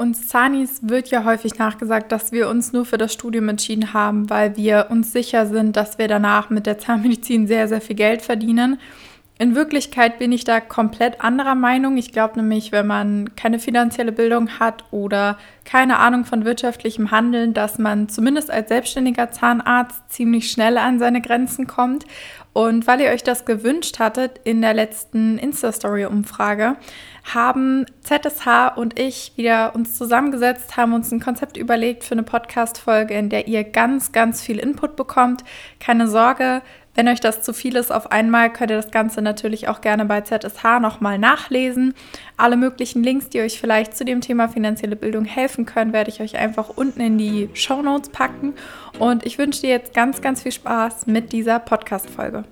Uns 0.00 0.28
Zanis 0.28 0.88
wird 0.88 1.10
ja 1.10 1.24
häufig 1.24 1.58
nachgesagt, 1.58 2.10
dass 2.10 2.32
wir 2.32 2.48
uns 2.48 2.72
nur 2.72 2.86
für 2.86 2.96
das 2.96 3.12
Studium 3.12 3.50
entschieden 3.50 3.92
haben, 3.92 4.30
weil 4.30 4.56
wir 4.56 4.86
uns 4.88 5.12
sicher 5.12 5.44
sind, 5.44 5.76
dass 5.76 5.98
wir 5.98 6.08
danach 6.08 6.48
mit 6.48 6.64
der 6.64 6.78
Zahnmedizin 6.78 7.46
sehr, 7.46 7.68
sehr 7.68 7.82
viel 7.82 7.96
Geld 7.96 8.22
verdienen. 8.22 8.80
In 9.40 9.54
Wirklichkeit 9.54 10.18
bin 10.18 10.32
ich 10.32 10.44
da 10.44 10.60
komplett 10.60 11.22
anderer 11.22 11.54
Meinung. 11.54 11.96
Ich 11.96 12.12
glaube 12.12 12.38
nämlich, 12.38 12.72
wenn 12.72 12.86
man 12.86 13.34
keine 13.36 13.58
finanzielle 13.58 14.12
Bildung 14.12 14.60
hat 14.60 14.84
oder 14.90 15.38
keine 15.64 15.98
Ahnung 15.98 16.26
von 16.26 16.44
wirtschaftlichem 16.44 17.10
Handeln, 17.10 17.54
dass 17.54 17.78
man 17.78 18.10
zumindest 18.10 18.50
als 18.50 18.68
selbstständiger 18.68 19.30
Zahnarzt 19.30 20.02
ziemlich 20.10 20.50
schnell 20.50 20.76
an 20.76 20.98
seine 20.98 21.22
Grenzen 21.22 21.66
kommt. 21.66 22.04
Und 22.52 22.86
weil 22.86 23.00
ihr 23.00 23.10
euch 23.10 23.22
das 23.22 23.46
gewünscht 23.46 23.98
hattet 23.98 24.40
in 24.44 24.60
der 24.60 24.74
letzten 24.74 25.38
Insta-Story-Umfrage, 25.38 26.76
haben 27.32 27.86
ZSH 28.02 28.76
und 28.76 28.98
ich 28.98 29.32
wieder 29.36 29.74
uns 29.74 29.96
zusammengesetzt, 29.96 30.76
haben 30.76 30.92
uns 30.92 31.12
ein 31.12 31.20
Konzept 31.20 31.56
überlegt 31.56 32.02
für 32.02 32.12
eine 32.12 32.24
Podcast-Folge, 32.24 33.14
in 33.14 33.28
der 33.28 33.46
ihr 33.46 33.62
ganz, 33.62 34.10
ganz 34.10 34.42
viel 34.42 34.58
Input 34.58 34.96
bekommt. 34.96 35.44
Keine 35.78 36.08
Sorge, 36.08 36.62
wenn 36.94 37.08
euch 37.08 37.20
das 37.20 37.42
zu 37.42 37.52
viel 37.52 37.76
ist 37.76 37.92
auf 37.92 38.10
einmal, 38.10 38.52
könnt 38.52 38.70
ihr 38.70 38.76
das 38.76 38.90
Ganze 38.90 39.22
natürlich 39.22 39.68
auch 39.68 39.80
gerne 39.80 40.04
bei 40.04 40.20
ZSH 40.22 40.80
nochmal 40.80 41.18
nachlesen. 41.18 41.94
Alle 42.36 42.56
möglichen 42.56 43.02
Links, 43.02 43.28
die 43.28 43.40
euch 43.40 43.60
vielleicht 43.60 43.96
zu 43.96 44.04
dem 44.04 44.20
Thema 44.20 44.48
finanzielle 44.48 44.96
Bildung 44.96 45.24
helfen 45.24 45.66
können, 45.66 45.92
werde 45.92 46.10
ich 46.10 46.20
euch 46.20 46.36
einfach 46.36 46.68
unten 46.68 47.00
in 47.00 47.18
die 47.18 47.48
Show 47.54 47.82
Notes 47.82 48.10
packen. 48.10 48.54
Und 48.98 49.24
ich 49.24 49.38
wünsche 49.38 49.60
dir 49.62 49.70
jetzt 49.70 49.94
ganz, 49.94 50.20
ganz 50.20 50.42
viel 50.42 50.52
Spaß 50.52 51.06
mit 51.06 51.32
dieser 51.32 51.58
Podcast-Folge. 51.60 52.44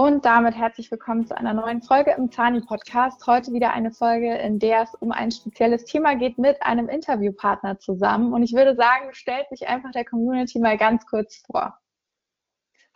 Und 0.00 0.24
damit 0.24 0.56
herzlich 0.56 0.90
willkommen 0.90 1.26
zu 1.26 1.36
einer 1.36 1.52
neuen 1.52 1.82
Folge 1.82 2.14
im 2.16 2.32
Zani 2.32 2.62
Podcast. 2.62 3.26
Heute 3.26 3.52
wieder 3.52 3.74
eine 3.74 3.90
Folge, 3.90 4.34
in 4.34 4.58
der 4.58 4.84
es 4.84 4.94
um 4.94 5.12
ein 5.12 5.30
spezielles 5.30 5.84
Thema 5.84 6.16
geht 6.16 6.38
mit 6.38 6.56
einem 6.62 6.88
Interviewpartner 6.88 7.78
zusammen. 7.78 8.32
Und 8.32 8.42
ich 8.42 8.54
würde 8.54 8.74
sagen, 8.74 9.12
stellt 9.12 9.50
sich 9.50 9.68
einfach 9.68 9.90
der 9.90 10.06
Community 10.06 10.58
mal 10.58 10.78
ganz 10.78 11.04
kurz 11.04 11.42
vor. 11.44 11.78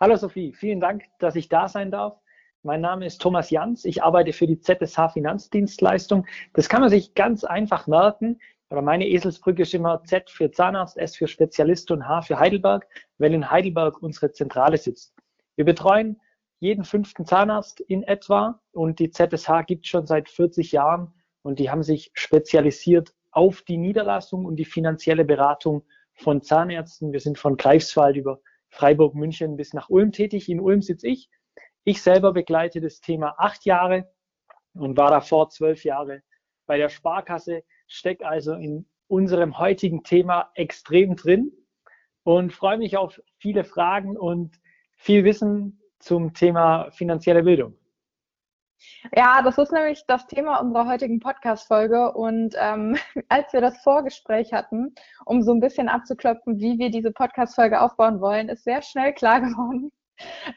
Hallo 0.01 0.17
Sophie, 0.17 0.55
vielen 0.55 0.81
Dank, 0.81 1.05
dass 1.19 1.37
ich 1.37 1.51
da 1.51 1.69
sein 1.69 1.91
darf. 1.91 2.19
Mein 2.63 2.81
Name 2.81 3.05
ist 3.05 3.21
Thomas 3.21 3.51
Jans. 3.51 3.85
Ich 3.85 4.03
arbeite 4.03 4.33
für 4.33 4.47
die 4.47 4.59
ZSH 4.59 5.13
Finanzdienstleistung. 5.13 6.27
Das 6.55 6.71
kann 6.71 6.81
man 6.81 6.89
sich 6.89 7.13
ganz 7.13 7.45
einfach 7.45 7.87
merken. 7.87 8.41
Aber 8.71 8.81
meine 8.81 9.07
Eselsbrücke 9.07 9.65
ist 9.65 9.75
immer 9.75 10.03
Z 10.05 10.31
für 10.31 10.51
Zahnarzt, 10.51 10.97
S 10.97 11.17
für 11.17 11.29
Spezialist 11.29 11.91
und 11.91 12.09
H 12.09 12.23
für 12.23 12.39
Heidelberg, 12.39 12.87
weil 13.19 13.35
in 13.35 13.51
Heidelberg 13.51 14.03
unsere 14.03 14.33
Zentrale 14.33 14.79
sitzt. 14.79 15.15
Wir 15.57 15.67
betreuen 15.67 16.19
jeden 16.65 16.85
fünften 16.85 17.27
Zahnarzt 17.27 17.81
in 17.81 18.03
etwa 18.05 18.59
und 18.73 18.99
die 18.99 19.11
ZSH 19.11 19.67
gibt 19.67 19.85
es 19.85 19.91
schon 19.91 20.07
seit 20.07 20.31
40 20.31 20.73
Jahren 20.73 21.13
und 21.43 21.59
die 21.59 21.69
haben 21.69 21.83
sich 21.83 22.11
spezialisiert 22.15 23.15
auf 23.33 23.61
die 23.61 23.77
Niederlassung 23.77 24.47
und 24.47 24.57
die 24.57 24.65
finanzielle 24.65 25.27
Beratung 25.27 25.85
von 26.15 26.41
Zahnärzten. 26.41 27.13
Wir 27.13 27.21
sind 27.21 27.39
von 27.39 27.59
Greifswald 27.59 28.17
über 28.17 28.41
Freiburg, 28.71 29.15
München 29.15 29.59
bis 29.59 29.75
nach 29.75 29.91
Ulm 29.91 30.11
tätig. 30.11 30.49
In 30.49 30.59
Ulm 30.59 30.81
sitze 30.81 31.07
ich. 31.07 31.29
Ich 31.85 32.01
selber 32.01 32.33
begleite 32.33 32.81
das 32.81 33.03
Thema 33.03 33.35
acht 33.37 33.67
Jahre 33.67 34.09
und 34.73 34.97
war 34.97 35.11
davor 35.11 35.51
zwölf 35.51 35.85
Jahre 35.85 36.23
bei 36.65 36.79
der 36.79 36.89
Sparkasse, 36.89 37.63
stecke 37.89 38.27
also 38.27 38.55
in 38.55 38.87
unserem 39.07 39.59
heutigen 39.59 40.03
Thema 40.03 40.51
extrem 40.55 41.15
drin 41.15 41.53
und 42.23 42.55
freue 42.55 42.79
mich 42.79 42.97
auf 42.97 43.21
viele 43.37 43.65
Fragen 43.65 44.17
und 44.17 44.59
viel 44.97 45.25
Wissen, 45.25 45.84
zum 46.05 46.35
Thema 46.35 46.91
finanzielle 46.91 47.43
Bildung. 47.43 47.75
Ja, 49.17 49.41
das 49.43 49.59
ist 49.59 49.73
nämlich 49.73 50.05
das 50.07 50.27
Thema 50.27 50.59
unserer 50.61 50.87
heutigen 50.87 51.21
Podcast-Folge. 51.21 52.13
Und 52.13 52.55
ähm, 52.59 52.97
als 53.29 53.53
wir 53.53 53.61
das 53.61 53.83
Vorgespräch 53.83 54.53
hatten, 54.53 54.95
um 55.25 55.43
so 55.43 55.53
ein 55.53 55.61
bisschen 55.61 55.89
abzuklopfen, 55.89 56.59
wie 56.59 56.79
wir 56.79 56.91
diese 56.91 57.13
Podcast-Folge 57.13 57.81
aufbauen 57.81 58.21
wollen, 58.21 58.49
ist 58.49 58.65
sehr 58.65 58.83
schnell 58.83 59.15
klar 59.15 59.41
geworden, 59.41 59.91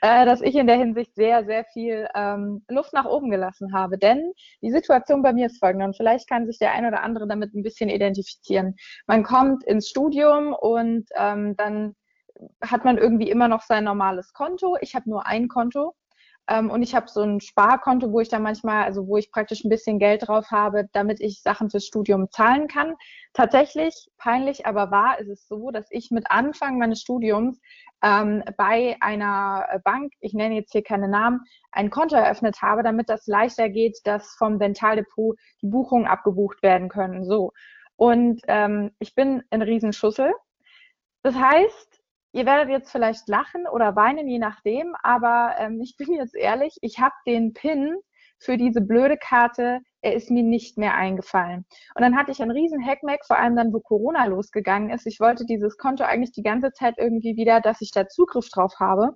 äh, 0.01 0.25
dass 0.25 0.41
ich 0.41 0.55
in 0.55 0.67
der 0.67 0.77
Hinsicht 0.77 1.15
sehr, 1.15 1.45
sehr 1.45 1.63
viel 1.65 2.07
ähm, 2.13 2.63
Luft 2.67 2.93
nach 2.93 3.05
oben 3.05 3.29
gelassen 3.29 3.73
habe. 3.73 3.97
Denn 3.97 4.33
die 4.61 4.71
Situation 4.71 5.21
bei 5.21 5.31
mir 5.31 5.45
ist 5.45 5.59
folgende, 5.59 5.85
und 5.85 5.95
vielleicht 5.95 6.27
kann 6.27 6.45
sich 6.45 6.59
der 6.59 6.73
ein 6.73 6.85
oder 6.85 7.03
andere 7.03 7.27
damit 7.27 7.53
ein 7.53 7.63
bisschen 7.63 7.89
identifizieren. 7.89 8.75
Man 9.07 9.23
kommt 9.23 9.63
ins 9.63 9.87
Studium 9.87 10.53
und 10.53 11.07
ähm, 11.15 11.55
dann 11.55 11.95
hat 12.61 12.85
man 12.85 12.97
irgendwie 12.97 13.29
immer 13.29 13.47
noch 13.47 13.61
sein 13.61 13.83
normales 13.83 14.33
Konto. 14.33 14.77
Ich 14.81 14.95
habe 14.95 15.09
nur 15.09 15.25
ein 15.25 15.47
Konto 15.47 15.95
ähm, 16.49 16.69
und 16.69 16.81
ich 16.81 16.95
habe 16.95 17.07
so 17.09 17.21
ein 17.21 17.41
Sparkonto, 17.41 18.11
wo 18.11 18.21
ich 18.21 18.29
dann 18.29 18.41
manchmal, 18.41 18.83
also 18.83 19.07
wo 19.07 19.17
ich 19.17 19.31
praktisch 19.31 19.63
ein 19.63 19.69
bisschen 19.69 19.99
Geld 19.99 20.27
drauf 20.27 20.49
habe, 20.51 20.87
damit 20.93 21.19
ich 21.19 21.41
Sachen 21.41 21.69
fürs 21.69 21.85
Studium 21.85 22.29
zahlen 22.31 22.67
kann. 22.67 22.95
Tatsächlich, 23.33 24.09
peinlich 24.17 24.65
aber 24.65 24.89
wahr, 24.89 25.19
ist 25.19 25.29
es 25.29 25.47
so, 25.47 25.71
dass 25.71 25.87
ich 25.91 26.09
mit 26.09 26.31
Anfang 26.31 26.77
meines 26.77 27.01
Studiums 27.01 27.59
ähm, 28.01 28.43
bei 28.57 28.95
einer 29.01 29.81
Bank, 29.83 30.13
ich 30.21 30.33
nenne 30.33 30.55
jetzt 30.55 30.71
hier 30.71 30.83
keine 30.83 31.09
Namen, 31.09 31.41
ein 31.71 31.89
Konto 31.89 32.15
eröffnet 32.15 32.61
habe, 32.61 32.81
damit 32.83 33.09
das 33.09 33.27
leichter 33.27 33.69
geht, 33.69 33.99
dass 34.05 34.35
vom 34.35 34.57
Dentaldepot 34.59 35.37
die 35.61 35.67
Buchungen 35.67 36.07
abgebucht 36.07 36.63
werden 36.63 36.87
können. 36.87 37.25
So. 37.25 37.51
Und 37.97 38.41
ähm, 38.47 38.91
ich 38.99 39.15
bin 39.15 39.43
in 39.49 39.61
Riesenschussel. 39.61 40.33
Das 41.23 41.35
heißt, 41.35 41.96
Ihr 42.33 42.45
werdet 42.45 42.69
jetzt 42.69 42.91
vielleicht 42.91 43.27
lachen 43.27 43.67
oder 43.67 43.95
weinen, 43.95 44.27
je 44.27 44.39
nachdem, 44.39 44.93
aber 45.01 45.55
ähm, 45.57 45.81
ich 45.81 45.95
bin 45.97 46.13
jetzt 46.13 46.35
ehrlich, 46.35 46.77
ich 46.81 46.99
habe 46.99 47.15
den 47.25 47.53
PIN 47.53 47.95
für 48.39 48.57
diese 48.57 48.81
blöde 48.81 49.17
Karte, 49.17 49.79
er 50.01 50.13
ist 50.13 50.29
mir 50.29 50.43
nicht 50.43 50.77
mehr 50.77 50.93
eingefallen. 50.93 51.65
Und 51.95 52.01
dann 52.01 52.15
hatte 52.15 52.31
ich 52.31 52.41
einen 52.41 52.51
riesen 52.51 52.85
Hackmack, 52.85 53.25
vor 53.25 53.37
allem 53.39 53.55
dann, 53.55 53.73
wo 53.73 53.79
Corona 53.79 54.25
losgegangen 54.25 54.89
ist. 54.91 55.07
Ich 55.07 55.19
wollte 55.19 55.45
dieses 55.45 55.77
Konto 55.77 56.03
eigentlich 56.03 56.33
die 56.33 56.43
ganze 56.43 56.71
Zeit 56.71 56.95
irgendwie 56.97 57.35
wieder, 57.35 57.61
dass 57.61 57.81
ich 57.81 57.91
da 57.91 58.07
Zugriff 58.07 58.49
drauf 58.49 58.73
habe, 58.79 59.15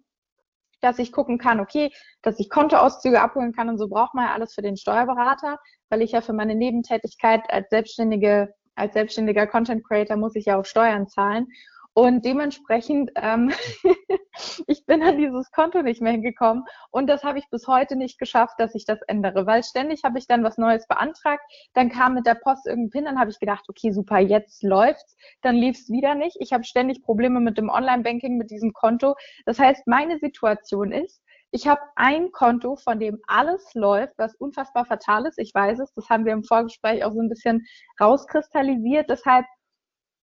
dass 0.81 0.97
ich 0.97 1.11
gucken 1.11 1.38
kann, 1.38 1.59
okay, 1.59 1.91
dass 2.23 2.39
ich 2.39 2.49
Kontoauszüge 2.49 3.22
abholen 3.22 3.53
kann 3.53 3.69
und 3.69 3.78
so 3.78 3.88
braucht 3.88 4.16
man 4.16 4.25
ja 4.25 4.33
alles 4.33 4.55
für 4.55 4.63
den 4.63 4.78
Steuerberater, 4.78 5.59
weil 5.89 6.01
ich 6.01 6.13
ja 6.13 6.22
für 6.22 6.33
meine 6.33 6.55
Nebentätigkeit 6.55 7.43
als 7.49 7.69
selbstständige 7.69 8.53
als 8.75 8.93
selbstständiger 8.93 9.47
Content 9.47 9.85
Creator 9.85 10.16
muss 10.17 10.35
ich 10.35 10.45
ja 10.45 10.57
auch 10.57 10.66
Steuern 10.66 11.07
zahlen. 11.07 11.47
Und 11.94 12.24
dementsprechend, 12.24 13.12
ähm, 13.16 13.52
ich 14.68 14.85
bin 14.85 15.03
an 15.03 15.18
dieses 15.18 15.52
Konto 15.52 15.81
nicht 15.81 16.02
mehr 16.02 16.13
hingekommen 16.13 16.63
und 16.90 17.07
das 17.07 17.24
habe 17.24 17.38
ich 17.38 17.50
bis 17.50 17.68
heute 17.68 17.97
nicht 17.97 18.18
geschafft, 18.18 18.56
dass 18.59 18.75
ich 18.75 18.85
das 18.85 19.02
ändere, 19.07 19.46
weil 19.46 19.62
ständig 19.63 20.03
habe 20.06 20.18
ich 20.18 20.25
dann 20.25 20.44
was 20.44 20.57
Neues 20.57 20.88
beantragt, 20.88 21.44
dann 21.74 21.90
kam 21.90 22.13
mit 22.13 22.25
der 22.25 22.35
Post 22.35 22.66
irgendein 22.66 22.91
PIN, 22.91 23.06
dann 23.06 23.19
habe 23.19 23.29
ich 23.31 23.40
gedacht, 23.40 23.66
okay, 23.68 23.91
super, 23.91 24.19
jetzt 24.19 24.63
läuft's, 24.63 25.18
dann 25.41 25.56
lief's 25.56 25.90
wieder 25.90 26.16
nicht. 26.16 26.38
Ich 26.40 26.53
habe 26.53 26.63
ständig 26.63 27.03
Probleme 27.03 27.41
mit 27.41 27.57
dem 27.57 27.69
Online-Banking, 27.69 28.38
mit 28.38 28.52
diesem 28.52 28.72
Konto. 28.72 29.16
Das 29.46 29.59
heißt, 29.59 29.85
meine 29.85 30.18
Situation 30.19 30.94
ist, 30.94 31.22
ich 31.53 31.68
habe 31.68 31.81
ein 31.97 32.31
Konto, 32.31 32.78
von 32.78 33.00
dem 33.00 33.19
alles 33.28 33.73
läuft, 33.73 34.13
was 34.18 34.35
unfassbar 34.35 34.85
fatal 34.85 35.25
ist. 35.25 35.38
Ich 35.38 35.53
weiß 35.53 35.79
es, 35.79 35.94
das 35.94 36.09
haben 36.09 36.23
wir 36.23 36.31
im 36.31 36.46
Vorgespräch 36.46 37.03
auch 37.03 37.12
so 37.12 37.19
ein 37.19 37.28
bisschen 37.28 37.66
rauskristallisiert. 38.00 39.09
Deshalb 39.09 39.46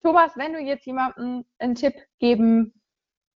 Thomas, 0.03 0.37
wenn 0.37 0.53
du 0.53 0.61
jetzt 0.61 0.87
jemandem 0.87 1.45
einen 1.59 1.75
Tipp 1.75 1.95
geben 2.19 2.73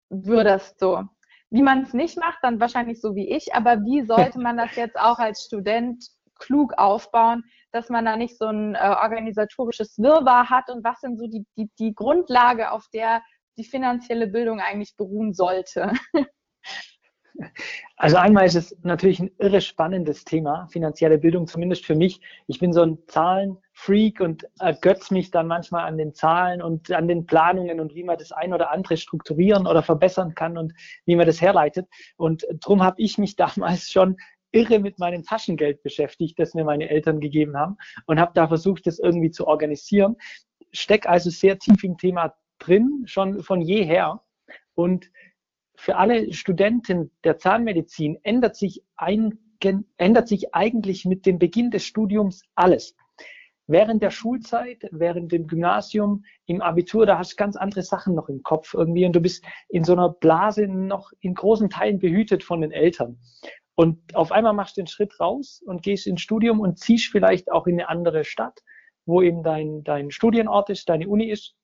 würdest, 0.09 0.79
so, 0.79 1.05
wie 1.51 1.63
man 1.63 1.83
es 1.83 1.93
nicht 1.93 2.19
macht, 2.19 2.39
dann 2.43 2.61
wahrscheinlich 2.61 3.01
so 3.01 3.15
wie 3.15 3.29
ich, 3.29 3.55
aber 3.55 3.79
wie 3.85 4.07
sollte 4.07 4.41
man 4.41 4.57
das 4.57 4.75
jetzt 4.77 4.99
auch 4.99 5.19
als 5.19 5.45
Student 5.45 6.05
klug 6.39 6.73
aufbauen, 6.77 7.45
dass 7.73 7.89
man 7.89 8.05
da 8.05 8.17
nicht 8.17 8.39
so 8.39 8.47
ein 8.47 8.75
äh, 8.75 8.97
organisatorisches 9.01 9.99
Wirrwarr 9.99 10.51
hat 10.51 10.71
und 10.71 10.85
was 10.85 11.01
sind 11.01 11.19
so 11.19 11.27
die, 11.27 11.45
die, 11.57 11.71
die 11.79 11.95
Grundlage, 11.95 12.71
auf 12.71 12.87
der 12.93 13.23
die 13.59 13.65
finanzielle 13.65 14.27
Bildung 14.29 14.61
eigentlich 14.61 14.97
beruhen 14.97 15.35
sollte? 15.35 15.93
Also 17.97 18.17
einmal 18.17 18.47
ist 18.47 18.57
es 18.57 18.77
natürlich 18.83 19.21
ein 19.21 19.31
irre 19.39 19.61
spannendes 19.61 20.25
Thema, 20.25 20.67
finanzielle 20.69 21.19
Bildung, 21.19 21.47
zumindest 21.47 21.87
für 21.87 21.95
mich. 21.95 22.21
Ich 22.47 22.59
bin 22.59 22.73
so 22.73 22.83
ein 22.83 22.99
Zahlenfreak 23.07 24.21
und 24.21 24.47
ergötz 24.59 25.11
mich 25.11 25.31
dann 25.31 25.47
manchmal 25.47 25.87
an 25.87 25.99
den 25.99 26.15
Zahlen 26.15 26.63
und 26.63 26.91
an 26.91 27.09
den 27.09 27.27
Planungen 27.27 27.81
und 27.81 27.95
wie 27.95 28.05
man 28.05 28.19
das 28.19 28.33
ein 28.33 28.53
oder 28.53 28.71
andere 28.71 28.97
strukturieren 28.97 29.67
oder 29.67 29.83
verbessern 29.83 30.35
kann 30.35 30.59
und 30.59 30.73
wie 31.05 31.17
man 31.17 31.27
das 31.27 31.41
herleitet. 31.41 31.89
Und 32.17 32.47
darum 32.61 32.83
habe 32.83 33.01
ich 33.01 33.19
mich 33.19 33.37
damals 33.37 33.91
schon 33.91 34.17
irre 34.53 34.79
mit 34.79 34.99
meinem 34.99 35.25
Taschengeld 35.25 35.83
beschäftigt, 35.83 36.39
das 36.39 36.55
mir 36.55 36.65
meine 36.65 36.91
Eltern 36.91 37.21
gegeben 37.21 37.57
haben 37.57 37.77
und 38.07 38.21
habe 38.21 38.33
da 38.35 38.49
versucht, 38.49 38.87
das 38.87 38.99
irgendwie 38.99 39.31
zu 39.31 39.47
organisieren. 39.47 40.17
Steck 40.73 41.07
also 41.07 41.31
sehr 41.31 41.59
tief 41.59 41.83
im 41.85 41.97
Thema 41.97 42.35
drin, 42.59 43.05
schon 43.07 43.43
von 43.43 43.63
jeher. 43.63 44.23
Und 44.75 45.11
für 45.83 45.97
alle 45.97 46.33
Studenten 46.33 47.11
der 47.25 47.39
Zahnmedizin 47.39 48.17
ändert 48.23 48.55
sich, 48.55 48.85
ein, 48.95 49.37
ändert 49.97 50.29
sich 50.29 50.55
eigentlich 50.55 51.07
mit 51.07 51.27
dem 51.27 51.41
Beginn 51.41 51.73
des 51.73 51.85
Studiums 51.85 52.45
alles. 52.55 52.95
während 53.67 54.01
der 54.01 54.13
Schulzeit, 54.13 54.89
während 54.93 55.33
dem 55.33 55.49
Gymnasium, 55.49 56.25
im 56.47 56.61
Abitur, 56.61 57.05
da 57.05 57.19
hast 57.19 57.33
du 57.33 57.37
ganz 57.37 57.57
andere 57.57 57.83
Sachen 57.83 58.15
noch 58.15 58.29
im 58.29 58.45
Kopf 58.45 58.75
irgendwie 58.75 59.07
und 59.07 59.17
du 59.17 59.21
bist 59.21 59.45
in 59.71 59.83
so 59.83 59.93
einer 59.93 60.11
Blase 60.11 60.69
noch 60.69 61.11
in 61.19 61.35
großen 61.35 61.69
Teilen 61.69 61.99
behütet 61.99 62.45
von 62.45 62.61
den 62.61 62.71
Eltern. 62.71 63.19
Und 63.75 64.15
auf 64.15 64.31
einmal 64.31 64.53
machst 64.53 64.77
du 64.77 64.83
den 64.83 64.87
Schritt 64.87 65.19
raus 65.19 65.63
und 65.67 65.83
gehst 65.83 66.07
ins 66.07 66.21
Studium 66.21 66.61
und 66.61 66.79
ziehst 66.79 67.11
vielleicht 67.11 67.51
auch 67.51 67.67
in 67.67 67.81
eine 67.81 67.89
andere 67.89 68.23
Stadt, 68.23 68.61
wo 69.05 69.21
eben 69.21 69.43
dein, 69.43 69.83
dein 69.83 70.13
Studienort 70.13 70.71
ist, 70.71 70.89
deine 70.89 71.09
Uni 71.09 71.29
ist 71.29 71.57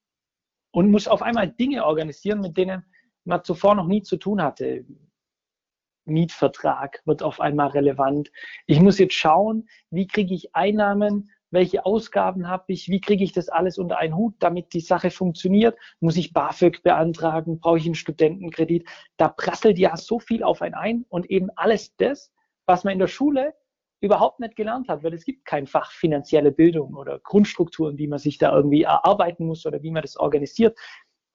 und 0.72 0.90
musst 0.90 1.08
auf 1.08 1.22
einmal 1.22 1.48
Dinge 1.48 1.84
organisieren, 1.84 2.40
mit 2.40 2.56
denen 2.56 2.84
man 3.28 3.44
zuvor 3.44 3.74
noch 3.74 3.86
nie 3.86 4.02
zu 4.02 4.16
tun 4.16 4.42
hatte. 4.42 4.84
Mietvertrag 6.04 7.02
wird 7.04 7.22
auf 7.22 7.38
einmal 7.38 7.68
relevant. 7.68 8.32
Ich 8.66 8.80
muss 8.80 8.98
jetzt 8.98 9.14
schauen, 9.14 9.68
wie 9.90 10.06
kriege 10.06 10.34
ich 10.34 10.54
Einnahmen 10.54 11.30
welche 11.50 11.86
Ausgaben 11.86 12.48
habe 12.48 12.64
ich, 12.68 12.88
wie 12.88 13.00
kriege 13.00 13.24
ich 13.24 13.32
das 13.32 13.48
alles 13.48 13.78
unter 13.78 13.98
einen 13.98 14.16
Hut, 14.16 14.34
damit 14.38 14.72
die 14.72 14.80
Sache 14.80 15.10
funktioniert, 15.10 15.78
muss 16.00 16.16
ich 16.16 16.32
BAföG 16.32 16.82
beantragen, 16.82 17.58
brauche 17.58 17.78
ich 17.78 17.86
einen 17.86 17.94
Studentenkredit, 17.94 18.88
da 19.16 19.28
prasselt 19.28 19.78
ja 19.78 19.96
so 19.96 20.18
viel 20.18 20.42
auf 20.42 20.62
einen 20.62 20.74
ein 20.74 21.04
und 21.08 21.30
eben 21.30 21.48
alles 21.56 21.94
das, 21.96 22.32
was 22.66 22.84
man 22.84 22.92
in 22.92 22.98
der 22.98 23.06
Schule 23.06 23.54
überhaupt 24.00 24.40
nicht 24.40 24.56
gelernt 24.56 24.88
hat, 24.88 25.02
weil 25.02 25.14
es 25.14 25.24
gibt 25.24 25.44
kein 25.44 25.66
Fach 25.66 25.90
finanzielle 25.90 26.52
Bildung 26.52 26.94
oder 26.94 27.18
Grundstrukturen, 27.18 27.96
die 27.96 28.06
man 28.06 28.18
sich 28.18 28.38
da 28.38 28.54
irgendwie 28.54 28.82
erarbeiten 28.82 29.46
muss 29.46 29.66
oder 29.66 29.82
wie 29.82 29.90
man 29.90 30.02
das 30.02 30.16
organisiert. 30.16 30.78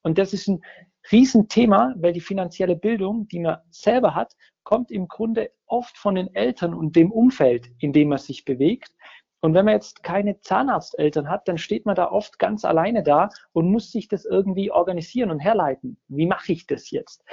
Und 0.03 0.17
das 0.17 0.33
ist 0.33 0.47
ein 0.47 0.63
Riesenthema, 1.11 1.94
weil 1.97 2.13
die 2.13 2.21
finanzielle 2.21 2.75
Bildung, 2.75 3.27
die 3.27 3.39
man 3.39 3.57
selber 3.69 4.15
hat, 4.15 4.35
kommt 4.63 4.91
im 4.91 5.07
Grunde 5.07 5.51
oft 5.65 5.97
von 5.97 6.15
den 6.15 6.33
Eltern 6.33 6.73
und 6.73 6.95
dem 6.95 7.11
Umfeld, 7.11 7.69
in 7.79 7.94
dem 7.94 8.09
man 8.09 8.17
sich 8.17 8.45
bewegt. 8.45 8.94
Und 9.41 9.53
wenn 9.53 9.65
man 9.65 9.73
jetzt 9.73 10.03
keine 10.03 10.39
Zahnarzteltern 10.39 11.29
hat, 11.29 11.47
dann 11.50 11.57
steht 11.57 11.85
man 11.85 11.95
da 11.95 12.09
oft 12.09 12.39
ganz 12.39 12.63
alleine 12.63 13.03
da 13.03 13.29
und 13.51 13.69
muss 13.69 13.91
sich 13.91 14.07
das 14.07 14.23
irgendwie 14.23 14.71
organisieren 14.71 15.31
und 15.31 15.39
herleiten. 15.39 15.97
Wie 16.07 16.27
mache 16.27 16.53
ich 16.53 16.65
das 16.65 16.91
jetzt? 16.91 17.25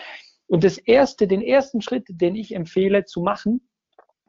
Und 0.49 0.65
das 0.65 0.79
erste, 0.79 1.29
den 1.29 1.43
ersten 1.43 1.81
Schritt, 1.81 2.07
den 2.09 2.35
ich 2.35 2.53
empfehle 2.57 3.05
zu 3.05 3.21
machen 3.21 3.69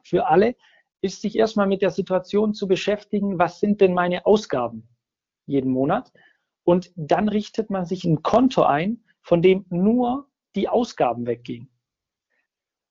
für 0.04 0.28
alle, 0.28 0.54
ist 1.00 1.20
sich 1.20 1.36
erstmal 1.36 1.66
mit 1.66 1.82
der 1.82 1.90
Situation 1.90 2.54
zu 2.54 2.68
beschäftigen, 2.68 3.40
was 3.40 3.58
sind 3.58 3.80
denn 3.80 3.92
meine 3.92 4.24
Ausgaben 4.24 4.88
jeden 5.46 5.72
Monat? 5.72 6.12
Und 6.62 6.92
dann 6.94 7.28
richtet 7.28 7.70
man 7.70 7.84
sich 7.84 8.04
ein 8.04 8.22
Konto 8.22 8.62
ein, 8.62 9.02
von 9.22 9.42
dem 9.42 9.64
nur 9.70 10.28
die 10.54 10.68
Ausgaben 10.68 11.26
weggehen. 11.26 11.70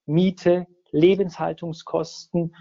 Miete, 0.06 0.68
Lebenshaltungskosten 0.92 2.56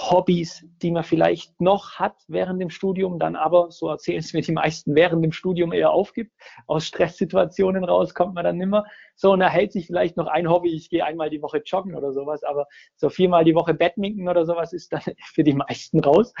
Hobbys, 0.00 0.64
die 0.80 0.90
man 0.90 1.04
vielleicht 1.04 1.60
noch 1.60 1.98
hat 1.98 2.16
während 2.28 2.60
dem 2.60 2.70
Studium, 2.70 3.18
dann 3.18 3.36
aber, 3.36 3.70
so 3.70 3.88
erzählen 3.88 4.20
es 4.20 4.32
mir 4.32 4.40
die 4.40 4.52
meisten, 4.52 4.94
während 4.94 5.22
dem 5.24 5.32
Studium 5.32 5.72
eher 5.72 5.90
aufgibt. 5.90 6.32
Aus 6.66 6.86
Stresssituationen 6.86 7.84
raus 7.84 8.14
kommt 8.14 8.34
man 8.34 8.44
dann 8.44 8.56
nimmer. 8.56 8.86
So, 9.16 9.32
und 9.32 9.40
er 9.40 9.50
hält 9.50 9.72
sich 9.72 9.86
vielleicht 9.86 10.16
noch 10.16 10.26
ein 10.26 10.48
Hobby, 10.48 10.74
ich 10.74 10.88
gehe 10.88 11.04
einmal 11.04 11.28
die 11.28 11.42
Woche 11.42 11.60
joggen 11.64 11.94
oder 11.94 12.12
sowas, 12.12 12.42
aber 12.44 12.66
so 12.96 13.10
viermal 13.10 13.44
die 13.44 13.54
Woche 13.54 13.74
Badminton 13.74 14.28
oder 14.28 14.46
sowas 14.46 14.72
ist 14.72 14.92
dann 14.92 15.02
für 15.34 15.44
die 15.44 15.54
meisten 15.54 16.00
raus. 16.00 16.32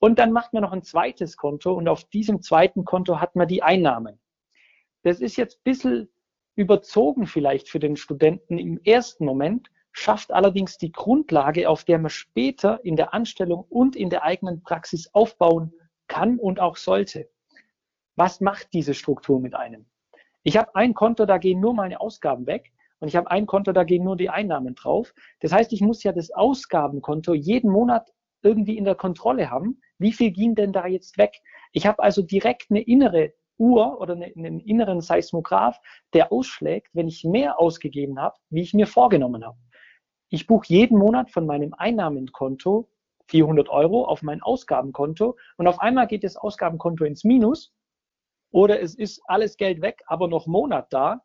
Und 0.00 0.18
dann 0.18 0.32
macht 0.32 0.52
man 0.52 0.62
noch 0.62 0.72
ein 0.72 0.82
zweites 0.82 1.36
Konto 1.36 1.72
und 1.72 1.88
auf 1.88 2.04
diesem 2.04 2.42
zweiten 2.42 2.84
Konto 2.84 3.20
hat 3.20 3.36
man 3.36 3.48
die 3.48 3.62
Einnahmen. 3.62 4.21
Das 5.02 5.20
ist 5.20 5.36
jetzt 5.36 5.58
ein 5.58 5.64
bisschen 5.64 6.08
überzogen 6.54 7.26
vielleicht 7.26 7.68
für 7.68 7.78
den 7.78 7.96
Studenten 7.96 8.58
im 8.58 8.78
ersten 8.84 9.24
Moment, 9.24 9.70
schafft 9.92 10.32
allerdings 10.32 10.78
die 10.78 10.92
Grundlage, 10.92 11.68
auf 11.68 11.84
der 11.84 11.98
man 11.98 12.10
später 12.10 12.80
in 12.84 12.96
der 12.96 13.14
Anstellung 13.14 13.64
und 13.68 13.96
in 13.96 14.10
der 14.10 14.22
eigenen 14.22 14.62
Praxis 14.62 15.10
aufbauen 15.12 15.72
kann 16.08 16.38
und 16.38 16.60
auch 16.60 16.76
sollte. 16.76 17.28
Was 18.16 18.40
macht 18.40 18.72
diese 18.72 18.94
Struktur 18.94 19.40
mit 19.40 19.54
einem? 19.54 19.86
Ich 20.42 20.56
habe 20.56 20.74
ein 20.74 20.94
Konto, 20.94 21.24
da 21.24 21.38
gehen 21.38 21.60
nur 21.60 21.74
meine 21.74 22.00
Ausgaben 22.00 22.46
weg 22.46 22.72
und 23.00 23.08
ich 23.08 23.16
habe 23.16 23.30
ein 23.30 23.46
Konto, 23.46 23.72
da 23.72 23.84
gehen 23.84 24.04
nur 24.04 24.16
die 24.16 24.30
Einnahmen 24.30 24.74
drauf. 24.74 25.14
Das 25.40 25.52
heißt, 25.52 25.72
ich 25.72 25.80
muss 25.80 26.02
ja 26.02 26.12
das 26.12 26.30
Ausgabenkonto 26.30 27.34
jeden 27.34 27.70
Monat 27.70 28.12
irgendwie 28.42 28.76
in 28.76 28.84
der 28.84 28.94
Kontrolle 28.94 29.50
haben. 29.50 29.80
Wie 29.98 30.12
viel 30.12 30.32
ging 30.32 30.54
denn 30.54 30.72
da 30.72 30.86
jetzt 30.86 31.16
weg? 31.16 31.40
Ich 31.72 31.86
habe 31.86 32.02
also 32.02 32.22
direkt 32.22 32.70
eine 32.70 32.82
innere 32.82 33.32
Uhr 33.62 34.00
oder 34.00 34.14
einen 34.14 34.58
inneren 34.58 35.00
Seismograph, 35.00 35.78
der 36.12 36.32
ausschlägt, 36.32 36.88
wenn 36.92 37.06
ich 37.06 37.22
mehr 37.22 37.60
ausgegeben 37.60 38.20
habe, 38.20 38.36
wie 38.50 38.62
ich 38.62 38.74
mir 38.74 38.88
vorgenommen 38.88 39.44
habe. 39.44 39.56
Ich 40.28 40.46
buche 40.48 40.66
jeden 40.68 40.98
Monat 40.98 41.30
von 41.30 41.46
meinem 41.46 41.72
Einnahmenkonto 41.74 42.88
400 43.28 43.68
Euro 43.68 44.04
auf 44.04 44.22
mein 44.22 44.42
Ausgabenkonto 44.42 45.36
und 45.56 45.66
auf 45.68 45.80
einmal 45.80 46.08
geht 46.08 46.24
das 46.24 46.36
Ausgabenkonto 46.36 47.04
ins 47.04 47.22
Minus 47.22 47.72
oder 48.50 48.80
es 48.80 48.96
ist 48.96 49.22
alles 49.26 49.56
Geld 49.56 49.80
weg, 49.80 50.02
aber 50.06 50.26
noch 50.26 50.46
Monat 50.46 50.92
da. 50.92 51.22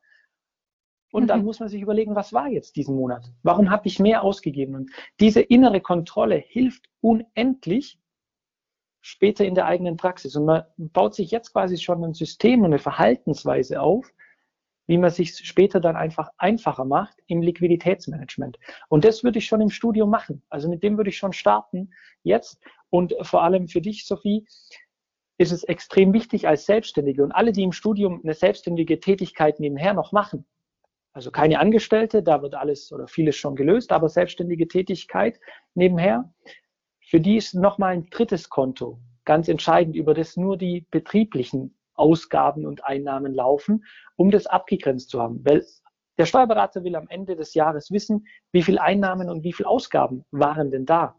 Und 1.12 1.28
dann 1.28 1.39
mhm. 1.39 1.45
muss 1.45 1.60
man 1.60 1.69
sich 1.69 1.81
überlegen, 1.81 2.16
was 2.16 2.34
war 2.34 2.50
jetzt 2.50 2.75
diesen 2.75 2.95
Monat? 2.95 3.31
Warum 3.42 3.72
habe 3.72 3.88
ich 3.88 3.98
mehr 3.98 4.24
ausgegeben? 4.24 4.75
Und 4.75 4.92
diese 5.19 5.42
innere 5.42 5.81
Kontrolle 5.81 6.36
hilft 6.36 6.88
unendlich 7.01 8.00
später 9.07 9.45
in 9.45 9.56
der 9.56 9.65
eigenen 9.65 9.95
Praxis. 9.95 10.36
Und 10.36 10.45
man 10.45 10.63
baut 10.77 11.15
sich 11.15 11.31
jetzt 11.31 11.54
quasi 11.54 11.77
schon 11.77 12.04
ein 12.04 12.13
System 12.13 12.59
und 12.59 12.68
eine 12.68 12.80
Verhaltensweise 12.80 13.81
auf, 13.81 14.12
wie 14.86 14.98
man 14.98 15.12
sich 15.12 15.36
später 15.38 15.80
dann 15.80 15.95
einfach 15.95 16.30
einfacher 16.38 16.83
macht 16.83 17.18
im 17.27 17.42
Liquiditätsmanagement. 17.42 18.57
Und 18.89 19.06
das 19.06 19.24
würde 19.24 19.39
ich 19.39 19.45
schon 19.45 19.62
im 19.62 19.69
Studium 19.69 20.09
machen. 20.09 20.44
Also 20.50 20.69
mit 20.69 20.83
dem 20.83 20.98
würde 20.98 21.09
ich 21.09 21.18
schon 21.18 21.33
starten 21.33 21.92
jetzt. 22.24 22.59
Und 22.89 23.13
vor 23.21 23.44
allem 23.44 23.68
für 23.68 23.81
dich, 23.81 24.06
Sophie, 24.06 24.45
ist 25.38 25.51
es 25.51 25.63
extrem 25.63 26.13
wichtig 26.13 26.48
als 26.48 26.65
Selbstständige 26.65 27.24
und 27.24 27.31
alle, 27.31 27.51
die 27.51 27.63
im 27.63 27.71
Studium 27.71 28.21
eine 28.24 28.33
selbstständige 28.33 29.00
Tätigkeit 29.00 29.60
nebenher 29.60 29.94
noch 29.94 30.12
machen. 30.12 30.45
Also 31.13 31.31
keine 31.31 31.60
Angestellte, 31.60 32.24
da 32.24 32.42
wird 32.42 32.56
alles 32.56 32.92
oder 32.92 33.07
vieles 33.07 33.36
schon 33.38 33.56
gelöst, 33.56 33.92
aber 33.92 34.10
selbstständige 34.10 34.68
Tätigkeit 34.68 35.39
nebenher. 35.75 36.33
Für 37.09 37.21
die 37.21 37.38
ist 37.38 37.56
nochmal 37.56 37.94
ein 37.94 38.09
drittes 38.09 38.50
Konto 38.50 39.00
ganz 39.24 39.48
entscheidend, 39.48 39.95
über 39.95 40.13
das 40.13 40.36
nur 40.36 40.57
die 40.57 40.86
betrieblichen 40.92 41.77
Ausgaben 41.94 42.65
und 42.65 42.83
Einnahmen 42.83 43.33
laufen, 43.33 43.86
um 44.18 44.30
das 44.30 44.45
abgegrenzt 44.45 45.09
zu 45.09 45.21
haben. 45.21 45.39
Weil 45.45 45.65
der 46.18 46.25
Steuerberater 46.25 46.83
will 46.83 46.98
am 46.98 47.07
Ende 47.07 47.38
des 47.38 47.54
Jahres 47.54 47.92
wissen, 47.92 48.27
wie 48.51 48.62
viel 48.62 48.77
Einnahmen 48.77 49.30
und 49.30 49.44
wie 49.45 49.54
viel 49.54 49.65
Ausgaben 49.65 50.25
waren 50.31 50.69
denn 50.69 50.86
da. 50.86 51.15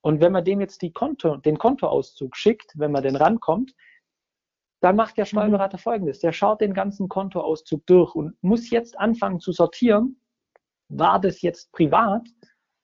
Und 0.00 0.20
wenn 0.20 0.32
man 0.32 0.44
dem 0.44 0.60
jetzt 0.60 0.82
die 0.82 0.92
Konto, 0.92 1.36
den 1.36 1.58
Kontoauszug 1.58 2.36
schickt, 2.36 2.72
wenn 2.76 2.90
man 2.90 3.04
denn 3.04 3.16
rankommt, 3.16 3.74
dann 4.80 4.96
macht 4.96 5.16
der 5.16 5.26
Steuerberater 5.26 5.76
mhm. 5.76 5.82
Folgendes. 5.82 6.18
Der 6.18 6.32
schaut 6.32 6.60
den 6.60 6.74
ganzen 6.74 7.08
Kontoauszug 7.08 7.86
durch 7.86 8.16
und 8.16 8.34
muss 8.42 8.70
jetzt 8.70 8.98
anfangen 8.98 9.38
zu 9.38 9.52
sortieren, 9.52 10.20
war 10.88 11.20
das 11.20 11.40
jetzt 11.40 11.70
privat 11.70 12.26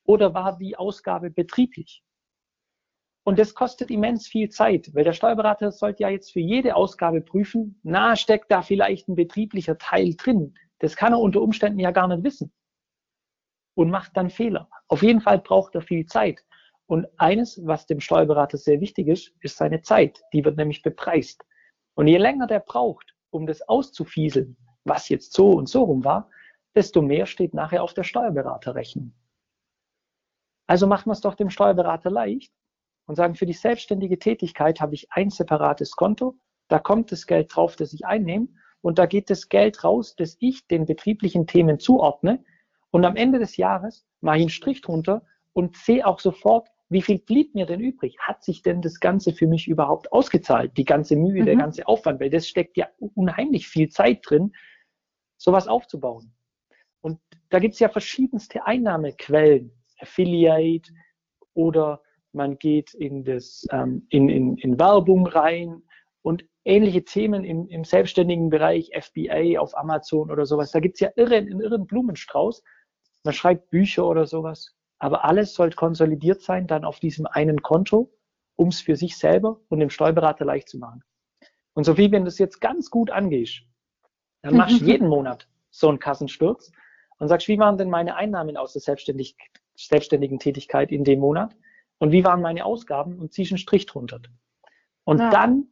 oder 0.04 0.32
war 0.32 0.56
die 0.58 0.76
Ausgabe 0.76 1.30
betrieblich? 1.30 2.04
Und 3.26 3.40
das 3.40 3.56
kostet 3.56 3.90
immens 3.90 4.28
viel 4.28 4.50
Zeit, 4.50 4.94
weil 4.94 5.02
der 5.02 5.12
Steuerberater 5.12 5.72
sollte 5.72 6.04
ja 6.04 6.10
jetzt 6.10 6.32
für 6.32 6.38
jede 6.38 6.76
Ausgabe 6.76 7.20
prüfen, 7.20 7.80
na, 7.82 8.14
steckt 8.14 8.52
da 8.52 8.62
vielleicht 8.62 9.08
ein 9.08 9.16
betrieblicher 9.16 9.78
Teil 9.78 10.14
drin. 10.14 10.54
Das 10.78 10.94
kann 10.94 11.12
er 11.12 11.18
unter 11.18 11.42
Umständen 11.42 11.80
ja 11.80 11.90
gar 11.90 12.06
nicht 12.06 12.22
wissen. 12.22 12.52
Und 13.74 13.90
macht 13.90 14.16
dann 14.16 14.30
Fehler. 14.30 14.70
Auf 14.86 15.02
jeden 15.02 15.20
Fall 15.20 15.40
braucht 15.40 15.74
er 15.74 15.82
viel 15.82 16.06
Zeit. 16.06 16.44
Und 16.86 17.08
eines, 17.16 17.60
was 17.66 17.86
dem 17.86 17.98
Steuerberater 17.98 18.58
sehr 18.58 18.80
wichtig 18.80 19.08
ist, 19.08 19.34
ist 19.40 19.56
seine 19.56 19.82
Zeit. 19.82 20.22
Die 20.32 20.44
wird 20.44 20.56
nämlich 20.56 20.82
bepreist. 20.82 21.44
Und 21.94 22.06
je 22.06 22.18
länger 22.18 22.46
der 22.46 22.60
braucht, 22.60 23.16
um 23.30 23.48
das 23.48 23.60
auszufieseln, 23.60 24.56
was 24.84 25.08
jetzt 25.08 25.32
so 25.32 25.50
und 25.50 25.68
so 25.68 25.82
rum 25.82 26.04
war, 26.04 26.30
desto 26.76 27.02
mehr 27.02 27.26
steht 27.26 27.54
nachher 27.54 27.82
auf 27.82 27.92
der 27.92 28.04
Steuerberaterrechnung. 28.04 29.12
Also 30.68 30.86
machen 30.86 31.06
wir 31.06 31.12
es 31.14 31.22
doch 31.22 31.34
dem 31.34 31.50
Steuerberater 31.50 32.10
leicht 32.10 32.52
und 33.06 33.16
sagen, 33.16 33.34
für 33.34 33.46
die 33.46 33.52
selbstständige 33.52 34.18
Tätigkeit 34.18 34.80
habe 34.80 34.94
ich 34.94 35.10
ein 35.10 35.30
separates 35.30 35.92
Konto, 35.92 36.36
da 36.68 36.78
kommt 36.78 37.12
das 37.12 37.26
Geld 37.26 37.54
drauf, 37.54 37.76
das 37.76 37.92
ich 37.92 38.04
einnehme 38.06 38.48
und 38.80 38.98
da 38.98 39.06
geht 39.06 39.30
das 39.30 39.48
Geld 39.48 39.84
raus, 39.84 40.14
das 40.16 40.36
ich 40.40 40.66
den 40.66 40.86
betrieblichen 40.86 41.46
Themen 41.46 41.78
zuordne 41.78 42.44
und 42.90 43.04
am 43.04 43.16
Ende 43.16 43.38
des 43.38 43.56
Jahres 43.56 44.06
mache 44.20 44.36
ich 44.36 44.42
einen 44.42 44.50
Strich 44.50 44.80
drunter 44.80 45.24
und 45.52 45.76
sehe 45.76 46.06
auch 46.06 46.20
sofort, 46.20 46.68
wie 46.88 47.02
viel 47.02 47.18
blieb 47.18 47.54
mir 47.54 47.66
denn 47.66 47.80
übrig? 47.80 48.16
Hat 48.20 48.44
sich 48.44 48.62
denn 48.62 48.80
das 48.80 49.00
Ganze 49.00 49.32
für 49.32 49.46
mich 49.46 49.66
überhaupt 49.66 50.12
ausgezahlt? 50.12 50.76
Die 50.76 50.84
ganze 50.84 51.16
Mühe, 51.16 51.42
mhm. 51.42 51.46
der 51.46 51.56
ganze 51.56 51.86
Aufwand, 51.88 52.20
weil 52.20 52.30
das 52.30 52.46
steckt 52.46 52.76
ja 52.76 52.88
unheimlich 53.14 53.66
viel 53.66 53.88
Zeit 53.88 54.20
drin, 54.22 54.52
sowas 55.36 55.66
aufzubauen. 55.66 56.32
Und 57.00 57.20
da 57.50 57.58
gibt 57.58 57.74
es 57.74 57.80
ja 57.80 57.88
verschiedenste 57.88 58.64
Einnahmequellen, 58.64 59.72
Affiliate 59.98 60.92
oder 61.54 62.02
man 62.36 62.58
geht 62.58 62.94
in, 62.94 63.24
das, 63.24 63.66
ähm, 63.72 64.06
in, 64.10 64.28
in, 64.28 64.56
in 64.58 64.78
Werbung 64.78 65.26
rein 65.26 65.82
und 66.22 66.44
ähnliche 66.64 67.04
Themen 67.04 67.44
im, 67.44 67.66
im 67.68 67.84
selbstständigen 67.84 68.50
Bereich, 68.50 68.90
FBA 68.94 69.58
auf 69.58 69.76
Amazon 69.76 70.30
oder 70.30 70.46
sowas. 70.46 70.70
Da 70.70 70.80
gibt's 70.80 71.00
ja 71.00 71.10
irre, 71.16 71.36
einen 71.36 71.60
irren 71.60 71.86
Blumenstrauß. 71.86 72.62
Man 73.24 73.34
schreibt 73.34 73.70
Bücher 73.70 74.06
oder 74.06 74.26
sowas. 74.26 74.74
Aber 74.98 75.24
alles 75.24 75.54
sollte 75.54 75.76
konsolidiert 75.76 76.40
sein, 76.40 76.66
dann 76.66 76.84
auf 76.84 77.00
diesem 77.00 77.26
einen 77.26 77.62
Konto. 77.62 78.12
um 78.58 78.68
es 78.68 78.80
für 78.80 78.96
sich 78.96 79.18
selber 79.18 79.60
und 79.68 79.80
dem 79.80 79.90
Steuerberater 79.90 80.46
leicht 80.46 80.68
zu 80.70 80.78
machen. 80.78 81.04
Und 81.74 81.84
Sophie, 81.84 82.10
wenn 82.10 82.24
du 82.24 82.28
es 82.28 82.38
jetzt 82.38 82.60
ganz 82.60 82.90
gut 82.90 83.10
angehst, 83.10 83.62
dann 84.40 84.56
machst 84.56 84.80
du 84.80 84.86
jeden 84.86 85.08
Monat 85.08 85.46
so 85.70 85.90
einen 85.90 85.98
Kassensturz 85.98 86.72
und 87.18 87.28
sagst, 87.28 87.48
wie 87.48 87.58
waren 87.58 87.76
denn 87.76 87.90
meine 87.90 88.16
Einnahmen 88.16 88.56
aus 88.56 88.72
der 88.72 88.80
Selbstständig 88.80 89.36
selbstständigen 89.74 90.38
Tätigkeit 90.38 90.90
in 90.90 91.04
dem 91.04 91.20
Monat 91.20 91.54
und 91.98 92.12
wie 92.12 92.24
waren 92.24 92.42
meine 92.42 92.64
Ausgaben 92.64 93.18
und 93.18 93.32
ziehst 93.32 93.52
einen 93.52 93.58
Strich 93.58 93.86
drunter. 93.86 94.20
Und 95.04 95.18
ja. 95.18 95.30
dann, 95.30 95.68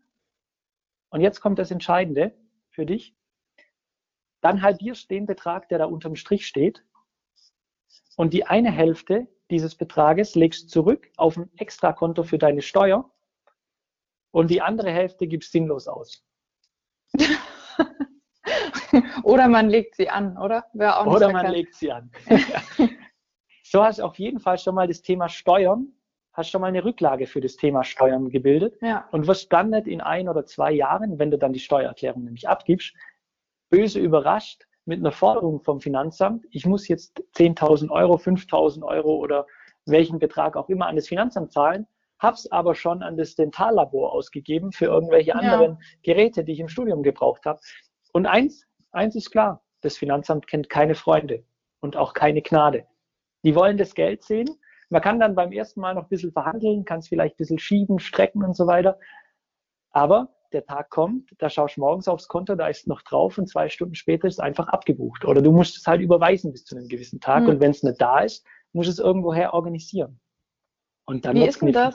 und 1.10 1.20
jetzt 1.20 1.40
kommt 1.40 1.58
das 1.58 1.70
Entscheidende 1.70 2.34
für 2.70 2.86
dich, 2.86 3.14
dann 4.40 4.62
halbierst 4.62 5.10
den 5.10 5.26
Betrag, 5.26 5.68
der 5.68 5.78
da 5.78 5.86
unterm 5.86 6.16
Strich 6.16 6.46
steht 6.46 6.84
und 8.16 8.32
die 8.32 8.46
eine 8.46 8.70
Hälfte 8.70 9.26
dieses 9.50 9.74
Betrages 9.74 10.34
legst 10.34 10.70
zurück 10.70 11.10
auf 11.16 11.36
ein 11.36 11.50
Extrakonto 11.56 12.22
für 12.22 12.38
deine 12.38 12.62
Steuer 12.62 13.10
und 14.30 14.50
die 14.50 14.62
andere 14.62 14.90
Hälfte 14.90 15.26
gibst 15.26 15.52
sinnlos 15.52 15.88
aus. 15.88 16.24
oder 19.22 19.48
man 19.48 19.68
legt 19.68 19.96
sie 19.96 20.08
an, 20.08 20.36
oder? 20.38 20.64
oder 20.74 21.32
man 21.32 21.50
legt 21.50 21.74
sie 21.74 21.92
an. 21.92 22.10
so 23.62 23.84
hast 23.84 23.98
du 23.98 24.04
auf 24.04 24.18
jeden 24.18 24.40
Fall 24.40 24.58
schon 24.58 24.74
mal 24.74 24.88
das 24.88 25.02
Thema 25.02 25.28
Steuern, 25.28 25.92
hast 26.34 26.50
schon 26.50 26.60
mal 26.60 26.66
eine 26.66 26.84
Rücklage 26.84 27.26
für 27.26 27.40
das 27.40 27.56
Thema 27.56 27.84
Steuern 27.84 28.28
gebildet 28.28 28.76
ja. 28.82 29.08
und 29.12 29.26
wirst 29.26 29.52
dann 29.52 29.70
nicht 29.70 29.86
in 29.86 30.00
ein 30.00 30.28
oder 30.28 30.44
zwei 30.44 30.72
Jahren, 30.72 31.18
wenn 31.18 31.30
du 31.30 31.38
dann 31.38 31.52
die 31.52 31.60
Steuererklärung 31.60 32.24
nämlich 32.24 32.48
abgibst, 32.48 32.94
böse 33.70 34.00
überrascht 34.00 34.64
mit 34.84 34.98
einer 34.98 35.12
Forderung 35.12 35.62
vom 35.62 35.80
Finanzamt, 35.80 36.44
ich 36.50 36.66
muss 36.66 36.88
jetzt 36.88 37.22
10.000 37.36 37.90
Euro, 37.90 38.16
5.000 38.16 38.82
Euro 38.84 39.16
oder 39.16 39.46
welchen 39.86 40.18
Betrag 40.18 40.56
auch 40.56 40.68
immer 40.68 40.86
an 40.86 40.96
das 40.96 41.08
Finanzamt 41.08 41.52
zahlen, 41.52 41.86
hab's 42.18 42.50
aber 42.50 42.74
schon 42.74 43.02
an 43.02 43.16
das 43.16 43.34
Dentallabor 43.34 44.12
ausgegeben 44.12 44.72
für 44.72 44.86
irgendwelche 44.86 45.34
anderen 45.34 45.72
ja. 45.72 45.78
Geräte, 46.02 46.44
die 46.44 46.52
ich 46.52 46.60
im 46.60 46.68
Studium 46.68 47.02
gebraucht 47.02 47.46
habe. 47.46 47.60
Und 48.12 48.26
eins, 48.26 48.66
eins 48.92 49.14
ist 49.14 49.30
klar, 49.30 49.62
das 49.80 49.96
Finanzamt 49.96 50.46
kennt 50.46 50.68
keine 50.68 50.94
Freunde 50.94 51.44
und 51.80 51.96
auch 51.96 52.14
keine 52.14 52.42
Gnade. 52.42 52.86
Die 53.44 53.54
wollen 53.54 53.76
das 53.76 53.94
Geld 53.94 54.22
sehen. 54.22 54.48
Man 54.90 55.02
kann 55.02 55.20
dann 55.20 55.34
beim 55.34 55.52
ersten 55.52 55.80
Mal 55.80 55.94
noch 55.94 56.04
ein 56.04 56.08
bisschen 56.08 56.32
verhandeln, 56.32 56.84
kann 56.84 57.00
es 57.00 57.08
vielleicht 57.08 57.34
ein 57.34 57.38
bisschen 57.38 57.58
schieben, 57.58 57.98
strecken 57.98 58.44
und 58.44 58.56
so 58.56 58.66
weiter. 58.66 58.98
Aber 59.90 60.34
der 60.52 60.64
Tag 60.64 60.90
kommt, 60.90 61.30
da 61.38 61.50
schaust 61.50 61.76
du 61.76 61.80
morgens 61.80 62.08
aufs 62.08 62.28
Konto, 62.28 62.54
da 62.54 62.68
ist 62.68 62.86
noch 62.86 63.02
drauf 63.02 63.38
und 63.38 63.48
zwei 63.48 63.68
Stunden 63.68 63.94
später 63.94 64.28
ist 64.28 64.34
es 64.34 64.40
einfach 64.40 64.68
abgebucht. 64.68 65.24
Oder 65.24 65.42
du 65.42 65.52
musst 65.52 65.76
es 65.76 65.86
halt 65.86 66.00
überweisen 66.00 66.52
bis 66.52 66.64
zu 66.64 66.76
einem 66.76 66.88
gewissen 66.88 67.20
Tag 67.20 67.42
mhm. 67.42 67.50
und 67.50 67.60
wenn 67.60 67.72
es 67.72 67.82
nicht 67.82 68.00
da 68.00 68.20
ist, 68.20 68.46
musst 68.72 68.88
du 68.88 68.92
es 68.92 68.98
irgendwoher 68.98 69.54
organisieren. 69.54 70.20
Und 71.06 71.24
dann 71.24 71.36
Wie 71.36 71.46
ist 71.46 71.60
denn 71.60 71.72
das? 71.72 71.94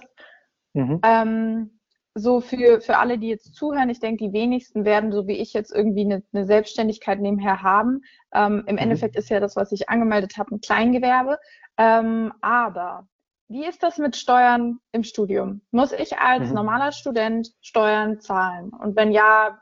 Mhm. 0.73 0.99
Ähm, 1.03 1.79
so 2.15 2.41
für, 2.41 2.81
für 2.81 2.97
alle, 2.97 3.17
die 3.17 3.29
jetzt 3.29 3.53
zuhören, 3.55 3.89
ich 3.89 3.99
denke, 3.99 4.25
die 4.25 4.33
wenigsten 4.33 4.85
werden, 4.85 5.11
so 5.11 5.27
wie 5.27 5.37
ich 5.37 5.53
jetzt 5.53 5.71
irgendwie 5.71 6.05
eine, 6.05 6.23
eine 6.33 6.45
Selbstständigkeit 6.45 7.19
nebenher 7.19 7.61
haben. 7.63 8.01
Ähm, 8.33 8.63
Im 8.67 8.75
mhm. 8.75 8.79
Endeffekt 8.79 9.15
ist 9.15 9.29
ja 9.29 9.39
das, 9.39 9.55
was 9.55 9.71
ich 9.71 9.89
angemeldet 9.89 10.37
habe, 10.37 10.55
ein 10.55 10.61
Kleingewerbe. 10.61 11.37
Ähm, 11.79 12.33
aber 12.41 13.07
wie 13.47 13.65
ist 13.65 13.81
das 13.81 13.97
mit 13.97 14.17
Steuern 14.17 14.79
im 14.91 15.03
Studium? 15.03 15.61
Muss 15.71 15.93
ich 15.93 16.17
als 16.19 16.49
mhm. 16.49 16.55
normaler 16.55 16.91
Student 16.91 17.49
Steuern 17.61 18.19
zahlen? 18.19 18.71
Und 18.71 18.97
wenn 18.97 19.11
ja, 19.11 19.57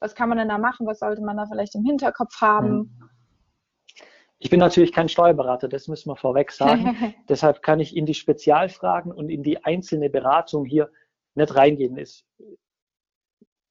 was 0.00 0.16
kann 0.16 0.28
man 0.28 0.38
denn 0.38 0.48
da 0.48 0.58
machen? 0.58 0.86
Was 0.86 0.98
sollte 0.98 1.22
man 1.22 1.36
da 1.36 1.46
vielleicht 1.46 1.76
im 1.76 1.84
Hinterkopf 1.84 2.40
haben? 2.40 2.76
Mhm. 2.76 3.10
Ich 4.40 4.50
bin 4.50 4.60
natürlich 4.60 4.92
kein 4.92 5.08
Steuerberater, 5.08 5.68
das 5.68 5.88
müssen 5.88 6.10
wir 6.10 6.16
vorweg 6.16 6.52
sagen. 6.52 7.14
Deshalb 7.28 7.62
kann 7.62 7.80
ich 7.80 7.96
in 7.96 8.04
die 8.04 8.14
Spezialfragen 8.14 9.12
und 9.12 9.30
in 9.30 9.42
die 9.42 9.64
einzelne 9.64 10.10
Beratung 10.10 10.64
hier 10.64 10.90
nicht 11.34 11.54
reingehen. 11.54 11.96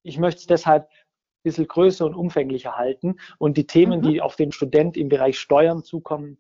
Ich 0.04 0.18
möchte 0.20 0.40
es 0.40 0.48
deshalb 0.48 0.86
ein 0.86 1.44
bisschen 1.44 1.68
größer 1.68 2.06
und 2.06 2.16
umfänglicher 2.16 2.78
halten 2.78 3.18
und 3.40 3.58
die 3.58 3.68
Themen, 3.68 4.00
mhm. 4.00 4.04
die 4.04 4.22
auf 4.22 4.36
den 4.36 4.52
Student 4.52 4.98
im 4.98 5.10
Bereich 5.10 5.38
Steuern 5.40 5.84
zukommen, 5.84 6.38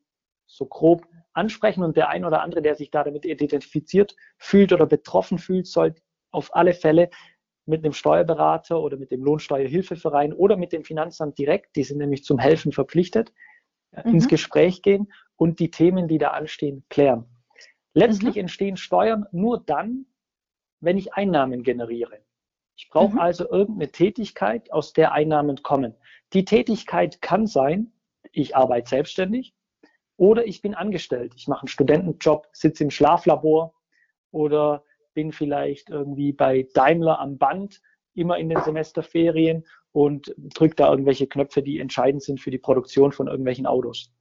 so 0.57 0.65
grob 0.65 1.05
ansprechen 1.33 1.83
und 1.83 1.95
der 1.95 2.09
ein 2.09 2.25
oder 2.25 2.41
andere, 2.41 2.61
der 2.61 2.75
sich 2.75 2.89
da 2.89 3.03
damit 3.03 3.25
identifiziert 3.25 4.15
fühlt 4.37 4.73
oder 4.73 4.87
betroffen 4.87 5.37
fühlt, 5.37 5.67
soll 5.67 5.93
auf 6.31 6.55
alle 6.55 6.73
Fälle 6.73 7.09
mit 7.65 7.83
einem 7.83 7.93
Steuerberater 7.93 8.81
oder 8.81 8.97
mit 8.97 9.11
dem 9.11 9.23
Lohnsteuerhilfeverein 9.23 10.33
oder 10.33 10.57
mit 10.57 10.73
dem 10.73 10.83
Finanzamt 10.83 11.37
direkt, 11.37 11.75
die 11.75 11.83
sind 11.83 11.99
nämlich 11.99 12.23
zum 12.23 12.39
Helfen 12.39 12.71
verpflichtet, 12.71 13.33
mhm. 13.91 14.15
ins 14.15 14.27
Gespräch 14.27 14.81
gehen 14.81 15.11
und 15.35 15.59
die 15.59 15.69
Themen, 15.69 16.07
die 16.07 16.17
da 16.17 16.31
anstehen, 16.31 16.83
klären. 16.89 17.25
Letztlich 17.93 18.35
mhm. 18.35 18.41
entstehen 18.41 18.77
Steuern 18.77 19.25
nur 19.31 19.63
dann, 19.63 20.05
wenn 20.79 20.97
ich 20.97 21.13
Einnahmen 21.13 21.63
generiere. 21.63 22.19
Ich 22.75 22.89
brauche 22.89 23.13
mhm. 23.13 23.19
also 23.19 23.49
irgendeine 23.49 23.91
Tätigkeit, 23.91 24.71
aus 24.71 24.93
der 24.93 25.11
Einnahmen 25.11 25.61
kommen. 25.61 25.93
Die 26.33 26.45
Tätigkeit 26.45 27.21
kann 27.21 27.47
sein, 27.47 27.91
ich 28.31 28.55
arbeite 28.55 28.89
selbstständig 28.89 29.56
oder 30.17 30.45
ich 30.45 30.61
bin 30.61 30.75
angestellt. 30.75 31.33
Ich 31.35 31.47
mache 31.47 31.61
einen 31.61 31.67
Studentenjob, 31.67 32.47
sitze 32.51 32.83
im 32.83 32.91
Schlaflabor 32.91 33.73
oder 34.31 34.83
bin 35.13 35.31
vielleicht 35.31 35.89
irgendwie 35.89 36.33
bei 36.33 36.67
Daimler 36.73 37.19
am 37.19 37.37
Band, 37.37 37.81
immer 38.13 38.37
in 38.37 38.49
den 38.49 38.61
Semesterferien 38.61 39.65
und 39.91 40.33
drücke 40.37 40.75
da 40.75 40.89
irgendwelche 40.89 41.27
Knöpfe, 41.27 41.61
die 41.61 41.79
entscheidend 41.79 42.23
sind 42.23 42.41
für 42.41 42.51
die 42.51 42.57
Produktion 42.57 43.11
von 43.11 43.27
irgendwelchen 43.27 43.65
Autos. 43.65 44.11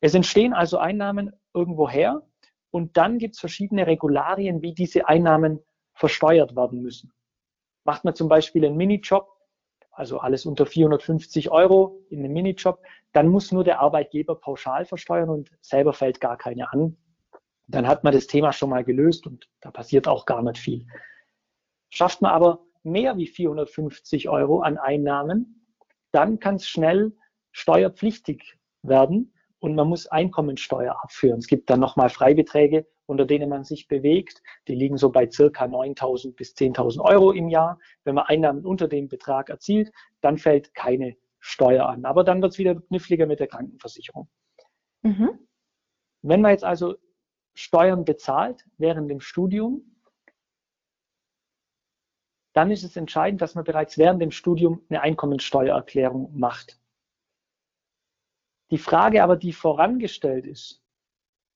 Es 0.00 0.14
entstehen 0.14 0.54
also 0.54 0.78
Einnahmen 0.78 1.32
irgendwoher 1.54 2.22
und 2.70 2.96
dann 2.96 3.18
gibt 3.18 3.34
es 3.34 3.40
verschiedene 3.40 3.86
Regularien, 3.86 4.62
wie 4.62 4.72
diese 4.72 5.08
Einnahmen 5.08 5.60
versteuert 5.94 6.54
werden 6.54 6.80
müssen. 6.80 7.12
Macht 7.84 8.04
man 8.04 8.14
zum 8.14 8.28
Beispiel 8.28 8.64
einen 8.64 8.76
Minijob, 8.76 9.28
also 9.98 10.18
alles 10.20 10.46
unter 10.46 10.64
450 10.64 11.50
Euro 11.50 12.00
in 12.08 12.20
einem 12.20 12.32
Minijob, 12.32 12.80
dann 13.12 13.26
muss 13.26 13.50
nur 13.50 13.64
der 13.64 13.80
Arbeitgeber 13.80 14.36
pauschal 14.36 14.84
versteuern 14.84 15.28
und 15.28 15.50
selber 15.60 15.92
fällt 15.92 16.20
gar 16.20 16.36
keine 16.36 16.72
an. 16.72 16.96
Dann 17.66 17.88
hat 17.88 18.04
man 18.04 18.14
das 18.14 18.28
Thema 18.28 18.52
schon 18.52 18.70
mal 18.70 18.84
gelöst 18.84 19.26
und 19.26 19.48
da 19.60 19.72
passiert 19.72 20.06
auch 20.06 20.24
gar 20.24 20.40
nicht 20.42 20.58
viel. 20.58 20.86
Schafft 21.90 22.22
man 22.22 22.30
aber 22.30 22.60
mehr 22.84 23.16
wie 23.16 23.26
450 23.26 24.28
Euro 24.28 24.60
an 24.60 24.78
Einnahmen, 24.78 25.66
dann 26.12 26.38
kann 26.38 26.56
es 26.56 26.68
schnell 26.68 27.16
steuerpflichtig 27.50 28.56
werden 28.82 29.34
und 29.58 29.74
man 29.74 29.88
muss 29.88 30.06
Einkommensteuer 30.06 30.96
abführen. 31.02 31.40
Es 31.40 31.48
gibt 31.48 31.70
dann 31.70 31.80
nochmal 31.80 32.08
Freibeträge, 32.08 32.86
unter 33.08 33.24
denen 33.24 33.48
man 33.48 33.64
sich 33.64 33.88
bewegt. 33.88 34.42
Die 34.68 34.74
liegen 34.74 34.98
so 34.98 35.10
bei 35.10 35.30
circa 35.30 35.64
9.000 35.64 36.36
bis 36.36 36.54
10.000 36.54 37.00
Euro 37.00 37.32
im 37.32 37.48
Jahr. 37.48 37.78
Wenn 38.04 38.14
man 38.14 38.26
Einnahmen 38.26 38.64
unter 38.66 38.86
dem 38.86 39.08
Betrag 39.08 39.48
erzielt, 39.48 39.90
dann 40.20 40.36
fällt 40.36 40.74
keine 40.74 41.16
Steuer 41.40 41.88
an. 41.88 42.04
Aber 42.04 42.22
dann 42.22 42.42
wird 42.42 42.52
es 42.52 42.58
wieder 42.58 42.74
kniffliger 42.74 43.26
mit 43.26 43.40
der 43.40 43.46
Krankenversicherung. 43.46 44.28
Mhm. 45.02 45.38
Wenn 46.22 46.42
man 46.42 46.50
jetzt 46.50 46.64
also 46.64 46.96
Steuern 47.54 48.04
bezahlt 48.04 48.64
während 48.76 49.10
dem 49.10 49.20
Studium, 49.20 49.96
dann 52.52 52.70
ist 52.70 52.82
es 52.82 52.96
entscheidend, 52.96 53.40
dass 53.40 53.54
man 53.54 53.64
bereits 53.64 53.96
während 53.96 54.20
dem 54.20 54.32
Studium 54.32 54.84
eine 54.90 55.00
Einkommensteuererklärung 55.00 56.36
macht. 56.38 56.78
Die 58.70 58.78
Frage 58.78 59.22
aber, 59.22 59.36
die 59.36 59.52
vorangestellt 59.52 60.46
ist, 60.46 60.82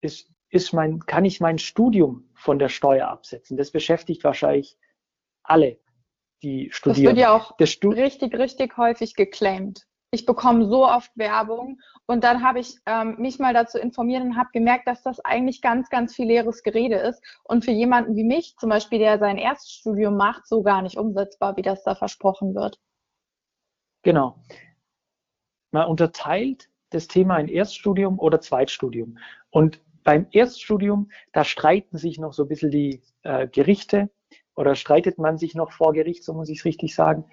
ist, 0.01 0.33
ist 0.53 0.73
mein, 0.73 1.01
kann 1.01 1.25
ich 1.25 1.41
mein 1.41 1.59
Studium 1.59 2.31
von 2.35 2.59
der 2.59 2.69
Steuer 2.69 3.09
absetzen? 3.09 3.57
Das 3.57 3.73
beschäftigt 3.73 4.23
wahrscheinlich 4.23 4.79
alle, 5.43 5.81
die 6.43 6.71
studieren. 6.71 7.05
Das 7.05 7.15
wird 7.15 7.19
ja 7.19 7.35
auch 7.35 7.59
richtig, 7.59 8.35
richtig 8.35 8.77
häufig 8.77 9.15
geclaimed 9.15 9.87
ich 10.15 10.27
bekomme 10.27 10.67
so 10.67 10.87
oft 10.87 11.11
Werbung 11.17 11.81
und 12.07 12.23
dann 12.23 12.43
habe 12.43 12.61
ich 12.61 12.77
ähm, 12.85 13.17
mich 13.19 13.39
mal 13.39 13.55
dazu 13.55 13.79
informiert 13.79 14.23
und 14.23 14.37
habe 14.37 14.51
gemerkt, 14.53 14.87
dass 14.87 15.03
das 15.03 15.21
eigentlich 15.21 15.63
ganz, 15.63 15.89
ganz 15.89 16.15
viel 16.15 16.27
leeres 16.27 16.63
Gerede 16.63 16.97
ist 16.97 17.23
und 17.45 17.65
für 17.65 17.71
jemanden 17.71 18.15
wie 18.15 18.25
mich 18.25 18.55
zum 18.59 18.69
Beispiel, 18.69 18.99
der 18.99 19.19
sein 19.19 19.39
Erststudium 19.39 20.17
macht, 20.17 20.47
so 20.47 20.63
gar 20.63 20.83
nicht 20.83 20.99
umsetzbar, 20.99 21.57
wie 21.57 21.63
das 21.63 21.83
da 21.83 21.95
versprochen 21.95 22.55
wird. 22.55 22.79
Genau. 24.03 24.37
Man 25.71 25.89
unterteilt 25.89 26.69
das 26.91 27.09
Thema 27.09 27.39
in 27.39 27.49
Erststudium 27.49 28.19
oder 28.19 28.39
Zweitstudium. 28.43 29.17
Und 29.49 29.81
beim 30.05 30.27
Erststudium, 30.31 31.11
da 31.33 31.45
streiten 31.45 31.97
sich 31.97 32.19
noch 32.19 32.33
so 32.33 32.45
ein 32.45 32.49
bisschen 32.49 32.71
die 32.71 33.03
äh, 33.23 33.47
Gerichte 33.49 34.11
oder 34.55 34.75
streitet 34.75 35.19
man 35.19 35.39
sich 35.39 35.55
noch 35.55 35.73
vor 35.73 35.93
Gericht, 35.93 36.25
so 36.25 36.35
muss 36.35 36.49
ich 36.49 36.61
es 36.61 36.65
richtig 36.65 36.95
sagen, 36.95 37.25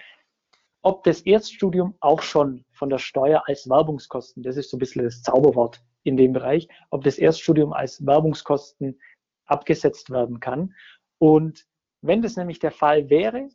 ob 0.82 1.04
das 1.04 1.22
Erststudium 1.22 1.96
auch 2.00 2.22
schon 2.22 2.64
von 2.72 2.90
der 2.90 3.00
Steuer 3.00 3.44
als 3.48 3.70
Werbungskosten, 3.70 4.44
das 4.44 4.56
ist 4.58 4.70
so 4.70 4.78
ein 4.78 4.80
bisschen 4.80 5.04
das 5.04 5.22
Zauberwort 5.22 5.84
in 6.04 6.16
dem 6.16 6.32
Bereich, 6.32 6.70
ob 6.90 7.04
das 7.04 7.18
Erststudium 7.18 7.74
als 7.74 8.06
Werbungskosten 8.06 9.00
abgesetzt 9.46 10.10
werden 10.10 10.40
kann. 10.40 10.74
Und 11.18 11.66
wenn 12.02 12.22
das 12.22 12.38
nämlich 12.38 12.60
der 12.60 12.72
Fall 12.72 13.10
wäre, 13.10 13.50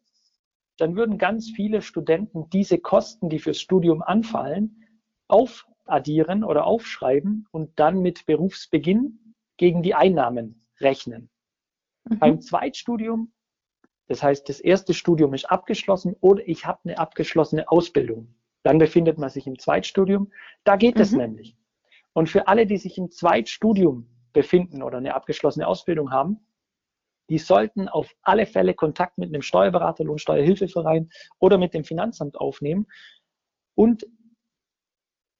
dann 0.76 0.97
würden 0.97 1.18
ganz 1.18 1.50
viele 1.54 1.80
Studenten 1.80 2.50
diese 2.50 2.78
Kosten, 2.78 3.30
die 3.30 3.38
fürs 3.38 3.61
Studium 3.61 4.02
anfallen, 4.02 4.85
aufaddieren 5.84 6.44
oder 6.44 6.64
aufschreiben 6.64 7.46
und 7.50 7.78
dann 7.78 8.00
mit 8.00 8.26
Berufsbeginn 8.26 9.34
gegen 9.56 9.82
die 9.82 9.94
Einnahmen 9.94 10.66
rechnen. 10.80 11.30
Mhm. 12.04 12.18
Beim 12.18 12.40
Zweitstudium, 12.40 13.32
das 14.06 14.22
heißt, 14.22 14.48
das 14.48 14.60
erste 14.60 14.94
Studium 14.94 15.34
ist 15.34 15.46
abgeschlossen 15.46 16.16
oder 16.20 16.46
ich 16.46 16.66
habe 16.66 16.80
eine 16.84 16.98
abgeschlossene 16.98 17.68
Ausbildung. 17.68 18.34
Dann 18.62 18.78
befindet 18.78 19.18
man 19.18 19.30
sich 19.30 19.46
im 19.46 19.58
Zweitstudium. 19.58 20.32
Da 20.64 20.76
geht 20.76 20.98
es 20.98 21.12
mhm. 21.12 21.18
nämlich. 21.18 21.56
Und 22.12 22.28
für 22.28 22.48
alle, 22.48 22.66
die 22.66 22.78
sich 22.78 22.96
im 22.98 23.10
Zweitstudium 23.10 24.08
befinden 24.32 24.82
oder 24.82 24.98
eine 24.98 25.14
abgeschlossene 25.14 25.66
Ausbildung 25.66 26.10
haben, 26.10 26.46
die 27.30 27.38
sollten 27.38 27.88
auf 27.88 28.14
alle 28.22 28.44
Fälle 28.46 28.74
Kontakt 28.74 29.16
mit 29.16 29.28
einem 29.28 29.42
Steuerberater, 29.42 30.04
Lohnsteuerhilfeverein 30.04 31.10
oder 31.38 31.56
mit 31.56 31.72
dem 31.72 31.84
Finanzamt 31.84 32.36
aufnehmen 32.38 32.86
und 33.74 34.06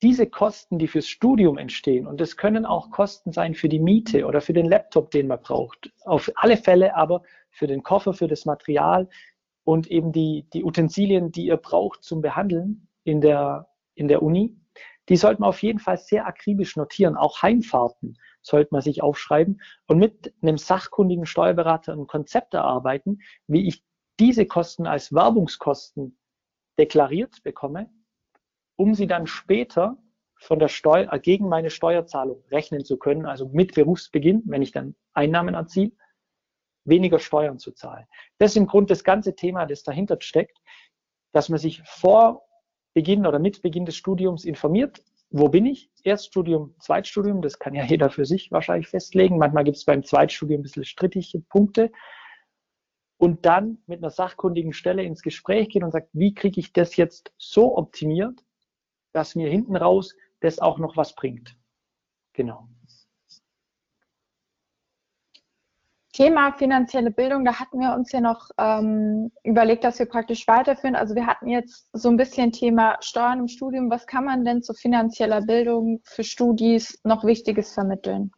diese 0.03 0.27
Kosten, 0.27 0.79
die 0.79 0.89
fürs 0.89 1.09
Studium 1.09 1.57
entstehen, 1.57 2.07
und 2.07 2.21
das 2.21 2.37
können 2.37 2.67
auch 2.67 2.91
Kosten 2.91 3.33
sein 3.33 3.55
für 3.55 3.69
die 3.69 3.79
Miete 3.79 4.27
oder 4.27 4.41
für 4.41 4.53
den 4.53 4.67
Laptop, 4.67 5.11
den 5.11 5.29
man 5.29 5.41
braucht, 5.41 5.93
auf 6.05 6.31
alle 6.37 6.57
Fälle 6.57 6.95
aber 6.95 7.23
für 7.51 7.67
den 7.67 7.83
Koffer, 7.83 8.13
für 8.13 8.29
das 8.29 8.45
Material 8.45 9.09
und 9.65 9.91
eben 9.91 10.13
die, 10.13 10.47
die 10.53 10.65
Utensilien, 10.65 11.33
die 11.33 11.47
ihr 11.47 11.57
braucht 11.57 12.03
zum 12.03 12.21
Behandeln 12.21 12.89
in 13.05 13.21
der, 13.21 13.69
in 13.95 14.09
der 14.09 14.23
Uni, 14.23 14.57
die 15.09 15.17
sollte 15.17 15.41
man 15.41 15.49
auf 15.51 15.63
jeden 15.63 15.79
Fall 15.79 15.99
sehr 15.99 16.27
akribisch 16.27 16.77
notieren. 16.77 17.17
Auch 17.17 17.43
Heimfahrten 17.43 18.19
sollte 18.43 18.71
man 18.73 18.81
sich 18.81 19.03
aufschreiben 19.03 19.61
und 19.87 19.99
mit 19.99 20.35
einem 20.43 20.59
sachkundigen 20.59 21.27
Steuerberater 21.27 21.93
ein 21.93 22.07
Konzept 22.07 22.55
erarbeiten, 22.55 23.21
wie 23.47 23.67
ich 23.69 23.85
diese 24.19 24.47
Kosten 24.47 24.87
als 24.87 25.13
Werbungskosten 25.13 26.17
deklariert 26.79 27.43
bekomme, 27.43 27.91
um 28.77 28.95
sie 28.95 29.07
dann 29.07 29.27
später 29.27 29.97
von 30.37 30.59
der 30.59 30.69
Steuer, 30.69 31.13
äh, 31.13 31.19
gegen 31.19 31.49
meine 31.49 31.71
Steuerzahlung 31.71 32.43
rechnen 32.51 32.85
zu 32.85 32.99
können, 32.99 33.27
also 33.27 33.49
mit 33.49 33.75
Berufsbeginn, 33.75 34.43
wenn 34.47 34.63
ich 34.63 34.73
dann 34.73 34.95
Einnahmen 35.13 35.55
erziele, 35.55 35.93
weniger 36.85 37.19
Steuern 37.19 37.59
zu 37.59 37.73
zahlen. 37.73 38.07
Das 38.39 38.53
ist 38.53 38.57
im 38.57 38.67
Grunde 38.67 38.89
das 38.89 39.05
ganze 39.05 39.35
Thema, 39.35 39.67
das 39.67 39.83
dahinter 39.83 40.19
steckt, 40.21 40.59
dass 41.33 41.49
man 41.49 41.59
sich 41.59 41.83
vor 41.85 42.43
Beginn 42.93 43.27
oder 43.27 43.39
mit 43.39 43.63
Beginn 43.63 43.87
des 43.87 43.97
Studiums 43.97 44.45
informiert, 44.45 45.03
wo 45.37 45.49
bin 45.49 45.67
ich? 45.67 45.91
Erststudium, 46.05 46.77
Zweitstudium, 46.79 47.43
das 47.43 47.59
kann 47.59 47.75
ja 47.75 47.85
jeder 47.85 48.09
für 48.09 48.25
sich 48.25 48.53
wahrscheinlich 48.53 48.87
festlegen. 48.87 49.37
Manchmal 49.37 49.65
gibt 49.65 49.79
es 49.79 49.85
beim 49.85 50.05
Zweitstudium 50.05 50.61
ein 50.61 50.63
bisschen 50.63 50.85
strittige 50.85 51.41
Punkte. 51.41 51.91
Und 53.17 53.45
dann 53.45 53.79
mit 53.87 53.99
einer 53.99 54.11
sachkundigen 54.11 54.73
Stelle 54.73 55.03
ins 55.03 55.23
Gespräch 55.23 55.71
gehen 55.71 55.83
und 55.83 55.91
sagt, 55.91 56.09
wie 56.13 56.35
kriege 56.35 56.61
ich 56.61 56.73
das 56.73 56.97
jetzt 56.97 57.33
so 57.37 57.77
optimiert, 57.77 58.45
dass 59.15 59.35
mir 59.35 59.49
hinten 59.49 59.77
raus 59.77 60.15
das 60.41 60.59
auch 60.59 60.79
noch 60.79 60.97
was 60.97 61.15
bringt. 61.15 61.57
Genau. 62.35 62.69
Thema 66.13 66.53
finanzielle 66.53 67.11
Bildung, 67.11 67.45
da 67.45 67.59
hatten 67.59 67.81
wir 67.81 67.93
uns 67.93 68.13
ja 68.13 68.21
noch 68.21 68.49
ähm, 68.57 69.33
überlegt, 69.43 69.83
dass 69.83 69.99
wir 69.99 70.07
praktisch 70.07 70.47
weiterführen. 70.47 70.95
Also 70.95 71.17
wir 71.17 71.27
hatten 71.27 71.49
jetzt 71.49 71.89
so 71.93 72.09
ein 72.09 72.17
bisschen 72.17 72.53
Thema 72.53 72.97
Steuern 73.01 73.41
im 73.41 73.49
Studium. 73.49 73.91
Was 73.91 74.07
kann 74.07 74.25
man 74.25 74.45
denn 74.45 74.63
zu 74.63 74.75
finanzieller 74.75 75.41
Bildung 75.41 76.01
für 76.05 76.23
Studis 76.23 77.01
noch 77.03 77.25
Wichtiges 77.25 77.75
vermitteln? 77.75 78.31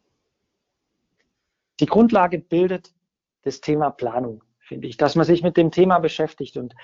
Die 1.80 1.86
Grundlage 1.86 2.38
bildet 2.38 2.94
das 3.42 3.60
Thema 3.60 3.90
Planung, 3.90 4.42
finde 4.58 4.88
ich, 4.88 4.96
dass 4.96 5.14
man 5.14 5.26
sich 5.26 5.42
mit 5.42 5.58
dem 5.58 5.70
Thema 5.70 5.98
beschäftigt. 5.98 6.56
Und 6.56 6.74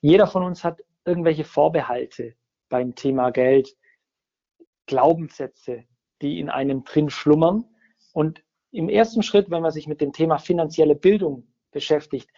jeder 0.00 0.26
von 0.26 0.42
uns 0.42 0.64
hat 0.64 0.80
irgendwelche 1.04 1.44
Vorbehalte 1.44 2.34
beim 2.68 2.94
Thema 2.94 3.30
Geld, 3.30 3.76
Glaubenssätze, 4.86 5.84
die 6.22 6.40
in 6.40 6.48
einem 6.50 6.84
drin 6.84 7.10
schlummern. 7.10 7.64
Und 8.12 8.42
im 8.70 8.88
ersten 8.88 9.22
Schritt, 9.22 9.50
wenn 9.50 9.62
man 9.62 9.72
sich 9.72 9.86
mit 9.86 10.00
dem 10.00 10.12
Thema 10.12 10.38
finanzielle 10.38 10.94
Bildung 10.94 11.46
beschäftigt, 11.70 12.30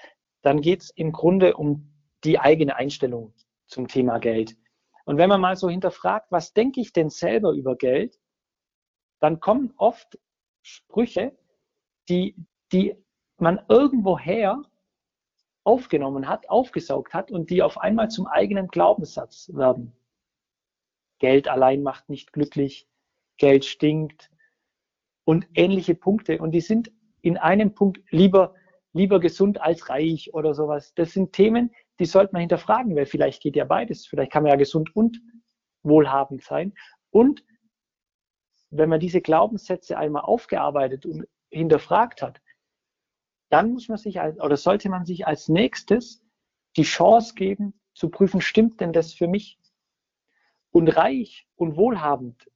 dann 0.43 0.61
geht 0.61 0.83
es 0.83 0.91
im 0.91 1.13
Grunde 1.13 1.57
um 1.57 1.93
die 2.25 2.39
eigene 2.39 2.77
Einstellung 2.77 3.35
zum 3.67 3.89
Thema 3.89 4.19
Geld. 4.19 4.57
Und 5.05 5.17
wenn 5.17 5.29
man 5.29 5.41
mal 5.41 5.57
so 5.57 5.69
hinterfragt, 5.69 6.31
was 6.31 6.53
denke 6.53 6.81
ich 6.81 6.93
denn 6.93 7.11
selber 7.11 7.53
über 7.53 7.77
Geld, 7.77 8.19
dann 9.21 9.41
kommen 9.41 9.73
oft 9.77 10.19
Sprüche, 10.63 11.37
die, 12.09 12.37
die 12.73 12.95
man 13.39 13.61
irgendwoher 13.69 14.63
aufgenommen 15.65 16.29
hat, 16.29 16.49
aufgesaugt 16.49 17.15
hat 17.15 17.31
und 17.31 17.51
die 17.51 17.63
auf 17.63 17.79
einmal 17.79 18.11
zum 18.11 18.27
eigenen 18.27 18.69
Glaubenssatz 18.69 19.51
werden. 19.55 19.93
Geld 21.21 21.47
allein 21.47 21.83
macht 21.83 22.09
nicht 22.09 22.33
glücklich, 22.33 22.89
Geld 23.39 23.65
stinkt, 23.65 24.31
und 25.31 25.47
ähnliche 25.55 25.95
Punkte. 25.95 26.39
Und 26.39 26.51
die 26.51 26.61
sind 26.61 26.91
in 27.23 27.37
einem 27.37 27.73
Punkt 27.73 28.01
lieber, 28.11 28.57
lieber 28.93 29.21
gesund 29.21 29.61
als 29.61 29.89
reich 29.89 30.35
oder 30.35 30.55
sowas. 30.55 30.93
Das 30.97 31.13
sind 31.13 31.33
Themen, 31.33 31.71
die 32.01 32.05
sollte 32.05 32.33
man 32.33 32.41
hinterfragen, 32.41 32.97
weil 32.97 33.07
vielleicht 33.07 33.41
geht 33.41 33.55
ja 33.55 33.65
beides. 33.65 34.09
Vielleicht 34.09 34.33
kann 34.33 34.43
man 34.43 34.51
ja 34.51 34.57
gesund 34.57 34.97
und 34.97 35.21
wohlhabend 35.85 36.43
sein. 36.43 36.75
Und 37.11 37.45
wenn 38.71 38.89
man 38.89 38.99
diese 38.99 39.21
Glaubenssätze 39.21 39.97
einmal 39.97 40.23
aufgearbeitet 40.23 41.07
und 41.07 41.29
hinterfragt 41.53 42.23
hat, 42.23 42.41
dann 43.51 43.73
muss 43.73 43.89
man 43.89 43.99
sich 43.99 44.21
als, 44.21 44.41
oder 44.41 44.57
sollte 44.57 44.89
man 44.89 45.05
sich 45.05 45.29
als 45.29 45.49
nächstes 45.49 46.25
die 46.77 46.83
Chance 46.83 47.35
geben, 47.35 47.81
zu 47.95 48.09
prüfen, 48.09 48.41
stimmt 48.41 48.81
denn 48.81 48.93
das 48.93 49.13
für 49.13 49.29
mich? 49.29 49.60
Und 50.71 50.89
reich 50.89 51.47
und 51.57 51.77
wohlhabend 51.77 52.49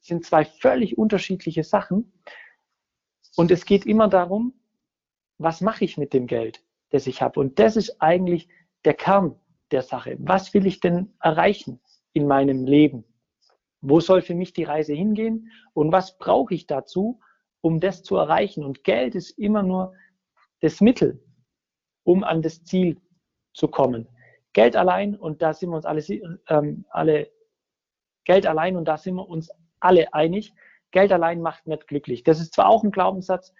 sind 0.00 0.24
zwei 0.24 0.44
völlig 0.44 0.96
unterschiedliche 0.96 1.62
Sachen. 1.62 2.12
Und 3.36 3.50
es 3.50 3.64
geht 3.64 3.86
immer 3.86 4.08
darum, 4.08 4.54
was 5.38 5.60
mache 5.60 5.84
ich 5.84 5.96
mit 5.96 6.12
dem 6.12 6.26
Geld, 6.26 6.64
das 6.90 7.06
ich 7.06 7.22
habe? 7.22 7.40
Und 7.40 7.58
das 7.58 7.76
ist 7.76 8.00
eigentlich 8.00 8.48
der 8.84 8.94
Kern 8.94 9.38
der 9.70 9.82
Sache. 9.82 10.16
Was 10.18 10.52
will 10.54 10.66
ich 10.66 10.80
denn 10.80 11.12
erreichen 11.20 11.80
in 12.12 12.26
meinem 12.26 12.64
Leben? 12.64 13.04
Wo 13.80 14.00
soll 14.00 14.22
für 14.22 14.34
mich 14.34 14.52
die 14.52 14.64
Reise 14.64 14.94
hingehen? 14.94 15.50
Und 15.72 15.92
was 15.92 16.18
brauche 16.18 16.54
ich 16.54 16.66
dazu, 16.66 17.20
um 17.60 17.80
das 17.80 18.02
zu 18.02 18.16
erreichen? 18.16 18.64
Und 18.64 18.84
Geld 18.84 19.14
ist 19.14 19.38
immer 19.38 19.62
nur 19.62 19.94
das 20.60 20.80
Mittel, 20.80 21.22
um 22.04 22.24
an 22.24 22.42
das 22.42 22.64
Ziel 22.64 23.00
zu 23.54 23.68
kommen. 23.68 24.08
Geld 24.52 24.76
allein, 24.76 25.14
und 25.14 25.42
da 25.42 25.54
sind 25.54 25.70
wir 25.70 25.76
uns 25.76 25.86
alle, 25.86 26.02
ähm, 26.48 26.84
alle 26.90 27.30
Geld 28.24 28.46
allein, 28.46 28.76
und 28.76 28.86
da 28.86 28.96
sind 28.98 29.14
wir 29.14 29.28
uns 29.28 29.50
alle 29.80 30.12
einig, 30.14 30.52
Geld 30.90 31.12
allein 31.12 31.40
macht 31.40 31.66
nicht 31.66 31.86
glücklich. 31.86 32.22
Das 32.24 32.40
ist 32.40 32.54
zwar 32.54 32.68
auch 32.68 32.82
ein 32.84 32.90
Glaubenssatz, 32.90 33.52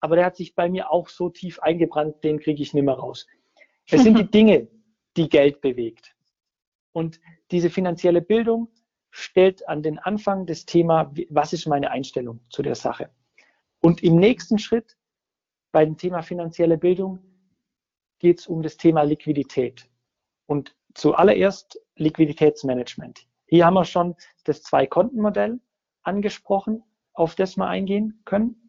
aber 0.00 0.16
der 0.16 0.26
hat 0.26 0.36
sich 0.36 0.54
bei 0.54 0.68
mir 0.68 0.90
auch 0.90 1.08
so 1.08 1.30
tief 1.30 1.60
eingebrannt, 1.60 2.22
den 2.22 2.38
kriege 2.38 2.62
ich 2.62 2.74
nicht 2.74 2.84
mehr 2.84 2.94
raus. 2.94 3.26
Es 3.88 4.02
sind 4.02 4.18
die 4.18 4.30
Dinge, 4.30 4.68
die 5.16 5.28
Geld 5.28 5.60
bewegt. 5.60 6.14
Und 6.92 7.20
diese 7.50 7.70
finanzielle 7.70 8.22
Bildung 8.22 8.68
stellt 9.10 9.66
an 9.68 9.82
den 9.82 9.98
Anfang 9.98 10.46
das 10.46 10.66
Thema, 10.66 11.12
was 11.30 11.52
ist 11.52 11.66
meine 11.66 11.90
Einstellung 11.90 12.40
zu 12.50 12.62
der 12.62 12.74
Sache? 12.74 13.10
Und 13.80 14.02
im 14.02 14.16
nächsten 14.16 14.58
Schritt 14.58 14.96
bei 15.72 15.84
dem 15.84 15.96
Thema 15.96 16.22
finanzielle 16.22 16.78
Bildung 16.78 17.18
geht 18.18 18.40
es 18.40 18.46
um 18.46 18.62
das 18.62 18.76
Thema 18.76 19.02
Liquidität. 19.02 19.88
Und 20.46 20.74
zuallererst 20.94 21.80
Liquiditätsmanagement. 21.96 23.26
Hier 23.46 23.64
haben 23.64 23.74
wir 23.74 23.84
schon 23.84 24.16
das 24.44 24.62
Zwei-Konten-Modell 24.62 25.60
angesprochen, 26.02 26.82
auf 27.12 27.34
das 27.34 27.56
wir 27.56 27.66
eingehen 27.66 28.20
können. 28.24 28.66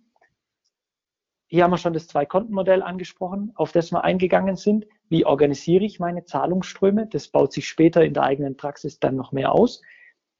Hier 1.47 1.63
haben 1.63 1.71
wir 1.71 1.77
schon 1.77 1.93
das 1.93 2.07
Zwei-Konten-Modell 2.07 2.83
angesprochen, 2.83 3.53
auf 3.55 3.71
das 3.71 3.91
wir 3.91 4.03
eingegangen 4.03 4.55
sind. 4.55 4.85
Wie 5.09 5.25
organisiere 5.25 5.85
ich 5.85 5.99
meine 5.99 6.25
Zahlungsströme? 6.25 7.07
Das 7.07 7.29
baut 7.29 7.53
sich 7.53 7.67
später 7.67 8.03
in 8.03 8.13
der 8.13 8.23
eigenen 8.23 8.57
Praxis 8.57 8.99
dann 8.99 9.15
noch 9.15 9.31
mehr 9.31 9.51
aus. 9.51 9.81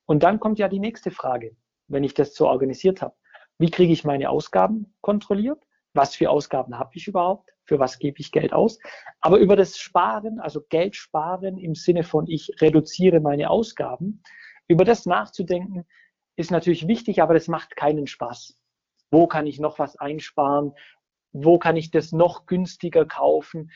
Und 0.05 0.23
dann 0.23 0.39
kommt 0.39 0.59
ja 0.59 0.67
die 0.67 0.79
nächste 0.79 1.11
Frage, 1.11 1.55
wenn 1.87 2.03
ich 2.03 2.13
das 2.13 2.35
so 2.35 2.47
organisiert 2.47 3.01
habe. 3.01 3.15
Wie 3.57 3.71
kriege 3.71 3.93
ich 3.93 4.03
meine 4.03 4.29
Ausgaben 4.29 4.93
kontrolliert? 5.01 5.63
Was 5.93 6.15
für 6.15 6.29
Ausgaben 6.29 6.77
habe 6.77 6.91
ich 6.93 7.07
überhaupt? 7.07 7.49
Für 7.67 7.79
was 7.79 7.99
gebe 7.99 8.19
ich 8.19 8.31
Geld 8.31 8.53
aus? 8.53 8.79
Aber 9.19 9.37
über 9.37 9.55
das 9.55 9.77
Sparen, 9.77 10.39
also 10.39 10.61
Geld 10.69 10.95
sparen 10.95 11.57
im 11.57 11.75
Sinne 11.75 12.03
von 12.03 12.25
ich 12.27 12.49
reduziere 12.61 13.19
meine 13.19 13.49
Ausgaben, 13.49 14.23
über 14.67 14.85
das 14.85 15.05
nachzudenken, 15.05 15.85
ist 16.37 16.51
natürlich 16.51 16.87
wichtig, 16.87 17.21
aber 17.21 17.33
das 17.33 17.47
macht 17.47 17.75
keinen 17.75 18.07
Spaß. 18.07 18.57
Wo 19.11 19.27
kann 19.27 19.47
ich 19.47 19.59
noch 19.59 19.79
was 19.79 19.97
einsparen? 19.97 20.73
Wo 21.33 21.59
kann 21.59 21.75
ich 21.75 21.91
das 21.91 22.11
noch 22.11 22.45
günstiger 22.45 23.05
kaufen? 23.05 23.71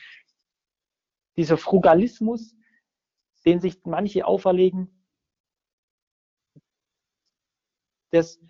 Dieser 1.36 1.58
Frugalismus, 1.58 2.54
den 3.44 3.60
sich 3.60 3.80
manche 3.84 4.26
auferlegen, 4.26 5.04
das, 8.10 8.40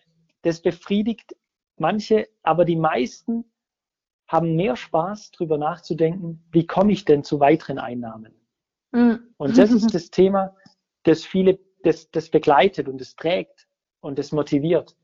das 0.42 0.60
befriedigt 0.60 1.36
manche, 1.76 2.28
aber 2.42 2.64
die 2.64 2.76
meisten 2.76 3.51
haben 4.32 4.56
mehr 4.56 4.76
Spaß, 4.76 5.30
darüber 5.32 5.58
nachzudenken, 5.58 6.42
wie 6.50 6.66
komme 6.66 6.92
ich 6.92 7.04
denn 7.04 7.22
zu 7.22 7.38
weiteren 7.38 7.78
Einnahmen. 7.78 8.34
Mhm. 8.90 9.20
Und 9.36 9.58
das 9.58 9.70
ist 9.70 9.94
das 9.94 10.10
Thema, 10.10 10.56
das 11.02 11.24
viele, 11.24 11.58
das, 11.82 12.10
das 12.10 12.30
begleitet 12.30 12.88
und 12.88 13.00
das 13.00 13.14
trägt 13.14 13.68
und 14.00 14.18
das 14.18 14.32
motiviert. 14.32 14.96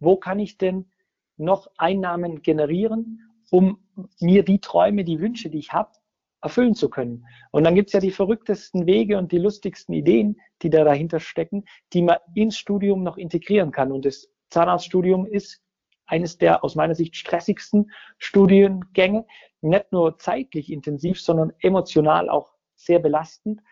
Wo 0.00 0.16
kann 0.16 0.40
ich 0.40 0.58
denn 0.58 0.90
noch 1.36 1.68
Einnahmen 1.78 2.42
generieren, 2.42 3.20
um 3.50 3.78
mir 4.20 4.44
die 4.44 4.60
Träume, 4.60 5.04
die 5.04 5.20
Wünsche, 5.20 5.48
die 5.48 5.58
ich 5.58 5.72
habe, 5.72 5.92
erfüllen 6.40 6.74
zu 6.74 6.90
können. 6.90 7.24
Und 7.52 7.64
dann 7.64 7.76
gibt's 7.76 7.92
ja 7.92 8.00
die 8.00 8.10
verrücktesten 8.10 8.86
Wege 8.86 9.16
und 9.16 9.30
die 9.30 9.38
lustigsten 9.38 9.94
Ideen, 9.94 10.40
die 10.62 10.70
da 10.70 10.82
dahinter 10.82 11.20
stecken, 11.20 11.64
die 11.92 12.02
man 12.02 12.16
ins 12.34 12.58
Studium 12.58 13.04
noch 13.04 13.16
integrieren 13.16 13.70
kann. 13.70 13.92
Und 13.92 14.04
das 14.04 14.28
Zahnarztstudium 14.50 15.24
ist 15.26 15.62
eines 16.06 16.38
der 16.38 16.64
aus 16.64 16.74
meiner 16.74 16.94
Sicht 16.94 17.16
stressigsten 17.16 17.90
Studiengänge, 18.18 19.26
nicht 19.60 19.92
nur 19.92 20.18
zeitlich 20.18 20.70
intensiv, 20.72 21.20
sondern 21.20 21.52
emotional 21.60 22.28
auch 22.28 22.52
sehr 22.74 22.98
belastend. 22.98 23.62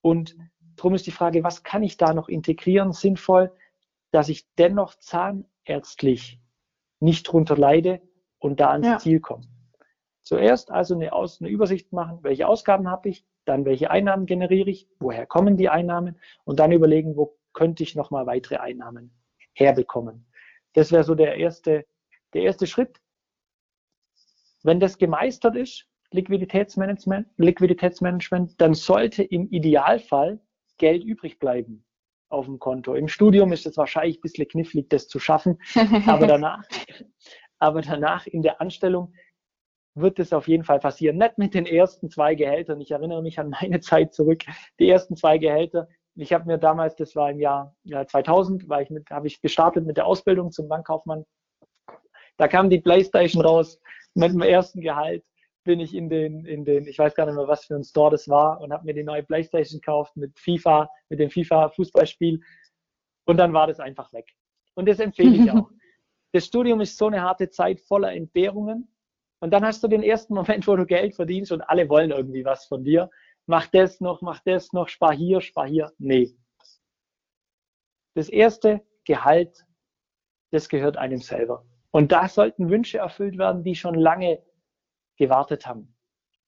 Und 0.00 0.36
darum 0.76 0.94
ist 0.94 1.06
die 1.06 1.12
Frage, 1.12 1.42
was 1.42 1.62
kann 1.62 1.82
ich 1.82 1.96
da 1.96 2.14
noch 2.14 2.28
integrieren, 2.28 2.92
sinnvoll, 2.92 3.52
dass 4.12 4.28
ich 4.28 4.48
dennoch 4.54 4.94
zahnärztlich 4.96 6.40
nicht 7.00 7.24
drunter 7.24 7.56
leide 7.56 8.00
und 8.38 8.60
da 8.60 8.70
ans 8.70 8.86
ja. 8.86 8.98
Ziel 8.98 9.20
komme. 9.20 9.44
Zuerst 10.22 10.70
also 10.70 10.94
eine, 10.94 11.12
Aus 11.12 11.40
eine 11.40 11.50
Übersicht 11.50 11.92
machen, 11.92 12.18
welche 12.22 12.46
Ausgaben 12.46 12.88
habe 12.88 13.08
ich, 13.08 13.24
dann 13.44 13.64
welche 13.64 13.90
Einnahmen 13.90 14.26
generiere 14.26 14.70
ich, 14.70 14.88
woher 15.00 15.26
kommen 15.26 15.56
die 15.56 15.68
Einnahmen 15.68 16.18
und 16.44 16.60
dann 16.60 16.72
überlegen, 16.72 17.16
wo 17.16 17.38
könnte 17.52 17.82
ich 17.82 17.96
nochmal 17.96 18.26
weitere 18.26 18.56
Einnahmen 18.56 19.12
herbekommen. 19.54 20.29
Das 20.74 20.92
wäre 20.92 21.04
so 21.04 21.14
der 21.14 21.36
erste, 21.36 21.84
der 22.34 22.42
erste 22.42 22.66
Schritt. 22.66 23.00
Wenn 24.62 24.80
das 24.80 24.98
gemeistert 24.98 25.56
ist, 25.56 25.86
Liquiditätsmanagement, 26.12 27.28
Liquiditätsmanagement, 27.36 28.60
dann 28.60 28.74
sollte 28.74 29.22
im 29.22 29.48
Idealfall 29.48 30.40
Geld 30.78 31.04
übrig 31.04 31.38
bleiben 31.38 31.84
auf 32.28 32.46
dem 32.46 32.58
Konto. 32.58 32.94
Im 32.94 33.08
Studium 33.08 33.52
ist 33.52 33.66
es 33.66 33.76
wahrscheinlich 33.76 34.18
ein 34.18 34.22
bisschen 34.22 34.48
knifflig, 34.48 34.88
das 34.88 35.08
zu 35.08 35.18
schaffen, 35.18 35.58
aber 36.06 36.26
danach, 36.26 36.62
aber 37.58 37.82
danach 37.82 38.26
in 38.26 38.42
der 38.42 38.60
Anstellung 38.60 39.12
wird 39.94 40.18
es 40.18 40.32
auf 40.32 40.48
jeden 40.48 40.64
Fall 40.64 40.78
passieren. 40.78 41.18
Nicht 41.18 41.38
mit 41.38 41.54
den 41.54 41.66
ersten 41.66 42.10
zwei 42.10 42.34
Gehältern. 42.34 42.80
Ich 42.80 42.90
erinnere 42.90 43.22
mich 43.22 43.38
an 43.38 43.50
meine 43.50 43.80
Zeit 43.80 44.14
zurück. 44.14 44.44
Die 44.78 44.88
ersten 44.88 45.16
zwei 45.16 45.38
Gehälter. 45.38 45.88
Ich 46.20 46.32
habe 46.32 46.46
mir 46.46 46.58
damals, 46.58 46.96
das 46.96 47.16
war 47.16 47.30
im 47.30 47.40
Jahr, 47.40 47.74
Jahr 47.84 48.06
2000, 48.06 48.68
war 48.68 48.82
ich 48.82 48.90
mit, 48.90 49.10
habe 49.10 49.26
ich 49.26 49.40
gestartet 49.40 49.86
mit 49.86 49.96
der 49.96 50.06
Ausbildung 50.06 50.50
zum 50.50 50.68
Bankkaufmann. 50.68 51.24
Da 52.36 52.48
kam 52.48 52.70
die 52.70 52.80
Playstation 52.80 53.42
raus 53.42 53.80
mit 54.14 54.32
dem 54.32 54.42
ersten 54.42 54.80
Gehalt 54.80 55.24
bin 55.64 55.80
ich 55.80 55.94
in 55.94 56.08
den, 56.08 56.44
in 56.46 56.64
den, 56.64 56.86
ich 56.86 56.98
weiß 56.98 57.14
gar 57.14 57.26
nicht 57.26 57.34
mehr, 57.34 57.48
was 57.48 57.64
für 57.64 57.76
ein 57.76 57.84
Store 57.84 58.10
das 58.10 58.28
war 58.28 58.60
und 58.60 58.72
habe 58.72 58.84
mir 58.84 58.94
die 58.94 59.02
neue 59.02 59.22
Playstation 59.22 59.80
gekauft 59.80 60.16
mit 60.16 60.38
FIFA, 60.38 60.88
mit 61.08 61.20
dem 61.20 61.30
FIFA-Fußballspiel 61.30 62.40
und 63.26 63.36
dann 63.36 63.52
war 63.52 63.66
das 63.66 63.80
einfach 63.80 64.12
weg. 64.12 64.26
Und 64.74 64.88
das 64.88 65.00
empfehle 65.00 65.36
ich 65.36 65.50
auch. 65.50 65.70
Das 66.32 66.46
Studium 66.46 66.80
ist 66.80 66.96
so 66.96 67.08
eine 67.08 67.22
harte 67.22 67.50
Zeit 67.50 67.80
voller 67.80 68.12
Entbehrungen 68.12 68.94
und 69.40 69.50
dann 69.50 69.64
hast 69.64 69.82
du 69.82 69.88
den 69.88 70.04
ersten 70.04 70.32
Moment, 70.36 70.64
wo 70.68 70.76
du 70.76 70.86
Geld 70.86 71.16
verdienst 71.16 71.50
und 71.50 71.60
alle 71.62 71.88
wollen 71.88 72.12
irgendwie 72.12 72.44
was 72.44 72.66
von 72.66 72.84
dir. 72.84 73.10
Mach 73.50 73.66
das 73.66 74.00
noch, 74.00 74.22
mach 74.22 74.38
das 74.44 74.72
noch, 74.72 74.86
spar 74.86 75.12
hier, 75.12 75.40
spar 75.40 75.66
hier. 75.66 75.92
Nee. 75.98 76.36
Das 78.14 78.28
erste 78.28 78.86
Gehalt, 79.04 79.66
das 80.52 80.68
gehört 80.68 80.96
einem 80.96 81.20
selber. 81.20 81.66
Und 81.90 82.12
da 82.12 82.28
sollten 82.28 82.70
Wünsche 82.70 82.98
erfüllt 82.98 83.38
werden, 83.38 83.64
die 83.64 83.74
schon 83.74 83.96
lange 83.96 84.40
gewartet 85.16 85.66
haben, 85.66 85.96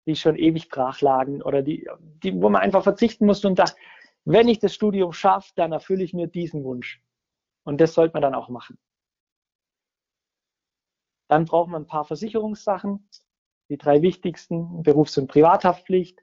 die 0.07 0.15
schon 0.15 0.37
ewig 0.37 0.69
brach 0.69 1.01
lagen 1.01 1.43
oder 1.43 1.63
die, 1.63 1.91
die, 2.23 2.41
wo 2.41 2.49
man 2.49 2.63
einfach 2.63 2.85
verzichten 2.85 3.27
musste 3.27 3.49
und 3.49 3.59
dachte, 3.59 3.75
wenn 4.25 4.47
ich 4.47 4.61
das 4.61 4.73
Studium 4.73 5.13
schaffe, 5.13 5.51
dann 5.57 5.73
erfülle 5.73 6.05
ich 6.05 6.15
mir 6.15 6.29
diesen 6.29 6.63
Wunsch. 6.63 7.03
Und 7.65 7.81
das 7.81 7.95
sollte 7.95 8.13
man 8.13 8.23
dann 8.23 8.37
auch 8.37 8.49
machen. 8.49 8.79
Dann 11.27 11.47
braucht 11.47 11.69
man 11.69 11.83
ein 11.83 11.89
paar 11.89 12.05
Versicherungssachen. 12.05 13.09
Die 13.71 13.77
drei 13.77 14.03
wichtigsten, 14.03 14.85
Berufs- 14.85 15.19
und 15.19 15.27
Privathaftpflicht. 15.27 16.23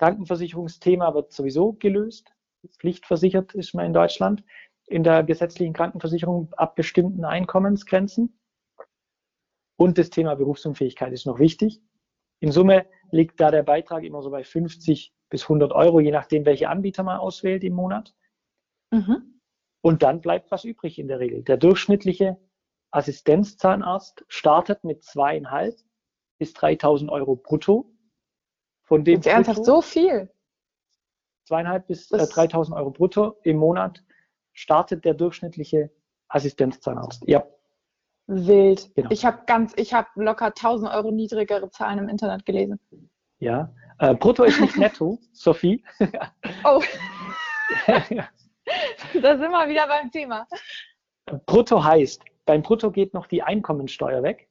Krankenversicherungsthema 0.00 1.12
wird 1.12 1.30
sowieso 1.30 1.74
gelöst. 1.74 2.32
Pflichtversichert 2.78 3.54
ist 3.54 3.74
man 3.74 3.84
in 3.84 3.92
Deutschland 3.92 4.42
in 4.86 5.02
der 5.02 5.22
gesetzlichen 5.24 5.74
Krankenversicherung 5.74 6.50
ab 6.54 6.74
bestimmten 6.74 7.26
Einkommensgrenzen. 7.26 8.40
Und 9.76 9.98
das 9.98 10.08
Thema 10.08 10.36
Berufsunfähigkeit 10.36 11.12
ist 11.12 11.26
noch 11.26 11.38
wichtig. 11.38 11.82
In 12.40 12.50
Summe 12.50 12.86
liegt 13.10 13.40
da 13.40 13.50
der 13.50 13.62
Beitrag 13.62 14.02
immer 14.02 14.22
so 14.22 14.30
bei 14.30 14.42
50 14.42 15.12
bis 15.28 15.42
100 15.42 15.72
Euro, 15.72 16.00
je 16.00 16.12
nachdem, 16.12 16.46
welche 16.46 16.70
Anbieter 16.70 17.02
man 17.02 17.18
auswählt 17.18 17.62
im 17.62 17.74
Monat. 17.74 18.14
Mhm. 18.90 19.38
Und 19.82 20.02
dann 20.02 20.22
bleibt 20.22 20.50
was 20.50 20.64
übrig 20.64 20.98
in 20.98 21.08
der 21.08 21.20
Regel. 21.20 21.42
Der 21.42 21.58
durchschnittliche 21.58 22.38
Assistenzzahnarzt 22.90 24.24
startet 24.28 24.82
mit 24.82 25.04
zweieinhalb 25.04 25.76
bis 26.38 26.54
3000 26.54 27.10
Euro 27.10 27.36
brutto. 27.36 27.92
Von 28.90 29.04
dem 29.04 29.20
Ist 29.20 29.26
ernsthaft 29.26 29.64
so 29.64 29.80
viel? 29.82 30.28
Zweieinhalb 31.44 31.86
bis 31.86 32.10
äh, 32.10 32.26
3000 32.26 32.76
Euro 32.76 32.90
brutto 32.90 33.36
im 33.44 33.56
Monat 33.56 34.02
startet 34.52 35.04
der 35.04 35.14
durchschnittliche 35.14 35.92
Assistenzzahnarzt. 36.26 37.22
Ja. 37.28 37.46
Wild. 38.26 38.92
Genau. 38.96 39.08
Ich 39.12 39.24
habe 39.24 39.44
ganz, 39.46 39.74
ich 39.76 39.94
habe 39.94 40.08
locker 40.16 40.46
1000 40.46 40.90
Euro 40.90 41.12
niedrigere 41.12 41.70
Zahlen 41.70 42.00
im 42.00 42.08
Internet 42.08 42.44
gelesen. 42.44 42.80
Ja. 43.38 43.72
Äh, 44.00 44.16
brutto 44.16 44.42
ist 44.42 44.60
nicht 44.60 44.76
netto, 44.76 45.20
Sophie. 45.32 45.84
oh. 46.64 46.82
da 47.86 49.38
sind 49.38 49.52
wir 49.52 49.68
wieder 49.68 49.86
beim 49.86 50.10
Thema. 50.10 50.48
Brutto 51.46 51.84
heißt, 51.84 52.24
beim 52.44 52.62
Brutto 52.62 52.90
geht 52.90 53.14
noch 53.14 53.28
die 53.28 53.44
Einkommensteuer 53.44 54.24
weg, 54.24 54.48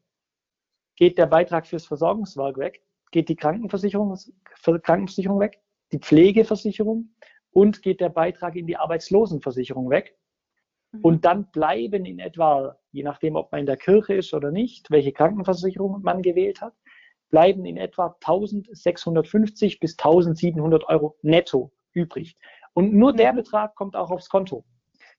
geht 0.95 1.17
der 1.17 1.25
Beitrag 1.25 1.67
fürs 1.67 1.85
Versorgungswerk 1.85 2.57
weg, 2.57 2.81
geht 3.11 3.29
die 3.29 3.35
Krankenversicherung, 3.35 4.17
Krankenversicherung 4.63 5.39
weg, 5.39 5.61
die 5.91 5.99
Pflegeversicherung 5.99 7.09
und 7.51 7.81
geht 7.81 8.01
der 8.01 8.09
Beitrag 8.09 8.55
in 8.55 8.67
die 8.67 8.77
Arbeitslosenversicherung 8.77 9.89
weg. 9.89 10.17
Mhm. 10.91 11.01
Und 11.01 11.25
dann 11.25 11.51
bleiben 11.51 12.05
in 12.05 12.19
etwa, 12.19 12.77
je 12.91 13.03
nachdem, 13.03 13.35
ob 13.35 13.51
man 13.51 13.61
in 13.61 13.65
der 13.65 13.77
Kirche 13.77 14.15
ist 14.15 14.33
oder 14.33 14.51
nicht, 14.51 14.89
welche 14.91 15.11
Krankenversicherung 15.11 16.01
man 16.01 16.21
gewählt 16.21 16.61
hat, 16.61 16.73
bleiben 17.29 17.65
in 17.65 17.77
etwa 17.77 18.07
1650 18.07 19.79
bis 19.79 19.97
1700 19.97 20.87
Euro 20.89 21.17
netto 21.21 21.71
übrig. 21.93 22.37
Und 22.73 22.93
nur 22.93 23.13
der 23.13 23.33
mhm. 23.33 23.37
Betrag 23.37 23.75
kommt 23.75 23.95
auch 23.95 24.11
aufs 24.11 24.29
Konto. 24.29 24.65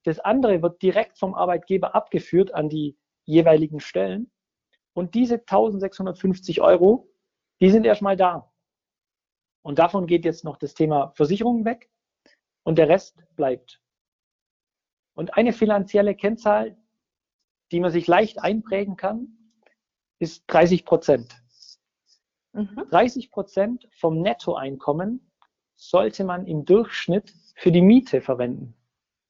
Das 0.05 0.19
andere 0.19 0.63
wird 0.63 0.81
direkt 0.83 1.19
vom 1.19 1.35
Arbeitgeber 1.35 1.95
abgeführt 1.95 2.55
an 2.55 2.69
die 2.69 2.97
jeweiligen 3.27 3.81
Stellen. 3.81 4.31
Und 4.95 5.15
diese 5.15 5.35
1650 5.35 6.63
Euro, 6.63 7.10
die 7.61 7.71
sind 7.71 7.85
erstmal 7.85 8.17
da. 8.17 8.51
Und 9.63 9.79
davon 9.79 10.07
geht 10.07 10.25
jetzt 10.25 10.45
noch 10.45 10.57
das 10.57 10.75
Thema 10.75 11.13
Versicherungen 11.15 11.65
weg 11.65 11.91
und 12.63 12.79
der 12.79 12.89
Rest 12.89 13.23
bleibt. 13.37 13.81
Und 15.15 15.35
eine 15.35 15.53
finanzielle 15.53 16.15
Kennzahl, 16.15 16.77
die 17.73 17.81
man 17.81 17.91
sich 17.91 18.07
leicht 18.07 18.41
einprägen 18.41 18.97
kann, 18.97 19.37
ist 20.19 20.45
30 20.47 20.85
Prozent. 20.85 21.43
Mhm. 22.53 22.87
30 22.91 23.31
Prozent 23.31 23.89
vom 23.93 24.21
Nettoeinkommen 24.21 25.31
sollte 25.77 26.25
man 26.25 26.47
im 26.47 26.65
Durchschnitt 26.65 27.35
für 27.55 27.73
die 27.73 27.83
Miete 27.83 28.21
verwenden. 28.21 28.75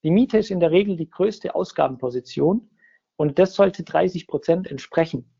Die 0.03 0.11
Miete 0.11 0.37
ist 0.37 0.51
in 0.51 0.59
der 0.59 0.71
Regel 0.71 0.97
die 0.97 1.09
größte 1.09 1.53
Ausgabenposition 1.53 2.69
und 3.17 3.37
das 3.37 3.53
sollte 3.53 3.83
30 3.83 4.27
Prozent 4.27 4.67
entsprechen. 4.67 5.31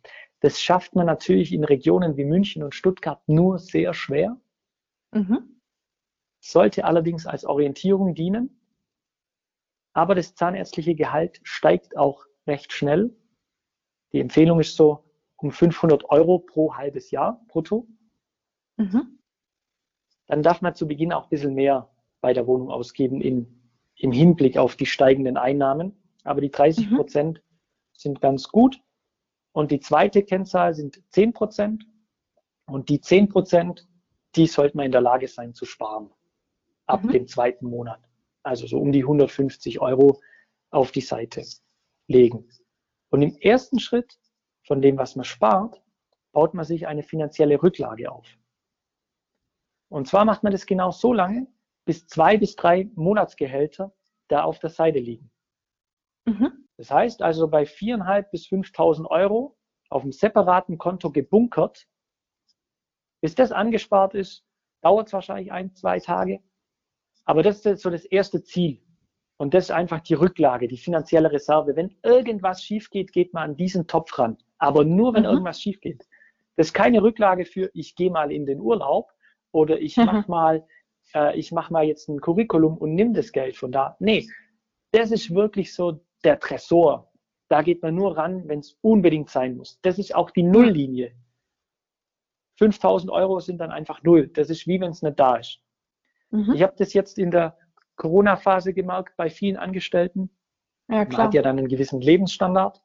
Das 0.42 0.60
schafft 0.62 0.96
man 0.96 1.06
natürlich 1.06 1.54
in 1.54 1.64
Regionen 1.64 2.18
wie 2.18 2.26
München 2.26 2.64
und 2.64 2.76
Stuttgart 2.76 3.22
nur 3.28 3.60
sehr 3.60 3.94
schwer. 3.94 4.40
Mhm. 5.12 5.62
Sollte 6.40 6.86
allerdings 6.86 7.26
als 7.26 7.46
Orientierung 7.46 8.16
dienen. 8.16 8.60
Aber 9.94 10.16
das 10.16 10.36
zahnärztliche 10.36 10.96
Gehalt 10.96 11.40
steigt 11.44 11.96
auch 11.98 12.26
recht 12.48 12.74
schnell. 12.74 13.16
Die 14.14 14.20
Empfehlung 14.20 14.60
ist 14.60 14.76
so 14.76 15.06
um 15.38 15.52
500 15.52 16.10
Euro 16.10 16.40
pro 16.40 16.76
halbes 16.76 17.12
Jahr 17.12 17.44
brutto. 17.48 17.88
Mhm. 18.78 19.20
Dann 20.28 20.44
darf 20.44 20.62
man 20.62 20.76
zu 20.76 20.88
Beginn 20.88 21.14
auch 21.14 21.24
ein 21.24 21.30
bisschen 21.30 21.54
mehr 21.54 21.90
bei 22.20 22.34
der 22.34 22.48
Wohnung 22.48 22.70
ausgeben 22.70 23.22
in 23.22 23.62
im 24.02 24.12
Hinblick 24.12 24.58
auf 24.58 24.76
die 24.76 24.86
steigenden 24.86 25.38
Einnahmen. 25.38 25.96
Aber 26.24 26.42
die 26.42 26.52
30 26.52 26.90
mhm. 26.90 26.96
Prozent 26.96 27.38
mhm. 27.38 27.42
sind 27.94 28.22
ganz 28.22 28.48
gut. 28.48 28.82
Und 29.54 29.72
die 29.72 29.80
zweite 29.80 30.24
Kennzahl 30.24 30.74
sind 30.74 31.02
10 31.10 31.34
Prozent. 31.34 31.86
Und 32.66 32.90
die 32.90 33.02
10 33.02 33.30
Prozent, 33.30 33.88
die 34.36 34.48
sollte 34.48 34.78
man 34.78 34.86
in 34.86 34.92
der 34.92 35.02
Lage 35.02 35.28
sein 35.28 35.54
zu 35.54 35.66
sparen. 35.66 36.10
Ab 36.86 37.04
mhm. 37.04 37.12
dem 37.12 37.28
zweiten 37.28 37.68
Monat. 37.68 38.02
Also 38.44 38.66
so 38.68 38.80
um 38.80 38.92
die 38.92 39.04
150 39.04 39.80
Euro 39.82 40.20
auf 40.72 40.92
die 40.92 41.02
Seite 41.02 41.44
legen. 42.08 42.50
Und 43.10 43.22
im 43.22 43.36
ersten 43.38 43.80
Schritt 43.80 44.18
von 44.66 44.82
dem, 44.82 44.98
was 44.98 45.16
man 45.16 45.26
spart, 45.26 45.82
baut 46.32 46.54
man 46.54 46.66
sich 46.66 46.88
eine 46.88 47.04
finanzielle 47.04 47.62
Rücklage 47.62 48.12
auf. 48.12 48.26
Und 49.90 50.08
zwar 50.08 50.24
macht 50.24 50.44
man 50.44 50.54
das 50.54 50.66
genau 50.66 50.92
so 50.92 51.12
lange, 51.12 51.48
bis 51.86 52.08
zwei 52.08 52.38
bis 52.38 52.56
drei 52.56 52.90
Monatsgehälter 52.96 53.94
da 54.30 54.44
auf 54.44 54.60
der 54.60 54.70
Seite 54.70 55.00
liegen. 55.00 55.30
Mhm. 56.26 56.61
Das 56.82 56.90
heißt 56.90 57.22
also 57.22 57.48
bei 57.48 57.68
viereinhalb 57.68 58.32
bis 58.32 58.48
5.000 58.48 59.06
Euro 59.06 59.56
auf 59.92 60.02
einem 60.02 60.12
separaten 60.12 60.80
Konto 60.80 61.12
gebunkert. 61.12 61.86
Bis 63.22 63.36
das 63.36 63.52
angespart 63.52 64.16
ist, 64.16 64.44
dauert 64.82 65.06
es 65.06 65.14
wahrscheinlich 65.14 65.52
ein, 65.52 65.76
zwei 65.76 66.00
Tage. 66.00 66.40
Aber 67.24 67.44
das 67.44 67.64
ist 67.68 67.84
so 67.84 67.92
das 67.92 68.04
erste 68.04 68.42
Ziel. 68.42 68.82
Und 69.38 69.54
das 69.54 69.66
ist 69.66 69.72
einfach 69.72 70.00
die 70.00 70.16
Rücklage, 70.16 70.68
die 70.68 70.78
finanzielle 70.78 71.32
Reserve. 71.32 71.76
Wenn 71.76 71.96
irgendwas 72.02 72.64
schief 72.64 72.90
geht, 72.90 73.12
geht 73.14 73.32
man 73.32 73.52
an 73.52 73.58
diesen 73.58 73.86
Topf 73.86 74.18
ran. 74.18 74.40
Aber 74.58 74.84
nur, 74.84 75.14
wenn 75.14 75.22
mhm. 75.22 75.30
irgendwas 75.30 75.62
schief 75.62 75.82
geht. 75.82 76.08
Das 76.56 76.70
ist 76.70 76.74
keine 76.74 77.04
Rücklage 77.04 77.46
für, 77.46 77.70
ich 77.76 77.96
gehe 77.96 78.10
mal 78.10 78.32
in 78.32 78.48
den 78.48 78.60
Urlaub 78.60 79.12
oder 79.52 79.80
ich 79.80 79.98
mhm. 79.98 80.06
mach 80.06 80.28
mal, 80.28 80.66
äh, 81.14 81.38
ich 81.38 81.52
mach 81.52 81.70
mal 81.70 81.84
jetzt 81.84 82.10
ein 82.10 82.22
Curriculum 82.22 82.76
und 82.76 82.96
nimm 82.96 83.14
das 83.14 83.32
Geld 83.32 83.56
von 83.56 83.72
da. 83.72 83.98
Nee, 84.00 84.28
das 84.94 85.12
ist 85.12 85.32
wirklich 85.36 85.76
so 85.76 86.04
der 86.24 86.40
Tresor. 86.40 87.12
Da 87.50 87.62
geht 87.62 87.82
man 87.82 87.96
nur 87.96 88.18
ran, 88.18 88.48
wenn 88.48 88.60
es 88.60 88.78
unbedingt 88.82 89.30
sein 89.30 89.58
muss. 89.58 89.80
Das 89.82 90.00
ist 90.00 90.16
auch 90.16 90.32
die 90.32 90.44
Nulllinie. 90.44 91.14
5000 92.58 93.12
Euro 93.12 93.40
sind 93.40 93.58
dann 93.58 93.72
einfach 93.72 94.04
null. 94.04 94.28
Das 94.28 94.50
ist 94.50 94.68
wie 94.68 94.80
wenn 94.80 94.92
es 94.92 95.02
nicht 95.02 95.20
da 95.20 95.38
ist. 95.38 95.60
Mhm. 96.30 96.54
Ich 96.54 96.62
habe 96.62 96.74
das 96.78 96.94
jetzt 96.94 97.18
in 97.18 97.32
der 97.32 97.58
Corona-Phase 97.96 98.74
gemerkt 98.74 99.16
bei 99.18 99.30
vielen 99.30 99.58
Angestellten. 99.58 100.30
Ja, 100.90 101.06
klar. 101.06 101.18
Man 101.18 101.28
hat 101.28 101.34
ja 101.34 101.42
dann 101.42 101.58
einen 101.58 101.68
gewissen 101.68 102.02
Lebensstandard, 102.02 102.82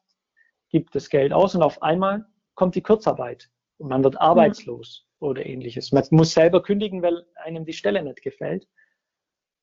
gibt 0.69 0.95
das 0.95 1.09
Geld 1.09 1.33
aus 1.33 1.55
und 1.55 1.61
auf 1.61 1.81
einmal 1.81 2.25
kommt 2.55 2.75
die 2.75 2.81
Kurzarbeit 2.81 3.49
und 3.77 3.89
man 3.89 4.03
wird 4.03 4.19
arbeitslos 4.19 5.05
mhm. 5.19 5.27
oder 5.27 5.45
ähnliches. 5.45 5.91
Man 5.91 6.03
muss 6.11 6.33
selber 6.33 6.61
kündigen, 6.61 7.01
weil 7.01 7.25
einem 7.35 7.65
die 7.65 7.73
Stelle 7.73 8.03
nicht 8.03 8.21
gefällt. 8.21 8.67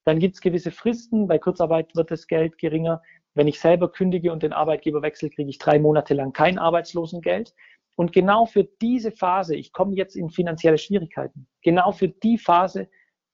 Dann 0.05 0.19
gibt 0.19 0.35
es 0.35 0.41
gewisse 0.41 0.71
Fristen. 0.71 1.27
Bei 1.27 1.39
Kurzarbeit 1.39 1.95
wird 1.97 2.11
das 2.11 2.27
Geld 2.27 2.59
geringer. 2.59 3.03
Wenn 3.35 3.49
ich 3.49 3.59
selber 3.59 3.91
kündige 3.91 4.33
und 4.33 4.43
den 4.43 4.53
Arbeitgeber 4.53 5.03
wechsle, 5.03 5.31
kriege 5.31 5.51
ich 5.51 5.59
drei 5.59 5.79
Monate 5.79 6.15
lang 6.15 6.33
kein 6.33 6.59
Arbeitslosengeld. 6.59 7.55
Und 7.97 8.13
genau 8.13 8.47
für 8.47 8.65
diese 8.65 9.13
Phase, 9.13 9.57
ich 9.57 9.73
komme 9.73 9.95
jetzt 9.95 10.17
in 10.17 10.31
finanzielle 10.31 10.79
Schwierigkeiten, 10.79 11.47
genau 11.63 11.93
für 11.93 12.09
die 12.09 12.39
Phase 12.39 12.89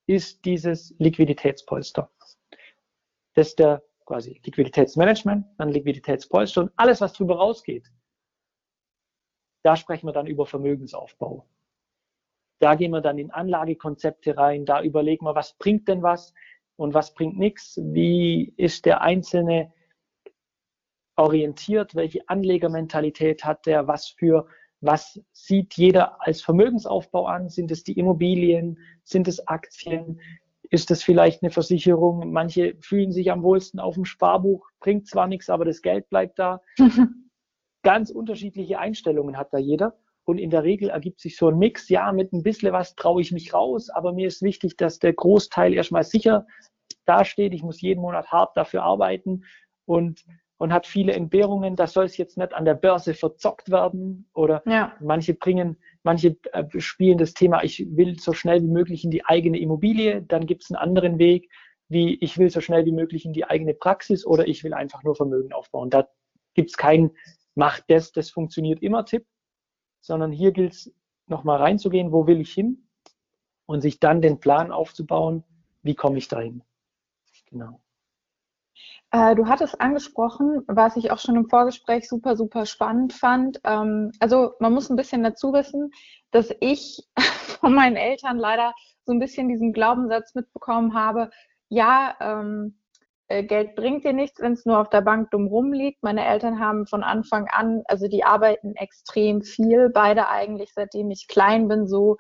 ist 0.06 0.44
dieses 0.44 0.94
Liquiditätspolster. 0.98 2.11
Das 3.35 3.48
ist 3.48 3.59
der 3.59 3.83
quasi 4.04 4.40
Liquiditätsmanagement, 4.44 5.46
dann 5.56 5.68
Liquiditätspolster 5.70 6.62
und 6.62 6.72
alles, 6.76 7.00
was 7.00 7.12
drüber 7.12 7.37
rausgeht. 7.37 7.90
Da 9.62 9.76
sprechen 9.76 10.09
wir 10.09 10.12
dann 10.12 10.26
über 10.26 10.46
Vermögensaufbau. 10.46 11.46
Da 12.59 12.74
gehen 12.74 12.90
wir 12.90 13.00
dann 13.00 13.18
in 13.18 13.30
Anlagekonzepte 13.30 14.37
rein, 14.37 14.66
da 14.66 14.83
überlegen 14.83 15.24
wir, 15.24 15.35
was 15.35 15.54
bringt 15.54 15.88
denn 15.88 16.02
was 16.02 16.35
und 16.80 16.94
was 16.94 17.12
bringt 17.12 17.38
nichts, 17.38 17.78
wie 17.82 18.54
ist 18.56 18.86
der 18.86 19.02
Einzelne 19.02 19.70
orientiert, 21.14 21.94
welche 21.94 22.26
Anlegermentalität 22.26 23.44
hat 23.44 23.66
der, 23.66 23.86
was 23.86 24.08
für, 24.08 24.46
was 24.80 25.20
sieht 25.32 25.74
jeder 25.74 26.24
als 26.26 26.40
Vermögensaufbau 26.40 27.26
an, 27.26 27.50
sind 27.50 27.70
es 27.70 27.84
die 27.84 27.98
Immobilien, 27.98 28.78
sind 29.04 29.28
es 29.28 29.46
Aktien, 29.46 30.22
ist 30.70 30.90
es 30.90 31.02
vielleicht 31.02 31.42
eine 31.42 31.50
Versicherung, 31.50 32.32
manche 32.32 32.74
fühlen 32.80 33.12
sich 33.12 33.30
am 33.30 33.42
wohlsten 33.42 33.78
auf 33.78 33.96
dem 33.96 34.06
Sparbuch, 34.06 34.66
bringt 34.80 35.06
zwar 35.06 35.26
nichts, 35.26 35.50
aber 35.50 35.66
das 35.66 35.82
Geld 35.82 36.08
bleibt 36.08 36.38
da. 36.38 36.62
Ganz 37.82 38.10
unterschiedliche 38.10 38.78
Einstellungen 38.78 39.36
hat 39.36 39.52
da 39.52 39.58
jeder. 39.58 39.98
Und 40.24 40.38
in 40.38 40.50
der 40.50 40.62
Regel 40.62 40.90
ergibt 40.90 41.20
sich 41.20 41.36
so 41.36 41.48
ein 41.48 41.58
Mix, 41.58 41.88
ja, 41.88 42.12
mit 42.12 42.32
ein 42.32 42.42
bisschen 42.42 42.72
was 42.72 42.94
traue 42.94 43.20
ich 43.20 43.32
mich 43.32 43.52
raus, 43.52 43.90
aber 43.90 44.12
mir 44.12 44.28
ist 44.28 44.42
wichtig, 44.42 44.76
dass 44.76 44.98
der 44.98 45.12
Großteil 45.12 45.74
erstmal 45.74 46.04
sicher 46.04 46.46
dasteht. 47.11 47.53
Ich 47.53 47.62
muss 47.62 47.81
jeden 47.81 48.01
Monat 48.01 48.29
hart 48.29 48.57
dafür 48.57 48.83
arbeiten 48.83 49.44
und 49.85 50.25
und 50.61 50.75
hat 50.75 50.87
viele 50.87 51.14
Entbehrungen. 51.14 51.75
Das 51.75 51.94
soll 51.94 52.05
es 52.05 52.18
jetzt 52.18 52.37
nicht 52.37 52.53
an 52.53 52.66
der 52.66 52.75
Börse 52.75 53.14
verzockt 53.14 53.70
werden. 53.70 54.29
Oder 54.35 54.62
ja. 54.66 54.92
manche 55.01 55.33
bringen, 55.33 55.79
manche 56.03 56.37
äh, 56.53 56.64
spielen 56.79 57.16
das 57.16 57.33
Thema, 57.33 57.64
ich 57.64 57.87
will 57.96 58.20
so 58.20 58.35
schnell 58.35 58.61
wie 58.62 58.68
möglich 58.68 59.03
in 59.03 59.11
die 59.11 59.25
eigene 59.25 59.59
Immobilie. 59.59 60.20
Dann 60.20 60.44
gibt 60.44 60.64
es 60.64 60.70
einen 60.70 60.77
anderen 60.77 61.18
Weg, 61.18 61.51
wie 61.88 62.18
ich 62.20 62.37
will 62.37 62.51
so 62.51 62.61
schnell 62.61 62.85
wie 62.85 62.92
möglich 62.92 63.25
in 63.25 63.33
die 63.33 63.46
eigene 63.46 63.73
Praxis 63.73 64.27
oder 64.27 64.46
ich 64.49 64.62
will 64.62 64.75
einfach 64.75 65.03
nur 65.03 65.16
Vermögen 65.16 65.55
aufbauen. 65.55 65.88
Da 65.88 66.07
gibt 66.53 66.68
es 66.68 66.77
keinen 66.77 67.12
Mach 67.55 67.81
das, 67.88 68.12
das 68.12 68.31
funktioniert 68.31 68.83
immer 68.83 69.05
Tipp, 69.05 69.27
sondern 70.01 70.31
hier 70.31 70.53
gilt 70.53 70.73
es 70.73 70.94
nochmal 71.27 71.59
reinzugehen, 71.59 72.12
wo 72.12 72.27
will 72.27 72.40
ich 72.40 72.53
hin 72.53 72.87
und 73.66 73.81
sich 73.81 73.99
dann 73.99 74.23
den 74.23 74.40
Plan 74.40 74.73
aufzubauen, 74.73 75.42
wie 75.83 75.94
komme 75.94 76.18
ich 76.18 76.29
dahin. 76.29 76.62
Genau. 77.50 77.80
Äh, 79.12 79.34
du 79.34 79.46
hattest 79.46 79.80
angesprochen, 79.80 80.62
was 80.68 80.96
ich 80.96 81.10
auch 81.10 81.18
schon 81.18 81.36
im 81.36 81.48
Vorgespräch 81.48 82.08
super, 82.08 82.36
super 82.36 82.64
spannend 82.64 83.12
fand. 83.12 83.60
Ähm, 83.64 84.12
also 84.20 84.54
man 84.60 84.72
muss 84.72 84.88
ein 84.88 84.96
bisschen 84.96 85.22
dazu 85.22 85.52
wissen, 85.52 85.90
dass 86.30 86.54
ich 86.60 87.02
von 87.60 87.74
meinen 87.74 87.96
Eltern 87.96 88.38
leider 88.38 88.72
so 89.04 89.12
ein 89.12 89.18
bisschen 89.18 89.48
diesen 89.48 89.72
Glaubenssatz 89.72 90.34
mitbekommen 90.34 90.94
habe, 90.94 91.30
ja, 91.68 92.16
ähm, 92.20 92.76
äh, 93.28 93.44
Geld 93.44 93.76
bringt 93.76 94.04
dir 94.04 94.12
nichts, 94.12 94.40
wenn 94.40 94.52
es 94.52 94.66
nur 94.66 94.78
auf 94.78 94.90
der 94.90 95.02
Bank 95.02 95.30
dumm 95.30 95.46
rumliegt. 95.46 96.02
Meine 96.02 96.26
Eltern 96.26 96.58
haben 96.60 96.86
von 96.86 97.02
Anfang 97.04 97.48
an, 97.48 97.82
also 97.86 98.08
die 98.08 98.24
arbeiten 98.24 98.74
extrem 98.76 99.42
viel, 99.42 99.88
beide 99.88 100.28
eigentlich 100.28 100.72
seitdem 100.74 101.10
ich 101.10 101.28
klein 101.28 101.68
bin, 101.68 101.86
so 101.86 102.16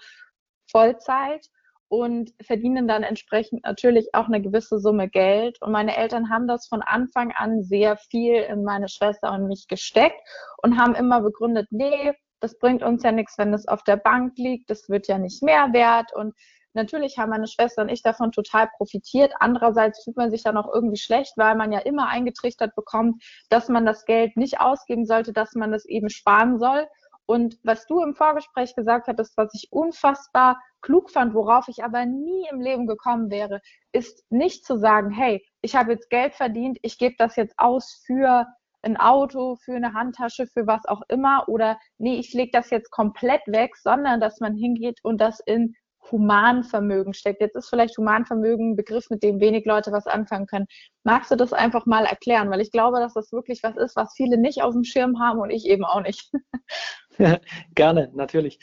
Vollzeit 0.70 1.48
und 1.90 2.32
verdienen 2.40 2.86
dann 2.86 3.02
entsprechend 3.02 3.64
natürlich 3.64 4.14
auch 4.14 4.26
eine 4.26 4.40
gewisse 4.40 4.78
Summe 4.78 5.08
Geld. 5.08 5.60
Und 5.60 5.72
meine 5.72 5.96
Eltern 5.96 6.30
haben 6.30 6.46
das 6.46 6.68
von 6.68 6.82
Anfang 6.82 7.32
an 7.32 7.64
sehr 7.64 7.96
viel 7.96 8.36
in 8.36 8.62
meine 8.62 8.88
Schwester 8.88 9.32
und 9.32 9.48
mich 9.48 9.66
gesteckt 9.66 10.20
und 10.62 10.78
haben 10.78 10.94
immer 10.94 11.20
begründet, 11.20 11.66
nee, 11.70 12.12
das 12.38 12.56
bringt 12.58 12.84
uns 12.84 13.02
ja 13.02 13.10
nichts, 13.10 13.36
wenn 13.38 13.52
es 13.52 13.66
auf 13.66 13.82
der 13.82 13.96
Bank 13.96 14.34
liegt, 14.38 14.70
das 14.70 14.88
wird 14.88 15.08
ja 15.08 15.18
nicht 15.18 15.42
mehr 15.42 15.72
wert. 15.72 16.14
Und 16.14 16.32
natürlich 16.74 17.18
haben 17.18 17.30
meine 17.30 17.48
Schwester 17.48 17.82
und 17.82 17.88
ich 17.88 18.02
davon 18.02 18.30
total 18.30 18.68
profitiert. 18.76 19.32
Andererseits 19.40 20.04
fühlt 20.04 20.16
man 20.16 20.30
sich 20.30 20.44
dann 20.44 20.56
auch 20.56 20.72
irgendwie 20.72 20.96
schlecht, 20.96 21.32
weil 21.36 21.56
man 21.56 21.72
ja 21.72 21.80
immer 21.80 22.06
eingetrichtert 22.06 22.76
bekommt, 22.76 23.20
dass 23.48 23.68
man 23.68 23.84
das 23.84 24.04
Geld 24.04 24.36
nicht 24.36 24.60
ausgeben 24.60 25.06
sollte, 25.06 25.32
dass 25.32 25.54
man 25.54 25.74
es 25.74 25.84
eben 25.86 26.08
sparen 26.08 26.60
soll. 26.60 26.86
Und 27.30 27.60
was 27.62 27.86
du 27.86 28.02
im 28.02 28.16
Vorgespräch 28.16 28.74
gesagt 28.74 29.06
hattest, 29.06 29.36
was 29.36 29.54
ich 29.54 29.68
unfassbar 29.70 30.60
klug 30.80 31.12
fand, 31.12 31.32
worauf 31.32 31.68
ich 31.68 31.84
aber 31.84 32.04
nie 32.04 32.48
im 32.50 32.60
Leben 32.60 32.88
gekommen 32.88 33.30
wäre, 33.30 33.60
ist 33.92 34.24
nicht 34.32 34.64
zu 34.64 34.76
sagen, 34.76 35.10
hey, 35.12 35.40
ich 35.60 35.76
habe 35.76 35.92
jetzt 35.92 36.10
Geld 36.10 36.34
verdient, 36.34 36.80
ich 36.82 36.98
gebe 36.98 37.14
das 37.18 37.36
jetzt 37.36 37.54
aus 37.56 38.02
für 38.04 38.46
ein 38.82 38.96
Auto, 38.96 39.54
für 39.64 39.76
eine 39.76 39.94
Handtasche, 39.94 40.48
für 40.48 40.66
was 40.66 40.84
auch 40.86 41.02
immer 41.06 41.44
oder 41.46 41.78
nee, 41.98 42.18
ich 42.18 42.34
lege 42.34 42.50
das 42.52 42.68
jetzt 42.70 42.90
komplett 42.90 43.42
weg, 43.46 43.76
sondern 43.76 44.18
dass 44.18 44.40
man 44.40 44.56
hingeht 44.56 44.98
und 45.04 45.20
das 45.20 45.38
in 45.38 45.76
Humanvermögen 46.10 47.14
steckt. 47.14 47.40
Jetzt 47.40 47.56
ist 47.56 47.68
vielleicht 47.68 47.96
Humanvermögen 47.98 48.72
ein 48.72 48.76
Begriff, 48.76 49.10
mit 49.10 49.22
dem 49.22 49.40
wenig 49.40 49.64
Leute 49.64 49.92
was 49.92 50.06
anfangen 50.06 50.46
können. 50.46 50.66
Magst 51.04 51.30
du 51.30 51.36
das 51.36 51.52
einfach 51.52 51.86
mal 51.86 52.04
erklären? 52.04 52.50
Weil 52.50 52.60
ich 52.60 52.72
glaube, 52.72 52.98
dass 52.98 53.14
das 53.14 53.32
wirklich 53.32 53.62
was 53.62 53.76
ist, 53.76 53.96
was 53.96 54.14
viele 54.14 54.38
nicht 54.38 54.62
auf 54.62 54.72
dem 54.72 54.84
Schirm 54.84 55.20
haben 55.20 55.40
und 55.40 55.50
ich 55.50 55.66
eben 55.66 55.84
auch 55.84 56.02
nicht. 56.02 56.30
Gerne, 57.74 58.10
natürlich. 58.14 58.58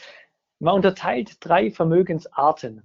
Man 0.60 0.76
unterteilt 0.76 1.38
drei 1.40 1.70
Vermögensarten. 1.72 2.84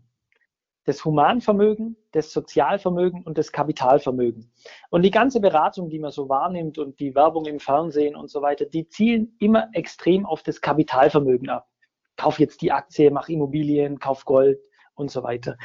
Das 0.84 1.04
Humanvermögen, 1.04 1.96
das 2.10 2.32
Sozialvermögen 2.32 3.22
und 3.22 3.38
das 3.38 3.52
Kapitalvermögen. 3.52 4.52
Und 4.90 5.02
die 5.02 5.12
ganze 5.12 5.40
Beratung, 5.40 5.88
die 5.88 6.00
man 6.00 6.10
so 6.10 6.28
wahrnimmt 6.28 6.76
und 6.78 6.98
die 6.98 7.14
Werbung 7.14 7.46
im 7.46 7.60
Fernsehen 7.60 8.16
und 8.16 8.28
so 8.28 8.42
weiter, 8.42 8.66
die 8.66 8.88
zielen 8.88 9.36
immer 9.38 9.68
extrem 9.74 10.26
auf 10.26 10.42
das 10.42 10.60
Kapitalvermögen 10.60 11.50
ab. 11.50 11.68
Kauf 12.16 12.38
jetzt 12.38 12.62
die 12.62 12.72
Aktie, 12.72 13.10
mach 13.10 13.28
Immobilien, 13.28 13.98
kauf 13.98 14.24
Gold 14.24 14.60
und 14.94 15.10
so 15.10 15.22
weiter. 15.22 15.56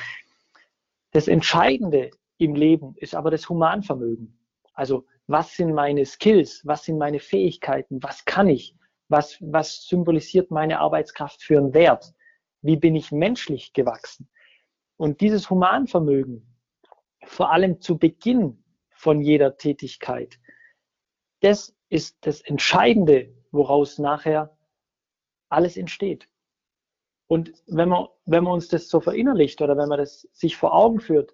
Das 1.11 1.27
Entscheidende 1.27 2.11
im 2.37 2.55
Leben 2.55 2.93
ist 2.95 3.15
aber 3.15 3.31
das 3.31 3.49
Humanvermögen. 3.49 4.39
Also 4.73 5.05
was 5.27 5.55
sind 5.55 5.73
meine 5.73 6.05
Skills, 6.05 6.61
was 6.65 6.85
sind 6.85 6.97
meine 6.97 7.19
Fähigkeiten, 7.19 8.01
was 8.01 8.23
kann 8.25 8.47
ich? 8.47 8.75
Was, 9.09 9.37
was 9.41 9.87
symbolisiert 9.87 10.51
meine 10.51 10.79
Arbeitskraft 10.79 11.41
für 11.41 11.57
einen 11.57 11.73
Wert? 11.73 12.13
Wie 12.61 12.75
bin 12.75 12.95
ich 12.95 13.11
menschlich 13.11 13.73
gewachsen? 13.73 14.29
Und 14.97 15.21
dieses 15.21 15.49
Humanvermögen, 15.49 16.45
vor 17.25 17.51
allem 17.51 17.81
zu 17.81 17.97
Beginn 17.97 18.63
von 18.89 19.21
jeder 19.21 19.57
Tätigkeit, 19.57 20.39
das 21.41 21.75
ist 21.89 22.17
das 22.21 22.41
Entscheidende, 22.41 23.33
woraus 23.51 23.99
nachher 23.99 24.57
alles 25.49 25.77
entsteht. 25.77 26.27
Und 27.27 27.53
wenn 27.67 27.89
man, 27.89 28.07
wenn 28.25 28.43
man 28.43 28.53
uns 28.53 28.69
das 28.69 28.89
so 28.89 29.01
verinnerlicht 29.01 29.61
oder 29.61 29.77
wenn 29.77 29.89
man 29.89 29.99
das 29.99 30.21
sich 30.31 30.55
vor 30.55 30.73
Augen 30.73 30.99
führt, 30.99 31.33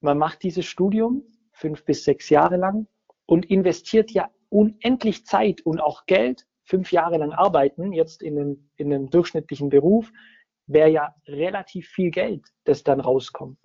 man 0.00 0.18
macht 0.18 0.42
dieses 0.42 0.64
Studium 0.64 1.22
fünf 1.52 1.84
bis 1.84 2.04
sechs 2.04 2.30
Jahre 2.30 2.56
lang 2.56 2.86
und 3.26 3.46
investiert 3.46 4.10
ja 4.10 4.30
unendlich 4.48 5.26
Zeit 5.26 5.62
und 5.62 5.80
auch 5.80 6.06
Geld 6.06 6.46
fünf 6.64 6.92
Jahre 6.92 7.18
lang 7.18 7.32
arbeiten, 7.32 7.92
jetzt 7.92 8.22
in 8.22 8.38
einem, 8.38 8.70
in 8.76 8.92
einem 8.92 9.10
durchschnittlichen 9.10 9.68
Beruf, 9.68 10.10
wäre 10.66 10.88
ja 10.88 11.14
relativ 11.26 11.88
viel 11.88 12.10
Geld, 12.10 12.42
das 12.64 12.82
dann 12.82 13.00
rauskommt. 13.00 13.58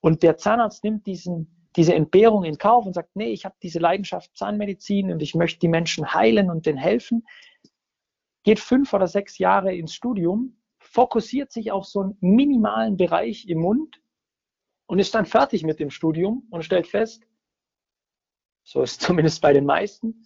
Und 0.00 0.22
der 0.22 0.38
Zahnarzt 0.38 0.82
nimmt 0.82 1.06
diesen, 1.06 1.68
diese 1.76 1.94
Entbehrung 1.94 2.44
in 2.44 2.56
Kauf 2.56 2.86
und 2.86 2.94
sagt, 2.94 3.14
nee, 3.14 3.32
ich 3.32 3.44
habe 3.44 3.56
diese 3.62 3.78
Leidenschaft 3.78 4.34
Zahnmedizin 4.36 5.12
und 5.12 5.20
ich 5.20 5.34
möchte 5.34 5.60
die 5.60 5.68
Menschen 5.68 6.14
heilen 6.14 6.50
und 6.50 6.64
denen 6.64 6.78
helfen. 6.78 7.26
geht 8.42 8.58
fünf 8.58 8.94
oder 8.94 9.06
sechs 9.06 9.36
Jahre 9.36 9.74
ins 9.74 9.94
Studium, 9.94 10.59
fokussiert 10.90 11.52
sich 11.52 11.70
auf 11.70 11.86
so 11.86 12.00
einen 12.00 12.16
minimalen 12.20 12.96
Bereich 12.96 13.46
im 13.48 13.60
Mund 13.60 14.02
und 14.86 14.98
ist 14.98 15.14
dann 15.14 15.24
fertig 15.24 15.62
mit 15.62 15.78
dem 15.78 15.90
Studium 15.90 16.46
und 16.50 16.64
stellt 16.64 16.88
fest, 16.88 17.24
so 18.64 18.82
ist 18.82 19.00
zumindest 19.02 19.40
bei 19.40 19.52
den 19.52 19.64
meisten, 19.64 20.24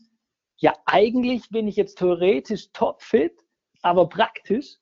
ja, 0.57 0.75
eigentlich 0.87 1.51
bin 1.51 1.69
ich 1.69 1.77
jetzt 1.77 1.99
theoretisch 1.99 2.73
topfit, 2.73 3.39
aber 3.83 4.09
praktisch, 4.09 4.79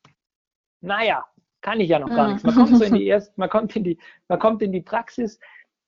naja, 0.80 1.24
kann 1.62 1.80
ich 1.80 1.88
ja 1.88 1.98
noch 1.98 2.10
gar 2.10 2.28
nichts. 2.28 2.42
Man 2.42 2.54
kommt 2.54 2.76
so 2.76 2.84
in 2.84 2.94
die 2.94 3.06
erste, 3.06 3.32
man 3.36 3.48
kommt 3.48 3.74
in 3.74 3.84
die, 3.84 3.98
man 4.28 4.38
kommt 4.38 4.62
in 4.62 4.72
die 4.72 4.82
Praxis 4.82 5.40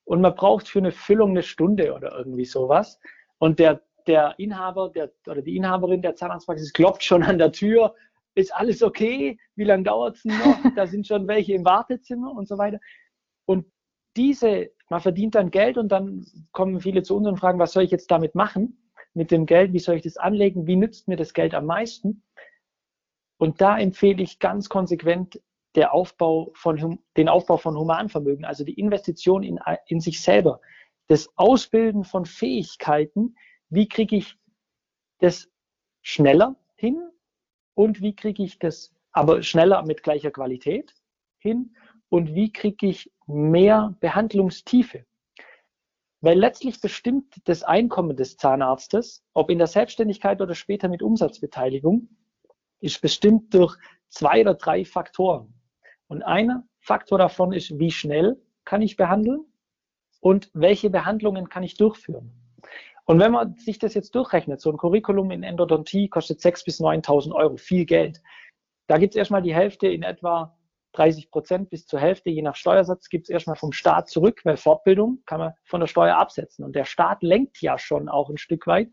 und 0.04 0.20
man 0.20 0.34
braucht 0.34 0.68
für 0.68 0.78
eine 0.78 0.92
Füllung 0.92 1.30
eine 1.30 1.42
Stunde 1.42 1.94
oder 1.94 2.16
irgendwie 2.16 2.44
sowas. 2.44 2.98
Und 3.38 3.58
der, 3.58 3.82
der 4.06 4.34
Inhaber 4.38 4.90
der, 4.90 5.12
oder 5.28 5.42
die 5.42 5.56
Inhaberin 5.56 6.02
der 6.02 6.14
Zahnarztpraxis 6.16 6.72
klopft 6.72 7.04
schon 7.04 7.22
an 7.22 7.38
der 7.38 7.52
Tür. 7.52 7.94
Ist 8.34 8.54
alles 8.54 8.82
okay? 8.82 9.38
Wie 9.54 9.64
lange 9.64 9.84
dauert 9.84 10.16
es 10.16 10.24
noch? 10.24 10.34
Da 10.76 10.86
sind 10.86 11.06
schon 11.06 11.28
welche 11.28 11.54
im 11.54 11.64
Wartezimmer 11.64 12.32
und 12.32 12.48
so 12.48 12.58
weiter. 12.58 12.80
Und 13.46 13.66
diese, 14.16 14.70
man 14.88 15.00
verdient 15.00 15.34
dann 15.34 15.50
Geld 15.50 15.78
und 15.78 15.90
dann 15.90 16.26
kommen 16.52 16.80
viele 16.80 17.02
zu 17.02 17.16
uns 17.16 17.26
und 17.26 17.38
fragen, 17.38 17.58
was 17.58 17.72
soll 17.72 17.84
ich 17.84 17.90
jetzt 17.90 18.10
damit 18.10 18.34
machen? 18.34 18.90
Mit 19.12 19.30
dem 19.30 19.46
Geld, 19.46 19.72
wie 19.72 19.78
soll 19.78 19.96
ich 19.96 20.02
das 20.02 20.16
anlegen? 20.16 20.66
Wie 20.66 20.76
nützt 20.76 21.06
mir 21.08 21.16
das 21.16 21.32
Geld 21.32 21.54
am 21.54 21.66
meisten? 21.66 22.22
Und 23.38 23.60
da 23.60 23.78
empfehle 23.78 24.22
ich 24.22 24.38
ganz 24.38 24.68
konsequent 24.68 25.40
der 25.74 25.92
Aufbau 25.92 26.50
von, 26.54 27.00
den 27.16 27.28
Aufbau 27.28 27.56
von 27.56 27.76
Humanvermögen, 27.76 28.44
also 28.44 28.64
die 28.64 28.78
Investition 28.78 29.42
in, 29.42 29.58
in 29.86 30.00
sich 30.00 30.22
selber, 30.22 30.60
das 31.08 31.28
Ausbilden 31.36 32.04
von 32.04 32.24
Fähigkeiten, 32.24 33.36
wie 33.68 33.88
kriege 33.88 34.16
ich 34.16 34.38
das 35.18 35.50
schneller 36.02 36.56
hin 36.76 37.10
und 37.74 38.00
wie 38.00 38.14
kriege 38.14 38.42
ich 38.42 38.58
das 38.58 38.92
aber 39.12 39.42
schneller 39.42 39.82
mit 39.84 40.02
gleicher 40.02 40.30
Qualität 40.30 40.94
hin 41.38 41.74
und 42.08 42.34
wie 42.34 42.52
kriege 42.52 42.86
ich 42.86 43.10
mehr 43.26 43.94
Behandlungstiefe. 44.00 45.04
Weil 46.20 46.38
letztlich 46.38 46.80
bestimmt 46.80 47.34
das 47.44 47.62
Einkommen 47.62 48.16
des 48.16 48.36
Zahnarztes, 48.36 49.22
ob 49.34 49.50
in 49.50 49.58
der 49.58 49.66
Selbstständigkeit 49.66 50.40
oder 50.40 50.54
später 50.54 50.88
mit 50.88 51.02
Umsatzbeteiligung, 51.02 52.08
ist 52.80 53.00
bestimmt 53.00 53.52
durch 53.52 53.76
zwei 54.08 54.40
oder 54.40 54.54
drei 54.54 54.84
Faktoren. 54.84 55.52
Und 56.06 56.22
einer 56.22 56.66
Faktor 56.80 57.18
davon 57.18 57.52
ist, 57.52 57.78
wie 57.78 57.90
schnell 57.90 58.40
kann 58.64 58.82
ich 58.82 58.96
behandeln 58.96 59.44
und 60.20 60.50
welche 60.54 60.90
Behandlungen 60.90 61.48
kann 61.48 61.62
ich 61.62 61.76
durchführen. 61.76 62.32
Und 63.06 63.20
wenn 63.20 63.32
man 63.32 63.54
sich 63.56 63.78
das 63.78 63.94
jetzt 63.94 64.14
durchrechnet, 64.14 64.60
so 64.60 64.70
ein 64.70 64.78
Curriculum 64.78 65.30
in 65.30 65.42
Endodontie 65.42 66.08
kostet 66.08 66.40
6.000 66.40 66.64
bis 66.64 66.80
9.000 66.80 67.34
Euro, 67.34 67.56
viel 67.56 67.84
Geld. 67.84 68.22
Da 68.86 68.98
gibt 68.98 69.14
es 69.14 69.18
erstmal 69.18 69.42
die 69.42 69.54
Hälfte 69.54 69.88
in 69.88 70.02
etwa 70.02 70.56
30 70.92 71.30
Prozent 71.30 71.70
bis 71.70 71.86
zur 71.86 72.00
Hälfte, 72.00 72.30
je 72.30 72.42
nach 72.42 72.56
Steuersatz, 72.56 73.08
gibt 73.08 73.26
es 73.26 73.30
erstmal 73.30 73.56
vom 73.56 73.72
Staat 73.72 74.08
zurück, 74.08 74.40
weil 74.44 74.56
Fortbildung 74.56 75.22
kann 75.26 75.40
man 75.40 75.52
von 75.64 75.80
der 75.80 75.86
Steuer 75.86 76.16
absetzen. 76.16 76.64
Und 76.64 76.74
der 76.74 76.84
Staat 76.84 77.22
lenkt 77.22 77.60
ja 77.60 77.78
schon 77.78 78.08
auch 78.08 78.30
ein 78.30 78.38
Stück 78.38 78.66
weit, 78.66 78.88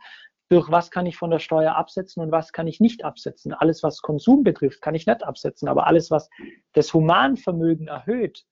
durch 0.49 0.69
was 0.69 0.91
kann 0.91 1.05
ich 1.05 1.15
von 1.15 1.31
der 1.31 1.39
Steuer 1.39 1.75
absetzen 1.75 2.21
und 2.21 2.31
was 2.31 2.51
kann 2.51 2.67
ich 2.67 2.81
nicht 2.81 3.05
absetzen. 3.05 3.53
Alles, 3.53 3.83
was 3.83 4.01
Konsum 4.01 4.43
betrifft, 4.43 4.81
kann 4.81 4.95
ich 4.95 5.05
nicht 5.05 5.23
absetzen, 5.23 5.69
aber 5.69 5.87
alles, 5.87 6.11
was 6.11 6.29
das 6.73 6.93
Humanvermögen 6.93 7.87
erhöht, 7.87 8.43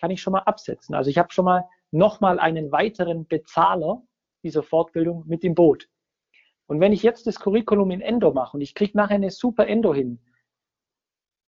kann 0.00 0.12
ich 0.12 0.22
schon 0.22 0.34
mal 0.34 0.42
absetzen. 0.42 0.94
Also 0.94 1.10
ich 1.10 1.18
habe 1.18 1.32
schon 1.32 1.44
mal 1.44 1.64
nochmal 1.90 2.38
einen 2.38 2.70
weiteren 2.70 3.26
Bezahler 3.26 4.02
dieser 4.42 4.62
Fortbildung 4.62 5.24
mit 5.26 5.44
im 5.44 5.54
Boot. 5.54 5.88
Und 6.66 6.80
wenn 6.80 6.92
ich 6.92 7.02
jetzt 7.02 7.26
das 7.26 7.40
Curriculum 7.40 7.90
in 7.90 8.00
Endo 8.00 8.32
mache 8.32 8.56
und 8.56 8.60
ich 8.60 8.74
kriege 8.74 8.96
nachher 8.96 9.14
eine 9.14 9.30
super 9.30 9.66
Endo 9.66 9.94
hin, 9.94 10.20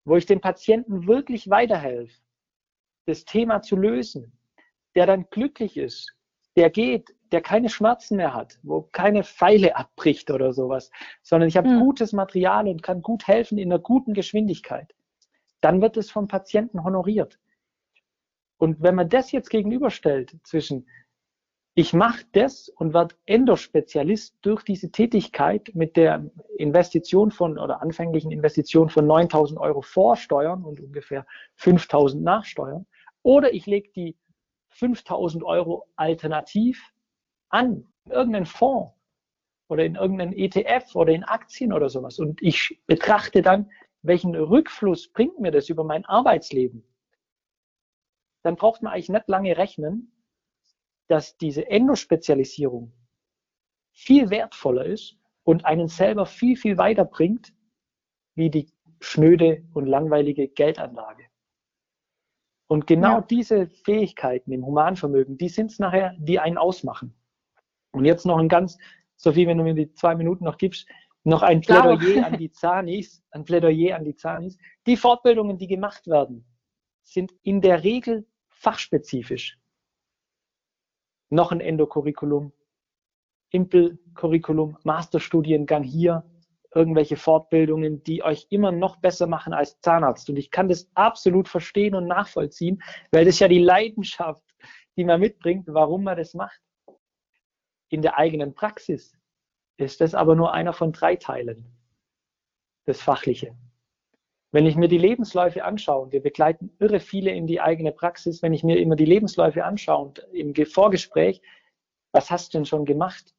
wo 0.04 0.16
ich 0.16 0.26
dem 0.26 0.40
Patienten 0.40 1.06
wirklich 1.06 1.50
weiterhelfe, 1.50 2.20
das 3.06 3.24
Thema 3.24 3.60
zu 3.60 3.76
lösen, 3.76 4.32
der 4.94 5.06
dann 5.06 5.28
glücklich 5.30 5.76
ist, 5.76 6.16
der 6.56 6.70
geht, 6.70 7.14
der 7.32 7.42
keine 7.42 7.68
Schmerzen 7.68 8.16
mehr 8.16 8.34
hat, 8.34 8.58
wo 8.62 8.82
keine 8.82 9.22
Pfeile 9.22 9.76
abbricht 9.76 10.30
oder 10.30 10.52
sowas, 10.52 10.90
sondern 11.22 11.48
ich 11.48 11.56
habe 11.56 11.68
mhm. 11.68 11.80
gutes 11.80 12.12
Material 12.12 12.66
und 12.66 12.82
kann 12.82 13.02
gut 13.02 13.28
helfen 13.28 13.58
in 13.58 13.70
einer 13.70 13.80
guten 13.80 14.14
Geschwindigkeit, 14.14 14.94
dann 15.60 15.80
wird 15.80 15.96
es 15.96 16.10
vom 16.10 16.28
Patienten 16.28 16.82
honoriert. 16.82 17.38
Und 18.56 18.82
wenn 18.82 18.94
man 18.94 19.08
das 19.08 19.32
jetzt 19.32 19.48
gegenüberstellt 19.48 20.36
zwischen 20.42 20.86
ich 21.80 21.94
mache 21.94 22.26
das 22.32 22.68
und 22.68 22.92
werde 22.92 23.14
Endospezialist 23.24 24.36
durch 24.42 24.64
diese 24.64 24.92
Tätigkeit 24.92 25.70
mit 25.72 25.96
der 25.96 26.30
Investition 26.58 27.30
von 27.30 27.58
oder 27.58 27.80
anfänglichen 27.80 28.30
Investition 28.30 28.90
von 28.90 29.06
9000 29.06 29.58
Euro 29.58 29.80
Vorsteuern 29.80 30.62
und 30.62 30.78
ungefähr 30.78 31.26
5000 31.54 32.22
Nachsteuern. 32.22 32.86
Oder 33.22 33.54
ich 33.54 33.64
lege 33.64 33.90
die 33.96 34.18
5000 34.72 35.42
Euro 35.42 35.86
alternativ 35.96 36.92
an, 37.48 37.86
in 38.04 38.12
irgendeinen 38.12 38.44
Fonds 38.44 38.92
oder 39.68 39.82
in 39.82 39.94
irgendeinen 39.94 40.34
ETF 40.34 40.94
oder 40.94 41.14
in 41.14 41.24
Aktien 41.24 41.72
oder 41.72 41.88
sowas. 41.88 42.18
Und 42.18 42.42
ich 42.42 42.78
betrachte 42.86 43.40
dann, 43.40 43.70
welchen 44.02 44.34
Rückfluss 44.34 45.10
bringt 45.10 45.40
mir 45.40 45.50
das 45.50 45.70
über 45.70 45.84
mein 45.84 46.04
Arbeitsleben. 46.04 46.84
Dann 48.42 48.56
braucht 48.56 48.82
man 48.82 48.92
eigentlich 48.92 49.08
nicht 49.08 49.28
lange 49.28 49.56
rechnen, 49.56 50.12
dass 51.10 51.36
diese 51.36 51.68
Endospezialisierung 51.68 52.92
viel 53.92 54.30
wertvoller 54.30 54.86
ist 54.86 55.16
und 55.42 55.64
einen 55.64 55.88
selber 55.88 56.24
viel, 56.24 56.56
viel 56.56 56.78
weiterbringt, 56.78 57.52
wie 58.36 58.48
die 58.48 58.70
schnöde 59.00 59.64
und 59.74 59.86
langweilige 59.86 60.48
Geldanlage. 60.48 61.24
Und 62.68 62.86
genau 62.86 63.16
ja. 63.16 63.20
diese 63.22 63.66
Fähigkeiten 63.66 64.52
im 64.52 64.64
Humanvermögen, 64.64 65.36
die 65.36 65.48
sind 65.48 65.72
es 65.72 65.80
nachher, 65.80 66.14
die 66.18 66.38
einen 66.38 66.56
ausmachen. 66.56 67.16
Und 67.90 68.04
jetzt 68.04 68.24
noch 68.24 68.38
ein 68.38 68.48
ganz, 68.48 68.78
Sophie, 69.16 69.48
wenn 69.48 69.58
du 69.58 69.64
mir 69.64 69.74
die 69.74 69.92
zwei 69.94 70.14
Minuten 70.14 70.44
noch 70.44 70.58
gibst, 70.58 70.88
noch 71.24 71.42
ein 71.42 71.60
Plädoyer 71.60 72.24
an 72.24 72.38
die 72.38 72.52
Zanis, 72.52 73.22
ein 73.32 73.44
Plädoyer 73.44 73.96
an 73.96 74.04
die 74.04 74.14
Zanis. 74.14 74.56
Die 74.86 74.96
Fortbildungen, 74.96 75.58
die 75.58 75.66
gemacht 75.66 76.06
werden, 76.06 76.46
sind 77.02 77.32
in 77.42 77.60
der 77.60 77.82
Regel 77.82 78.26
fachspezifisch. 78.48 79.59
Noch 81.30 81.52
ein 81.52 81.60
Endocurriculum, 81.60 82.52
Impel-Curriculum, 83.50 84.76
Masterstudiengang 84.84 85.82
hier, 85.82 86.24
irgendwelche 86.74 87.16
Fortbildungen, 87.16 88.02
die 88.02 88.22
euch 88.22 88.46
immer 88.50 88.72
noch 88.72 88.96
besser 88.96 89.26
machen 89.26 89.52
als 89.52 89.80
Zahnarzt. 89.80 90.28
Und 90.30 90.36
ich 90.36 90.50
kann 90.50 90.68
das 90.68 90.88
absolut 90.94 91.48
verstehen 91.48 91.94
und 91.94 92.06
nachvollziehen, 92.06 92.82
weil 93.10 93.24
das 93.24 93.38
ja 93.38 93.48
die 93.48 93.58
Leidenschaft, 93.58 94.44
die 94.96 95.04
man 95.04 95.20
mitbringt, 95.20 95.66
warum 95.68 96.04
man 96.04 96.16
das 96.16 96.34
macht. 96.34 96.60
In 97.88 98.02
der 98.02 98.18
eigenen 98.18 98.54
Praxis 98.54 99.16
ist 99.76 100.00
das 100.00 100.14
aber 100.14 100.36
nur 100.36 100.52
einer 100.52 100.72
von 100.72 100.92
drei 100.92 101.16
Teilen, 101.16 101.66
das 102.84 103.00
Fachliche. 103.00 103.56
Wenn 104.52 104.66
ich 104.66 104.74
mir 104.76 104.88
die 104.88 104.98
Lebensläufe 104.98 105.64
anschaue, 105.64 106.02
und 106.02 106.12
wir 106.12 106.22
begleiten 106.22 106.74
irre 106.78 106.98
viele 106.98 107.30
in 107.30 107.46
die 107.46 107.60
eigene 107.60 107.92
Praxis, 107.92 108.42
wenn 108.42 108.52
ich 108.52 108.64
mir 108.64 108.78
immer 108.78 108.96
die 108.96 109.04
Lebensläufe 109.04 109.64
anschaue 109.64 110.06
und 110.06 110.18
im 110.32 110.54
Vorgespräch, 110.66 111.40
was 112.12 112.30
hast 112.30 112.52
du 112.52 112.58
denn 112.58 112.64
schon 112.64 112.84
gemacht? 112.84 113.34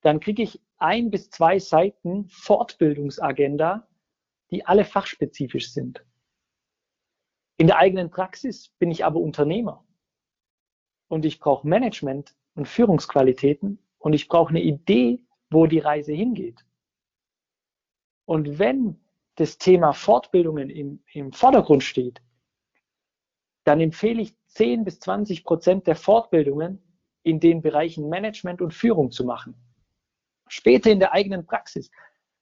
Dann 0.00 0.20
kriege 0.20 0.42
ich 0.42 0.60
ein 0.78 1.10
bis 1.10 1.28
zwei 1.28 1.58
Seiten 1.58 2.28
Fortbildungsagenda, 2.28 3.86
die 4.50 4.64
alle 4.64 4.84
fachspezifisch 4.84 5.72
sind. 5.72 6.04
In 7.58 7.66
der 7.66 7.76
eigenen 7.76 8.08
Praxis 8.08 8.70
bin 8.78 8.90
ich 8.90 9.04
aber 9.04 9.20
Unternehmer 9.20 9.84
und 11.08 11.24
ich 11.24 11.40
brauche 11.40 11.66
Management 11.66 12.34
und 12.54 12.68
Führungsqualitäten 12.68 13.78
und 13.98 14.12
ich 14.12 14.28
brauche 14.28 14.50
eine 14.50 14.62
Idee, 14.62 15.24
wo 15.50 15.66
die 15.66 15.80
Reise 15.80 16.12
hingeht. 16.12 16.64
Und 18.24 18.58
wenn 18.58 19.00
das 19.38 19.58
Thema 19.58 19.92
Fortbildungen 19.92 20.70
im, 20.70 21.02
im 21.12 21.32
Vordergrund 21.32 21.82
steht, 21.82 22.20
dann 23.64 23.80
empfehle 23.80 24.22
ich 24.22 24.34
10 24.48 24.84
bis 24.84 25.00
20 25.00 25.44
Prozent 25.44 25.86
der 25.86 25.96
Fortbildungen 25.96 26.82
in 27.22 27.40
den 27.40 27.60
Bereichen 27.60 28.08
Management 28.08 28.62
und 28.62 28.72
Führung 28.72 29.10
zu 29.10 29.24
machen 29.24 29.54
später 30.48 30.90
in 30.90 30.98
der 30.98 31.12
eigenen 31.12 31.46
Praxis. 31.46 31.90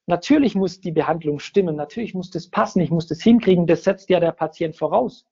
Natürlich 0.06 0.54
muss 0.54 0.80
die 0.80 0.92
Behandlung 0.92 1.40
stimmen, 1.40 1.76
natürlich 1.76 2.14
muss 2.14 2.30
das 2.30 2.48
passen, 2.48 2.80
ich 2.80 2.90
muss 2.90 3.06
das 3.06 3.20
hinkriegen, 3.20 3.66
das 3.66 3.84
setzt 3.84 4.08
ja 4.08 4.20
der 4.20 4.32
Patient 4.32 4.76
voraus. 4.76 5.26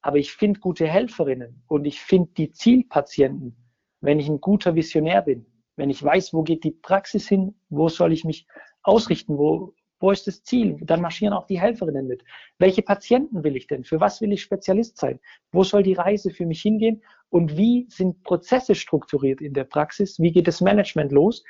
Aber 0.00 0.16
ich 0.16 0.32
finde 0.32 0.60
gute 0.60 0.86
Helferinnen 0.86 1.62
und 1.66 1.84
ich 1.84 2.00
finde 2.00 2.30
die 2.36 2.50
Zielpatienten, 2.50 3.56
wenn 4.00 4.18
ich 4.18 4.28
ein 4.28 4.40
guter 4.40 4.74
Visionär 4.74 5.22
bin, 5.22 5.46
wenn 5.76 5.90
ich 5.90 6.02
weiß, 6.02 6.32
wo 6.32 6.42
geht 6.42 6.64
die 6.64 6.70
Praxis 6.70 7.28
hin, 7.28 7.54
wo 7.68 7.88
soll 7.88 8.12
ich 8.12 8.24
mich 8.24 8.46
ausrichten, 8.82 9.38
wo, 9.38 9.74
wo 10.00 10.10
ist 10.10 10.26
das 10.26 10.42
Ziel? 10.42 10.76
Dann 10.82 11.00
marschieren 11.00 11.32
auch 11.32 11.46
die 11.46 11.60
Helferinnen 11.60 12.06
mit. 12.06 12.24
Welche 12.58 12.82
Patienten 12.82 13.44
will 13.44 13.56
ich 13.56 13.66
denn? 13.66 13.84
Für 13.84 14.00
was 14.00 14.20
will 14.20 14.32
ich 14.32 14.42
Spezialist 14.42 14.98
sein? 14.98 15.20
Wo 15.52 15.64
soll 15.64 15.82
die 15.82 15.94
Reise 15.94 16.30
für 16.30 16.46
mich 16.46 16.60
hingehen? 16.62 17.02
Und 17.30 17.56
wie 17.56 17.86
sind 17.88 18.22
Prozesse 18.22 18.74
strukturiert 18.74 19.40
in 19.40 19.54
der 19.54 19.64
Praxis? 19.64 20.18
Wie 20.20 20.32
geht 20.32 20.46
das 20.46 20.60
Management 20.60 21.12
los? 21.12 21.44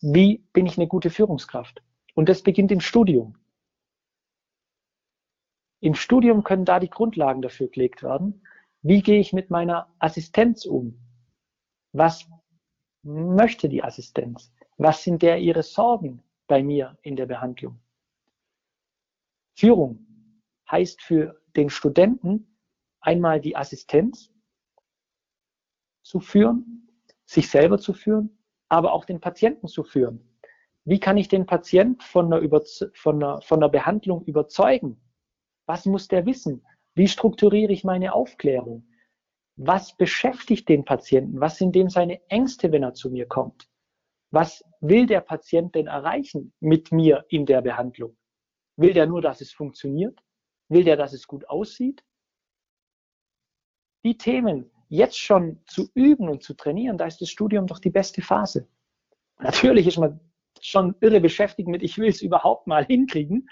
Wie 0.00 0.44
bin 0.52 0.66
ich 0.66 0.78
eine 0.78 0.86
gute 0.86 1.10
Führungskraft? 1.10 1.82
Und 2.14 2.28
das 2.28 2.42
beginnt 2.42 2.70
im 2.72 2.80
Studium. 2.80 3.36
Im 5.80 5.94
Studium 5.94 6.44
können 6.44 6.64
da 6.64 6.80
die 6.80 6.88
Grundlagen 6.88 7.42
dafür 7.42 7.68
gelegt 7.68 8.02
werden. 8.02 8.42
Wie 8.82 9.02
gehe 9.02 9.20
ich 9.20 9.32
mit 9.32 9.50
meiner 9.50 9.94
Assistenz 9.98 10.64
um? 10.64 10.98
Was 11.92 12.26
möchte 13.02 13.68
die 13.68 13.82
Assistenz? 13.82 14.52
Was 14.78 15.04
sind 15.04 15.22
der 15.22 15.38
ihre 15.38 15.62
Sorgen 15.62 16.22
bei 16.54 16.62
mir 16.62 16.96
in 17.02 17.16
der 17.16 17.26
Behandlung? 17.26 17.80
Führung 19.56 20.06
heißt 20.70 21.02
für 21.02 21.42
den 21.56 21.68
Studenten 21.68 22.56
einmal 23.00 23.40
die 23.40 23.56
Assistenz 23.56 24.32
zu 26.04 26.20
führen, 26.20 26.88
sich 27.26 27.50
selber 27.50 27.78
zu 27.78 27.92
führen, 27.92 28.38
aber 28.68 28.92
auch 28.92 29.04
den 29.04 29.20
Patienten 29.20 29.66
zu 29.66 29.82
führen. 29.82 30.20
Wie 30.84 31.00
kann 31.00 31.16
ich 31.16 31.26
den 31.26 31.44
Patient 31.44 32.04
von 32.04 32.30
der, 32.30 32.48
von 32.92 33.18
der, 33.18 33.40
von 33.40 33.58
der 33.58 33.68
Behandlung 33.68 34.22
überzeugen? 34.24 35.00
Was 35.66 35.86
muss 35.86 36.06
der 36.06 36.24
wissen? 36.24 36.64
Wie 36.94 37.08
strukturiere 37.08 37.72
ich 37.72 37.82
meine 37.82 38.14
Aufklärung? 38.14 38.86
Was 39.56 39.96
beschäftigt 39.96 40.68
den 40.68 40.84
Patienten? 40.84 41.40
Was 41.40 41.58
sind 41.58 41.74
dem 41.74 41.90
seine 41.90 42.20
Ängste, 42.28 42.70
wenn 42.70 42.84
er 42.84 42.94
zu 42.94 43.10
mir 43.10 43.26
kommt? 43.26 43.68
Was 44.30 44.64
will 44.88 45.06
der 45.06 45.20
Patient 45.20 45.74
denn 45.74 45.86
erreichen 45.86 46.52
mit 46.60 46.92
mir 46.92 47.24
in 47.28 47.46
der 47.46 47.62
Behandlung? 47.62 48.16
Will 48.76 48.92
der 48.92 49.06
nur, 49.06 49.22
dass 49.22 49.40
es 49.40 49.52
funktioniert? 49.52 50.20
Will 50.68 50.84
der, 50.84 50.96
dass 50.96 51.12
es 51.12 51.26
gut 51.26 51.48
aussieht? 51.48 52.04
Die 54.04 54.18
Themen 54.18 54.70
jetzt 54.88 55.18
schon 55.18 55.62
zu 55.66 55.88
üben 55.94 56.28
und 56.28 56.42
zu 56.42 56.54
trainieren, 56.54 56.98
da 56.98 57.06
ist 57.06 57.20
das 57.20 57.30
Studium 57.30 57.66
doch 57.66 57.78
die 57.78 57.90
beste 57.90 58.20
Phase. 58.20 58.68
Natürlich 59.38 59.86
ist 59.86 59.98
man 59.98 60.20
schon 60.60 60.94
irre 61.00 61.20
beschäftigt 61.20 61.68
mit, 61.68 61.82
ich 61.82 61.96
will 61.96 62.08
es 62.08 62.20
überhaupt 62.20 62.66
mal 62.66 62.84
hinkriegen. 62.84 63.48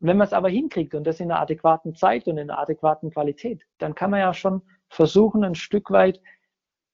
Wenn 0.00 0.16
man 0.16 0.26
es 0.26 0.32
aber 0.32 0.48
hinkriegt 0.48 0.94
und 0.94 1.04
das 1.04 1.20
in 1.20 1.30
einer 1.30 1.40
adäquaten 1.40 1.94
Zeit 1.94 2.26
und 2.26 2.36
in 2.36 2.50
einer 2.50 2.58
adäquaten 2.58 3.10
Qualität, 3.10 3.64
dann 3.78 3.94
kann 3.94 4.10
man 4.10 4.20
ja 4.20 4.34
schon 4.34 4.62
versuchen, 4.88 5.44
ein 5.44 5.54
Stück 5.54 5.90
weit 5.90 6.20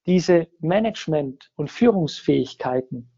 diese 0.07 0.49
Management- 0.61 1.51
und 1.57 1.71
Führungsfähigkeiten 1.71 3.11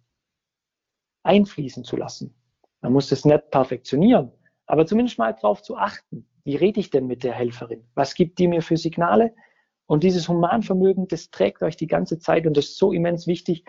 einfließen 1.23 1.85
zu 1.85 1.97
lassen. 1.97 2.35
Man 2.81 2.93
muss 2.93 3.09
das 3.09 3.25
nicht 3.25 3.51
perfektionieren, 3.51 4.33
aber 4.67 4.87
zumindest 4.87 5.19
mal 5.19 5.33
darauf 5.33 5.63
zu 5.63 5.77
achten. 5.77 6.29
Wie 6.45 6.57
rede 6.57 6.81
ich 6.81 6.91
denn 6.91 7.07
mit 7.07 7.23
der 7.23 7.35
Helferin? 7.35 7.85
Was 7.95 8.15
gibt 8.15 8.39
die 8.39 8.49
mir 8.49 8.63
für 8.63 8.77
Signale? 8.77 9.35
Und 9.87 10.03
dieses 10.03 10.29
Humanvermögen, 10.29 11.07
das 11.07 11.31
trägt 11.31 11.63
euch 11.63 11.77
die 11.77 11.87
ganze 11.87 12.19
Zeit 12.19 12.47
und 12.47 12.57
das 12.57 12.67
ist 12.67 12.79
so 12.79 12.93
immens 12.93 13.27
wichtig. 13.27 13.65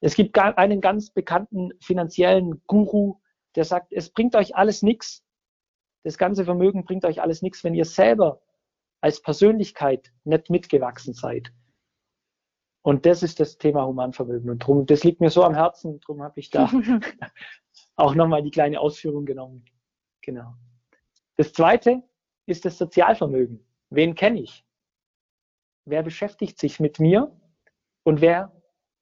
Es 0.00 0.14
gibt 0.14 0.38
einen 0.38 0.80
ganz 0.80 1.10
bekannten 1.10 1.70
finanziellen 1.80 2.62
Guru, 2.66 3.16
der 3.56 3.64
sagt, 3.64 3.92
es 3.92 4.10
bringt 4.10 4.36
euch 4.36 4.54
alles 4.54 4.82
nichts. 4.82 5.24
Das 6.04 6.18
ganze 6.18 6.44
Vermögen 6.44 6.84
bringt 6.84 7.04
euch 7.04 7.20
alles 7.22 7.42
nichts, 7.42 7.64
wenn 7.64 7.74
ihr 7.74 7.84
selber 7.84 8.40
als 9.00 9.22
Persönlichkeit 9.22 10.12
nicht 10.24 10.50
mitgewachsen 10.50 11.14
seid. 11.14 11.52
Und 12.82 13.06
das 13.06 13.22
ist 13.22 13.40
das 13.40 13.58
Thema 13.58 13.86
Humanvermögen. 13.86 14.50
Und 14.50 14.60
drum, 14.60 14.86
das 14.86 15.04
liegt 15.04 15.20
mir 15.20 15.30
so 15.30 15.42
am 15.42 15.54
Herzen, 15.54 16.00
darum 16.00 16.22
habe 16.22 16.40
ich 16.40 16.50
da 16.50 16.70
auch 17.96 18.14
nochmal 18.14 18.42
die 18.42 18.50
kleine 18.50 18.80
Ausführung 18.80 19.26
genommen. 19.26 19.64
Genau. 20.22 20.54
Das 21.36 21.52
zweite 21.52 22.02
ist 22.46 22.64
das 22.64 22.78
Sozialvermögen. 22.78 23.64
Wen 23.90 24.14
kenne 24.14 24.40
ich? 24.40 24.64
Wer 25.84 26.02
beschäftigt 26.02 26.58
sich 26.58 26.80
mit 26.80 26.98
mir 26.98 27.34
und 28.04 28.20
wer 28.20 28.52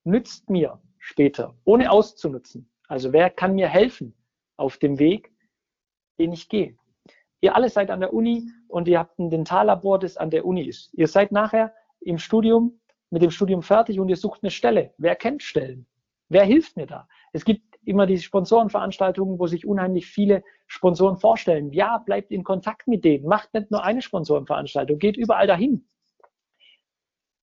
nützt 0.05 0.51
mir 0.51 0.81
später, 0.99 1.55
ohne 1.65 1.91
auszunutzen? 1.91 2.71
Also 2.89 3.13
wer 3.13 3.31
kann 3.31 3.55
mir 3.55 3.69
helfen 3.69 4.15
auf 4.57 4.79
dem 4.79 4.99
Weg, 4.99 5.33
den 6.19 6.33
ich 6.33 6.49
gehe? 6.49 6.77
Ihr 7.41 7.55
alle 7.55 7.69
seid 7.69 7.91
an 7.91 8.01
der 8.01 8.13
Uni 8.13 8.51
und 8.69 8.89
ihr 8.89 8.99
habt 8.99 9.19
ein 9.19 9.31
Dentallabor, 9.31 9.99
das 9.99 10.17
an 10.17 10.31
der 10.31 10.45
Uni 10.47 10.63
ist. 10.63 10.93
Ihr 10.95 11.09
seid 11.09 11.33
nachher 11.33 11.75
im 12.01 12.19
Studium, 12.19 12.81
mit 13.11 13.23
dem 13.23 13.31
Studium 13.31 13.63
fertig 13.63 14.01
und 14.01 14.09
ihr 14.09 14.17
sucht 14.17 14.43
eine 14.43 14.51
Stelle. 14.51 14.95
Wer 14.99 15.17
kennt 15.17 15.43
Stellen? 15.43 15.87
Wer 16.29 16.45
hilft 16.45 16.77
mir 16.77 16.87
da? 16.87 17.09
Es 17.33 17.45
gibt 17.45 17.77
immer 17.85 18.07
diese 18.07 18.25
Sponsorenveranstaltungen, 18.25 19.39
wo 19.39 19.47
sich 19.47 19.67
unheimlich 19.67 20.07
viele 20.07 20.43
Sponsoren 20.67 21.17
vorstellen. 21.17 21.73
Ja, 21.73 21.99
bleibt 21.99 22.33
in 22.33 22.43
Kontakt 22.43 22.89
mit 22.89 23.05
denen. 23.05 23.27
Macht 23.27 23.55
nicht 23.55 23.71
nur 23.71 23.85
eine 23.85 24.03
Sponsorenveranstaltung, 24.03 24.99
geht 24.99 25.17
überall 25.17 25.47
dahin. 25.47 25.89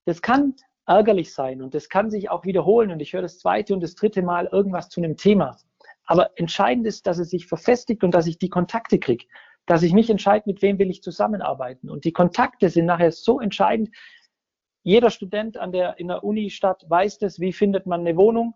Das 0.05 0.21
kann 0.21 0.55
ärgerlich 0.87 1.33
sein 1.33 1.61
und 1.61 1.75
das 1.75 1.89
kann 1.89 2.09
sich 2.09 2.29
auch 2.29 2.43
wiederholen 2.43 2.91
und 2.91 2.99
ich 3.01 3.13
höre 3.13 3.21
das 3.21 3.37
zweite 3.37 3.73
und 3.73 3.81
das 3.81 3.95
dritte 3.95 4.23
Mal 4.23 4.47
irgendwas 4.47 4.89
zu 4.89 4.99
einem 4.99 5.15
Thema. 5.15 5.57
Aber 6.05 6.31
entscheidend 6.35 6.87
ist, 6.87 7.05
dass 7.05 7.19
es 7.19 7.29
sich 7.29 7.45
verfestigt 7.45 8.03
und 8.03 8.13
dass 8.13 8.27
ich 8.27 8.39
die 8.39 8.49
Kontakte 8.49 8.99
kriege, 8.99 9.25
dass 9.67 9.83
ich 9.83 9.93
mich 9.93 10.09
entscheide, 10.09 10.43
mit 10.47 10.61
wem 10.61 10.79
will 10.79 10.89
ich 10.89 11.03
zusammenarbeiten. 11.03 11.89
Und 11.89 12.03
die 12.03 12.11
Kontakte 12.11 12.69
sind 12.69 12.85
nachher 12.85 13.11
so 13.11 13.39
entscheidend. 13.39 13.89
Jeder 14.83 15.09
Student 15.09 15.57
an 15.57 15.71
der, 15.71 15.99
in 15.99 16.07
der 16.07 16.23
Uni-Stadt 16.23 16.85
weiß 16.89 17.19
das, 17.19 17.39
wie 17.39 17.53
findet 17.53 17.85
man 17.85 18.01
eine 18.01 18.17
Wohnung, 18.17 18.55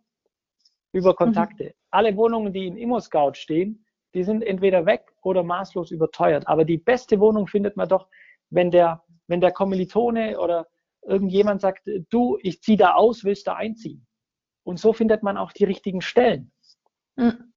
über 0.96 1.12
mhm. 1.12 1.16
Kontakte. 1.16 1.64
Mhm. 1.66 1.72
Alle 1.92 2.18
Wohnungen, 2.18 2.54
die 2.54 2.68
im 2.68 2.78
Immo-Scout 2.78 3.34
stehen, 3.36 3.86
die 4.14 4.24
sind 4.24 4.42
entweder 4.44 4.86
weg 4.86 5.12
oder 5.22 5.44
maßlos 5.44 5.92
überteuert. 5.92 6.48
Aber 6.48 6.64
die 6.64 6.78
beste 6.78 7.20
Wohnung 7.20 7.48
findet 7.48 7.76
man 7.76 7.90
doch, 7.90 8.08
wenn 8.50 8.72
der, 8.72 9.04
wenn 9.28 9.42
der 9.42 9.52
Kommilitone 9.52 10.40
oder 10.40 10.68
irgendjemand 11.02 11.62
sagt, 11.62 11.88
du, 12.10 12.38
ich 12.42 12.62
ziehe 12.62 12.78
da 12.78 12.94
aus, 12.94 13.24
willst 13.24 13.48
du 13.48 13.56
einziehen? 13.56 14.08
Und 14.64 14.80
so 14.80 14.94
findet 14.94 15.22
man 15.22 15.38
auch 15.38 15.52
die 15.52 15.66
richtigen 15.66 16.02
Stellen. 16.02 16.52
Mhm. 17.18 17.54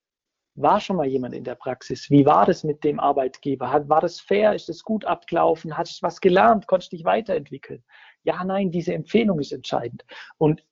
War 0.56 0.80
schon 0.80 0.96
mal 0.96 1.06
jemand 1.06 1.36
in 1.36 1.44
der 1.44 1.54
Praxis? 1.54 2.10
Wie 2.10 2.26
war 2.26 2.44
das 2.44 2.64
mit 2.64 2.82
dem 2.82 2.98
Arbeitgeber? 2.98 3.88
war 3.88 4.00
das 4.00 4.18
fair? 4.18 4.54
Ist 4.54 4.68
es 4.68 4.82
gut 4.82 5.04
abgelaufen? 5.04 5.76
Hast 5.76 6.02
du 6.02 6.06
was 6.06 6.20
gelernt? 6.20 6.66
Konntest 6.66 6.92
du 6.92 6.96
dich 6.96 7.04
weiterentwickeln? 7.04 7.84
Ja, 8.24 8.44
nein, 8.44 8.70
diese 8.70 8.94
Empfehlung 8.94 9.40
ist 9.40 9.52
entscheidend. 9.52 10.04
Und 10.36 10.64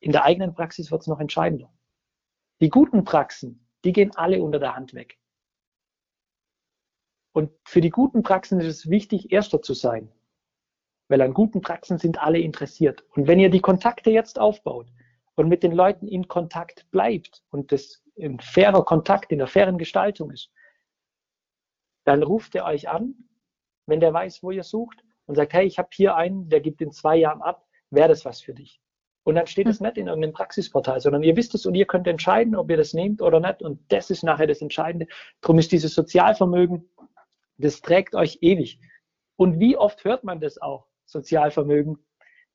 in 0.00 0.12
der 0.12 0.24
eigenen 0.24 0.54
Praxis 0.54 0.90
wird 0.90 1.02
es 1.02 1.06
noch 1.06 1.20
entscheidender. 1.20 1.72
Die 2.60 2.68
guten 2.68 3.04
Praxen, 3.04 3.66
die 3.84 3.92
gehen 3.92 4.14
alle 4.16 4.42
unter 4.42 4.58
der 4.58 4.74
Hand 4.74 4.94
weg. 4.94 5.18
Und 7.32 7.50
für 7.64 7.80
die 7.80 7.90
guten 7.90 8.22
Praxen 8.22 8.60
ist 8.60 8.66
es 8.66 8.90
wichtig, 8.90 9.32
erster 9.32 9.62
zu 9.62 9.74
sein. 9.74 10.10
Weil 11.08 11.22
an 11.22 11.34
guten 11.34 11.60
Praxen 11.60 11.98
sind 11.98 12.18
alle 12.18 12.38
interessiert. 12.38 13.04
Und 13.10 13.26
wenn 13.26 13.38
ihr 13.38 13.50
die 13.50 13.60
Kontakte 13.60 14.10
jetzt 14.10 14.38
aufbaut 14.38 14.88
und 15.34 15.48
mit 15.48 15.62
den 15.62 15.72
Leuten 15.72 16.06
in 16.08 16.28
Kontakt 16.28 16.90
bleibt 16.90 17.42
und 17.50 17.72
das 17.72 18.02
in 18.14 18.40
fairer 18.40 18.84
Kontakt, 18.84 19.32
in 19.32 19.38
der 19.38 19.46
fairen 19.46 19.78
Gestaltung 19.78 20.30
ist, 20.30 20.50
dann 22.04 22.22
ruft 22.22 22.54
er 22.54 22.64
euch 22.64 22.88
an, 22.88 23.14
wenn 23.86 24.00
der 24.00 24.12
weiß, 24.12 24.42
wo 24.42 24.50
ihr 24.50 24.64
sucht 24.64 25.02
und 25.26 25.34
sagt, 25.34 25.52
hey, 25.52 25.66
ich 25.66 25.78
habe 25.78 25.88
hier 25.92 26.16
einen, 26.16 26.48
der 26.48 26.60
gibt 26.60 26.80
in 26.80 26.92
zwei 26.92 27.16
Jahren 27.16 27.42
ab, 27.42 27.66
wäre 27.90 28.08
das 28.08 28.24
was 28.24 28.40
für 28.40 28.54
dich? 28.54 28.80
Und 29.24 29.36
dann 29.36 29.46
steht 29.46 29.68
es 29.68 29.78
hm. 29.78 29.86
nicht 29.86 29.98
in 29.98 30.08
irgendeinem 30.08 30.32
Praxisportal, 30.32 31.00
sondern 31.00 31.22
ihr 31.22 31.36
wisst 31.36 31.54
es 31.54 31.64
und 31.66 31.74
ihr 31.74 31.86
könnt 31.86 32.08
entscheiden, 32.08 32.56
ob 32.56 32.70
ihr 32.70 32.76
das 32.76 32.92
nehmt 32.92 33.22
oder 33.22 33.38
nicht. 33.38 33.62
Und 33.62 33.80
das 33.92 34.10
ist 34.10 34.24
nachher 34.24 34.46
das 34.46 34.62
Entscheidende. 34.62 35.06
Darum 35.40 35.58
ist 35.58 35.70
dieses 35.70 35.94
Sozialvermögen, 35.94 36.88
das 37.58 37.80
trägt 37.80 38.14
euch 38.14 38.38
ewig. 38.40 38.80
Und 39.36 39.60
wie 39.60 39.76
oft 39.76 40.04
hört 40.04 40.24
man 40.24 40.40
das 40.40 40.60
auch, 40.60 40.86
Sozialvermögen? 41.04 41.98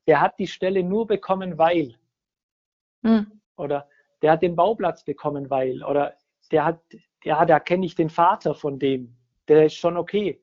Der 0.08 0.22
hat 0.22 0.40
die 0.40 0.48
Stelle 0.48 0.84
nur 0.84 1.08
bekommen, 1.08 1.58
weil. 1.58 1.96
Hm. 3.04 3.42
Oder 3.56 3.90
der 4.22 4.34
hat 4.34 4.42
den 4.42 4.56
Bauplatz 4.56 5.04
bekommen, 5.04 5.50
weil. 5.50 5.84
Oder 5.84 6.16
der 6.52 6.66
hat, 6.66 6.82
ja, 7.24 7.46
da 7.46 7.60
kenne 7.60 7.86
ich 7.86 7.96
den 7.96 8.10
Vater 8.10 8.54
von 8.54 8.80
dem. 8.80 9.16
Der 9.48 9.66
ist 9.66 9.76
schon 9.76 9.98
okay. 9.98 10.42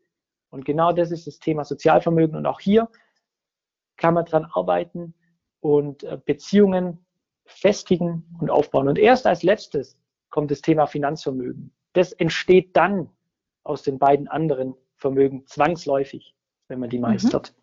Und 0.54 0.64
genau 0.64 0.92
das 0.92 1.10
ist 1.10 1.26
das 1.26 1.38
Thema 1.38 1.64
Sozialvermögen. 1.64 2.36
Und 2.36 2.46
auch 2.46 2.60
hier 2.60 2.88
kann 3.96 4.14
man 4.14 4.24
dran 4.24 4.46
arbeiten, 4.52 5.14
und 5.64 6.04
äh, 6.04 6.18
Beziehungen 6.22 7.06
festigen 7.46 8.36
und 8.38 8.50
aufbauen. 8.50 8.86
Und 8.86 8.98
erst 8.98 9.26
als 9.26 9.42
letztes 9.42 9.96
kommt 10.28 10.50
das 10.50 10.60
Thema 10.60 10.86
Finanzvermögen. 10.86 11.72
Das 11.94 12.12
entsteht 12.12 12.76
dann 12.76 13.08
aus 13.62 13.82
den 13.82 13.98
beiden 13.98 14.28
anderen 14.28 14.74
Vermögen 14.96 15.46
zwangsläufig, 15.46 16.34
wenn 16.68 16.80
man 16.80 16.90
die 16.90 16.98
mhm. 16.98 17.04
meistert. 17.04 17.54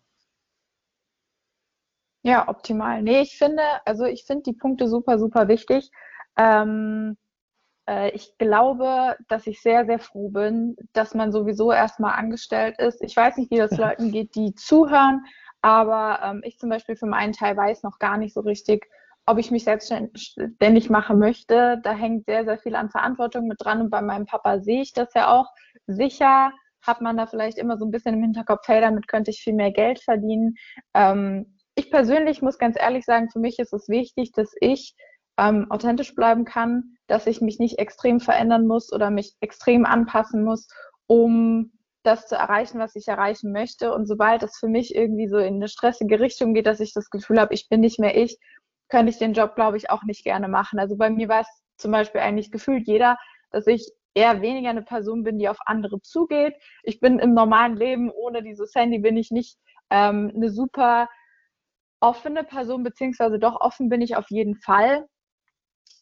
Ja, 2.24 2.48
optimal. 2.48 3.02
Nee, 3.02 3.20
ich 3.20 3.38
finde, 3.38 3.62
also 3.84 4.04
ich 4.04 4.24
finde 4.24 4.42
die 4.44 4.52
Punkte 4.52 4.88
super, 4.88 5.20
super 5.20 5.46
wichtig. 5.46 5.92
Ähm, 6.36 7.16
äh, 7.88 8.10
ich 8.10 8.36
glaube, 8.38 9.16
dass 9.28 9.46
ich 9.46 9.60
sehr, 9.60 9.86
sehr 9.86 9.98
froh 9.98 10.28
bin, 10.28 10.76
dass 10.92 11.14
man 11.14 11.32
sowieso 11.32 11.72
erstmal 11.72 12.18
angestellt 12.18 12.78
ist. 12.78 13.02
Ich 13.02 13.16
weiß 13.16 13.36
nicht, 13.36 13.50
wie 13.50 13.58
das 13.58 13.70
Leuten 13.78 14.12
geht, 14.12 14.34
die 14.34 14.54
zuhören, 14.54 15.24
aber 15.60 16.20
ähm, 16.22 16.42
ich 16.44 16.58
zum 16.58 16.70
Beispiel 16.70 16.96
für 16.96 17.06
meinen 17.06 17.32
Teil 17.32 17.56
weiß 17.56 17.82
noch 17.82 17.98
gar 17.98 18.16
nicht 18.18 18.34
so 18.34 18.40
richtig, 18.40 18.88
ob 19.26 19.38
ich 19.38 19.50
mich 19.50 19.64
selbstständig 19.64 20.90
machen 20.90 21.18
möchte. 21.18 21.80
Da 21.82 21.92
hängt 21.92 22.26
sehr, 22.26 22.44
sehr 22.44 22.58
viel 22.58 22.74
an 22.74 22.90
Verantwortung 22.90 23.46
mit 23.46 23.62
dran. 23.62 23.80
Und 23.80 23.90
bei 23.90 24.02
meinem 24.02 24.26
Papa 24.26 24.60
sehe 24.60 24.82
ich 24.82 24.92
das 24.92 25.14
ja 25.14 25.30
auch. 25.32 25.46
Sicher 25.86 26.50
hat 26.80 27.00
man 27.00 27.16
da 27.16 27.26
vielleicht 27.26 27.58
immer 27.58 27.78
so 27.78 27.84
ein 27.84 27.92
bisschen 27.92 28.14
im 28.14 28.22
Hinterkopf, 28.22 28.66
hey, 28.66 28.80
damit 28.80 29.06
könnte 29.06 29.30
ich 29.30 29.40
viel 29.40 29.54
mehr 29.54 29.70
Geld 29.70 30.00
verdienen. 30.00 30.56
Ähm, 30.94 31.56
ich 31.76 31.90
persönlich 31.90 32.42
muss 32.42 32.58
ganz 32.58 32.76
ehrlich 32.78 33.04
sagen, 33.04 33.30
für 33.30 33.38
mich 33.38 33.58
ist 33.58 33.72
es 33.72 33.88
wichtig, 33.88 34.32
dass 34.32 34.52
ich 34.60 34.94
ähm, 35.42 35.70
authentisch 35.70 36.14
bleiben 36.14 36.44
kann, 36.44 36.96
dass 37.08 37.26
ich 37.26 37.40
mich 37.40 37.58
nicht 37.58 37.78
extrem 37.78 38.20
verändern 38.20 38.66
muss 38.66 38.92
oder 38.92 39.10
mich 39.10 39.34
extrem 39.40 39.84
anpassen 39.84 40.44
muss, 40.44 40.68
um 41.06 41.72
das 42.04 42.26
zu 42.26 42.36
erreichen, 42.36 42.78
was 42.78 42.94
ich 42.96 43.08
erreichen 43.08 43.52
möchte. 43.52 43.92
Und 43.92 44.06
sobald 44.06 44.42
es 44.42 44.56
für 44.58 44.68
mich 44.68 44.94
irgendwie 44.94 45.28
so 45.28 45.38
in 45.38 45.56
eine 45.56 45.68
stressige 45.68 46.20
Richtung 46.20 46.54
geht, 46.54 46.66
dass 46.66 46.80
ich 46.80 46.94
das 46.94 47.10
Gefühl 47.10 47.40
habe, 47.40 47.54
ich 47.54 47.68
bin 47.68 47.80
nicht 47.80 47.98
mehr 47.98 48.16
ich, 48.16 48.38
könnte 48.88 49.10
ich 49.10 49.18
den 49.18 49.32
Job, 49.32 49.54
glaube 49.54 49.76
ich, 49.76 49.90
auch 49.90 50.02
nicht 50.04 50.24
gerne 50.24 50.48
machen. 50.48 50.78
Also 50.78 50.96
bei 50.96 51.10
mir 51.10 51.28
war 51.28 51.40
es 51.40 51.48
zum 51.76 51.92
Beispiel 51.92 52.20
eigentlich 52.20 52.50
gefühlt 52.50 52.86
jeder, 52.86 53.16
dass 53.50 53.66
ich 53.66 53.90
eher 54.14 54.42
weniger 54.42 54.70
eine 54.70 54.82
Person 54.82 55.22
bin, 55.24 55.38
die 55.38 55.48
auf 55.48 55.58
andere 55.66 56.00
zugeht. 56.02 56.54
Ich 56.82 57.00
bin 57.00 57.18
im 57.18 57.34
normalen 57.34 57.76
Leben 57.76 58.10
ohne 58.10 58.42
dieses 58.42 58.74
Handy 58.74 58.98
bin 58.98 59.16
ich 59.16 59.30
nicht 59.30 59.56
ähm, 59.90 60.32
eine 60.34 60.50
super 60.50 61.08
offene 62.00 62.44
Person, 62.44 62.82
beziehungsweise 62.82 63.38
doch 63.38 63.60
offen 63.60 63.88
bin 63.88 64.02
ich 64.02 64.16
auf 64.16 64.26
jeden 64.28 64.56
Fall. 64.56 65.06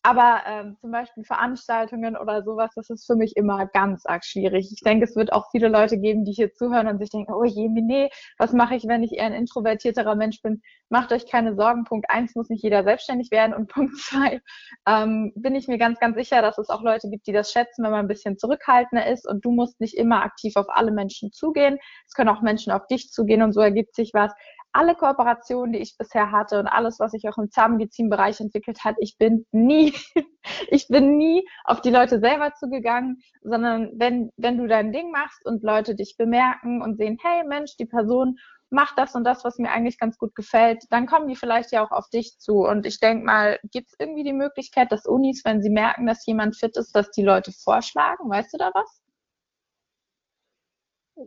Aber 0.02 0.40
ähm, 0.46 0.76
zum 0.80 0.92
Beispiel 0.92 1.24
Veranstaltungen 1.24 2.16
oder 2.16 2.42
sowas, 2.42 2.70
das 2.74 2.88
ist 2.88 3.04
für 3.06 3.16
mich 3.16 3.36
immer 3.36 3.66
ganz 3.66 4.06
arg 4.06 4.24
schwierig. 4.24 4.70
Ich 4.72 4.80
denke, 4.80 5.04
es 5.04 5.14
wird 5.14 5.30
auch 5.30 5.50
viele 5.50 5.68
Leute 5.68 5.98
geben, 5.98 6.24
die 6.24 6.32
hier 6.32 6.54
zuhören 6.54 6.86
und 6.88 6.98
sich 6.98 7.10
denken, 7.10 7.34
oh 7.34 7.44
je, 7.44 7.68
nee, 7.68 8.08
was 8.38 8.54
mache 8.54 8.76
ich, 8.76 8.88
wenn 8.88 9.02
ich 9.02 9.12
eher 9.12 9.26
ein 9.26 9.34
introvertierterer 9.34 10.14
Mensch 10.14 10.40
bin? 10.40 10.62
Macht 10.88 11.12
euch 11.12 11.26
keine 11.26 11.54
Sorgen. 11.54 11.84
Punkt 11.84 12.08
eins 12.08 12.34
muss 12.34 12.48
nicht 12.48 12.62
jeder 12.62 12.82
selbstständig 12.82 13.30
werden 13.30 13.54
und 13.54 13.68
Punkt 13.72 13.98
zwei 13.98 14.40
ähm, 14.86 15.32
bin 15.36 15.54
ich 15.54 15.68
mir 15.68 15.76
ganz, 15.76 16.00
ganz 16.00 16.16
sicher, 16.16 16.40
dass 16.40 16.56
es 16.56 16.70
auch 16.70 16.82
Leute 16.82 17.10
gibt, 17.10 17.26
die 17.26 17.32
das 17.32 17.52
schätzen, 17.52 17.84
wenn 17.84 17.90
man 17.90 18.00
ein 18.00 18.08
bisschen 18.08 18.38
zurückhaltender 18.38 19.06
ist 19.06 19.28
und 19.28 19.44
du 19.44 19.50
musst 19.50 19.80
nicht 19.80 19.98
immer 19.98 20.22
aktiv 20.22 20.56
auf 20.56 20.66
alle 20.70 20.92
Menschen 20.92 21.30
zugehen. 21.30 21.78
Es 22.06 22.14
können 22.14 22.30
auch 22.30 22.40
Menschen 22.40 22.72
auf 22.72 22.86
dich 22.86 23.10
zugehen 23.10 23.42
und 23.42 23.52
so 23.52 23.60
ergibt 23.60 23.94
sich 23.94 24.12
was 24.14 24.32
alle 24.72 24.94
Kooperationen, 24.94 25.72
die 25.72 25.80
ich 25.80 25.96
bisher 25.98 26.30
hatte 26.30 26.58
und 26.58 26.66
alles, 26.66 27.00
was 27.00 27.12
sich 27.12 27.28
auch 27.28 27.38
im 27.38 27.50
Zahnmedizinbereich 27.50 28.40
entwickelt 28.40 28.84
hat, 28.84 28.96
ich 28.98 29.16
bin 29.18 29.46
nie, 29.52 29.94
ich 30.68 30.88
bin 30.88 31.16
nie 31.16 31.46
auf 31.64 31.80
die 31.80 31.90
Leute 31.90 32.20
selber 32.20 32.54
zugegangen, 32.54 33.20
sondern 33.42 33.90
wenn, 33.94 34.30
wenn 34.36 34.58
du 34.58 34.66
dein 34.66 34.92
Ding 34.92 35.10
machst 35.10 35.44
und 35.44 35.62
Leute 35.62 35.94
dich 35.94 36.16
bemerken 36.16 36.82
und 36.82 36.96
sehen, 36.96 37.18
hey 37.22 37.44
Mensch, 37.46 37.76
die 37.76 37.86
Person 37.86 38.36
macht 38.70 38.96
das 38.98 39.16
und 39.16 39.24
das, 39.24 39.44
was 39.44 39.58
mir 39.58 39.70
eigentlich 39.70 39.98
ganz 39.98 40.16
gut 40.16 40.34
gefällt, 40.36 40.84
dann 40.90 41.06
kommen 41.06 41.26
die 41.26 41.34
vielleicht 41.34 41.72
ja 41.72 41.84
auch 41.84 41.90
auf 41.90 42.08
dich 42.08 42.38
zu. 42.38 42.64
Und 42.64 42.86
ich 42.86 43.00
denke 43.00 43.24
mal, 43.24 43.58
gibt 43.72 43.88
es 43.88 43.96
irgendwie 43.98 44.22
die 44.22 44.32
Möglichkeit, 44.32 44.92
dass 44.92 45.06
Unis, 45.06 45.42
wenn 45.44 45.60
sie 45.60 45.70
merken, 45.70 46.06
dass 46.06 46.24
jemand 46.24 46.56
fit 46.56 46.76
ist, 46.76 46.94
dass 46.94 47.10
die 47.10 47.24
Leute 47.24 47.50
vorschlagen? 47.50 48.30
Weißt 48.30 48.52
du 48.54 48.58
da 48.58 48.70
was? 48.72 49.02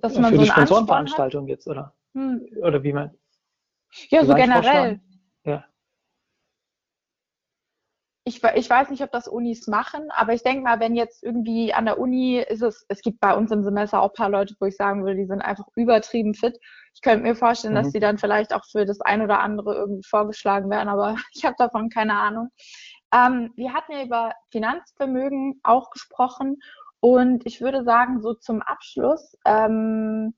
Dass 0.02 0.18
man 0.18 0.32
Für 0.32 0.38
so 0.38 0.44
die 0.44 0.50
Sponsorenveranstaltung 0.50 1.48
jetzt, 1.48 1.68
oder? 1.68 1.94
Hm. 2.16 2.48
Oder 2.62 2.82
wie 2.82 2.94
man? 2.94 3.12
Ja, 4.10 4.26
so 4.26 4.34
generell. 4.34 5.00
Ja. 5.44 5.66
Ich, 8.26 8.42
ich 8.42 8.70
weiß 8.70 8.90
nicht, 8.90 9.04
ob 9.04 9.12
das 9.12 9.28
Unis 9.28 9.68
machen, 9.68 10.10
aber 10.12 10.34
ich 10.34 10.44
denke 10.44 10.64
mal, 10.64 10.80
wenn 10.80 10.96
jetzt 10.96 11.24
irgendwie 11.24 11.74
an 11.74 11.86
der 11.86 12.00
Uni 12.00 12.38
ist 12.38 12.62
es, 12.62 12.86
es 12.88 13.02
gibt 13.02 13.20
bei 13.20 13.36
uns 13.36 13.52
im 13.52 13.64
Semester 13.64 14.02
auch 14.02 14.12
ein 14.12 14.16
paar 14.16 14.30
Leute, 14.30 14.56
wo 14.60 14.66
ich 14.66 14.78
sagen 14.78 15.04
würde, 15.04 15.18
die 15.18 15.26
sind 15.26 15.42
einfach 15.42 15.66
übertrieben 15.76 16.34
fit. 16.34 16.58
Ich 16.94 17.02
könnte 17.02 17.24
mir 17.24 17.36
vorstellen, 17.36 17.74
mhm. 17.74 17.80
dass 17.80 17.92
die 17.92 18.00
dann 18.00 18.18
vielleicht 18.18 18.54
auch 18.54 18.64
für 18.64 18.86
das 18.86 19.02
ein 19.02 19.22
oder 19.22 19.42
andere 19.42 19.76
irgendwie 19.76 20.08
vorgeschlagen 20.08 20.70
werden, 20.70 20.88
aber 20.88 21.16
ich 21.34 21.44
habe 21.44 21.56
davon 21.58 21.90
keine 21.90 22.14
Ahnung. 22.14 22.50
Ähm, 23.14 23.52
wir 23.58 23.74
hatten 23.74 23.92
ja 23.92 24.04
über 24.04 24.32
Finanzvermögen 24.52 25.60
auch 25.64 25.90
gesprochen 25.92 26.62
und 27.02 27.46
ich 27.46 27.60
würde 27.60 27.84
sagen, 27.84 28.22
so 28.22 28.34
zum 28.34 28.62
Abschluss, 28.62 29.38
ähm, 29.46 30.34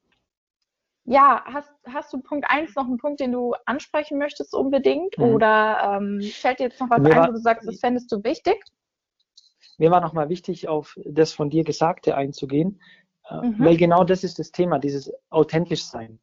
ja, 1.06 1.44
hast, 1.46 1.72
hast 1.86 2.12
du 2.12 2.20
Punkt 2.20 2.46
1 2.50 2.76
noch 2.76 2.86
einen 2.86 2.98
Punkt, 2.98 3.20
den 3.20 3.32
du 3.32 3.54
ansprechen 3.66 4.18
möchtest 4.18 4.54
unbedingt? 4.54 5.18
Mhm. 5.18 5.24
Oder 5.24 5.98
ähm, 5.98 6.22
fällt 6.22 6.60
dir 6.60 6.64
jetzt 6.64 6.80
noch 6.82 6.90
was 6.90 7.00
mir 7.00 7.12
ein, 7.12 7.18
war, 7.18 7.28
wo 7.30 7.34
du 7.34 7.40
sagst, 7.40 7.68
das 7.68 7.80
fändest 7.80 8.12
du 8.12 8.24
wichtig? 8.24 8.58
Mir 9.78 9.92
war 9.92 10.02
nochmal 10.02 10.30
wichtig, 10.30 10.68
auf 10.68 10.98
das 11.06 11.32
von 11.32 11.50
dir 11.50 11.64
Gesagte 11.64 12.16
einzugehen, 12.16 12.82
äh, 13.30 13.36
mhm. 13.36 13.60
weil 13.60 13.78
genau 13.78 14.04
das 14.04 14.24
ist 14.24 14.40
das 14.40 14.52
Thema, 14.52 14.80
dieses 14.80 15.12
authentisch 15.30 15.86
sein. 15.86 16.20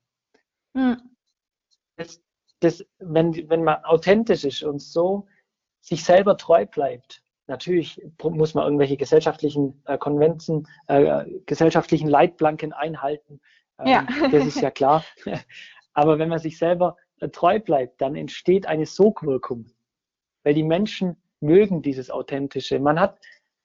Mhm. 0.72 1.01
Das, 1.97 2.20
das, 2.61 2.85
wenn, 2.99 3.49
wenn 3.49 3.62
man 3.62 3.85
authentisch 3.85 4.45
ist 4.45 4.64
und 4.64 4.83
so 4.83 5.28
sich 5.80 6.05
selber 6.05 6.37
treu 6.37 6.66
bleibt, 6.66 7.22
natürlich 7.47 8.03
muss 8.22 8.55
man 8.55 8.64
irgendwelche 8.64 8.97
gesellschaftlichen 8.97 9.83
äh, 9.85 9.99
Konvenzen, 9.99 10.66
äh, 10.89 11.24
gesellschaftlichen 11.47 12.09
Leitplanken 12.09 12.72
einhalten, 12.72 13.41
ja. 13.87 14.07
Ähm, 14.22 14.30
das 14.30 14.47
ist 14.47 14.61
ja 14.61 14.70
klar. 14.70 15.05
Aber 15.95 16.18
wenn 16.18 16.28
man 16.28 16.39
sich 16.39 16.59
selber 16.59 16.97
äh, 17.20 17.28
treu 17.28 17.61
bleibt, 17.61 18.01
dann 18.01 18.16
entsteht 18.16 18.66
eine 18.66 18.87
Sogwirkung, 18.87 19.66
weil 20.45 20.55
die 20.55 20.62
Menschen 20.62 21.16
mögen 21.41 21.83
dieses 21.83 22.11
Authentische. 22.11 22.78
Man 22.78 22.99
hat, 22.99 23.18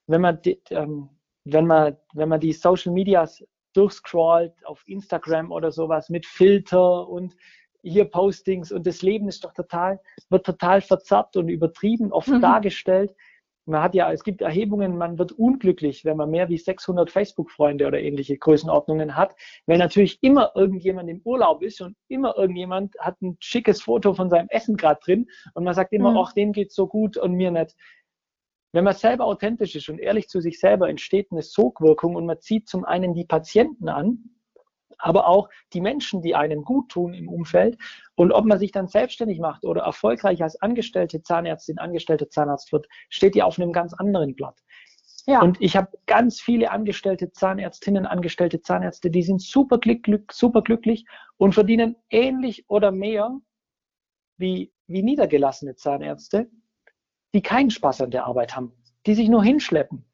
wenn 0.06 0.20
man, 0.20 0.42
die, 0.42 0.60
ähm, 0.70 1.08
wenn 1.44 1.66
man, 1.66 1.96
wenn 2.12 2.28
man 2.28 2.40
die 2.40 2.52
Social 2.52 2.92
Medias 2.92 3.42
durchscrollt 3.74 4.54
auf 4.66 4.82
Instagram 4.86 5.52
oder 5.52 5.70
sowas 5.70 6.08
mit 6.08 6.26
Filter 6.26 7.08
und 7.08 7.36
hier 7.82 8.04
Postings 8.06 8.72
und 8.72 8.86
das 8.86 9.02
Leben 9.02 9.28
ist 9.28 9.44
doch 9.44 9.54
total, 9.54 10.00
wird 10.30 10.44
total 10.44 10.80
verzerrt 10.80 11.36
und 11.36 11.48
übertrieben 11.48 12.12
oft 12.12 12.28
mhm. 12.28 12.40
dargestellt 12.40 13.14
man 13.68 13.82
hat 13.82 13.94
ja, 13.94 14.12
es 14.12 14.24
gibt 14.24 14.40
Erhebungen, 14.40 14.96
man 14.96 15.18
wird 15.18 15.32
unglücklich, 15.32 16.04
wenn 16.04 16.16
man 16.16 16.30
mehr 16.30 16.48
wie 16.48 16.58
600 16.58 17.10
Facebook-Freunde 17.10 17.86
oder 17.86 18.00
ähnliche 18.00 18.36
Größenordnungen 18.36 19.16
hat, 19.16 19.34
weil 19.66 19.78
natürlich 19.78 20.18
immer 20.22 20.52
irgendjemand 20.54 21.08
im 21.08 21.20
Urlaub 21.24 21.62
ist 21.62 21.80
und 21.80 21.96
immer 22.08 22.36
irgendjemand 22.36 22.94
hat 22.98 23.20
ein 23.22 23.36
schickes 23.40 23.82
Foto 23.82 24.14
von 24.14 24.30
seinem 24.30 24.48
Essen 24.48 24.76
gerade 24.76 25.00
drin 25.02 25.28
und 25.54 25.64
man 25.64 25.74
sagt 25.74 25.92
immer, 25.92 26.10
mhm. 26.10 26.18
ach, 26.18 26.32
dem 26.32 26.52
geht's 26.52 26.74
so 26.74 26.86
gut 26.86 27.16
und 27.16 27.34
mir 27.34 27.50
nicht. 27.50 27.76
Wenn 28.72 28.84
man 28.84 28.94
selber 28.94 29.24
authentisch 29.24 29.74
ist 29.76 29.88
und 29.88 29.98
ehrlich 29.98 30.28
zu 30.28 30.40
sich 30.40 30.60
selber, 30.60 30.88
entsteht 30.88 31.28
eine 31.30 31.42
Sogwirkung 31.42 32.16
und 32.16 32.26
man 32.26 32.40
zieht 32.40 32.68
zum 32.68 32.84
einen 32.84 33.14
die 33.14 33.24
Patienten 33.24 33.88
an, 33.88 34.37
aber 34.98 35.26
auch 35.26 35.48
die 35.72 35.80
Menschen, 35.80 36.22
die 36.22 36.34
einem 36.34 36.62
gut 36.64 36.90
tun 36.90 37.14
im 37.14 37.28
Umfeld. 37.28 37.78
Und 38.14 38.32
ob 38.32 38.44
man 38.44 38.58
sich 38.58 38.72
dann 38.72 38.88
selbstständig 38.88 39.38
macht 39.38 39.64
oder 39.64 39.82
erfolgreich 39.82 40.42
als 40.42 40.60
angestellte 40.60 41.22
Zahnärztin, 41.22 41.78
angestellte 41.78 42.28
Zahnarzt 42.28 42.72
wird, 42.72 42.86
steht 43.08 43.36
ja 43.36 43.44
auf 43.44 43.58
einem 43.58 43.72
ganz 43.72 43.94
anderen 43.94 44.34
Blatt. 44.34 44.60
Ja. 45.26 45.42
Und 45.42 45.60
ich 45.60 45.76
habe 45.76 45.90
ganz 46.06 46.40
viele 46.40 46.70
angestellte 46.70 47.30
Zahnärztinnen, 47.30 48.06
angestellte 48.06 48.62
Zahnärzte, 48.62 49.10
die 49.10 49.22
sind 49.22 49.42
super, 49.42 49.78
glück, 49.78 50.32
super 50.32 50.62
glücklich 50.62 51.04
und 51.36 51.52
verdienen 51.52 51.96
ähnlich 52.10 52.64
oder 52.68 52.92
mehr 52.92 53.38
wie, 54.38 54.72
wie 54.86 55.02
niedergelassene 55.02 55.76
Zahnärzte, 55.76 56.50
die 57.34 57.42
keinen 57.42 57.70
Spaß 57.70 58.00
an 58.00 58.10
der 58.10 58.24
Arbeit 58.24 58.56
haben, 58.56 58.72
die 59.04 59.14
sich 59.14 59.28
nur 59.28 59.44
hinschleppen, 59.44 60.06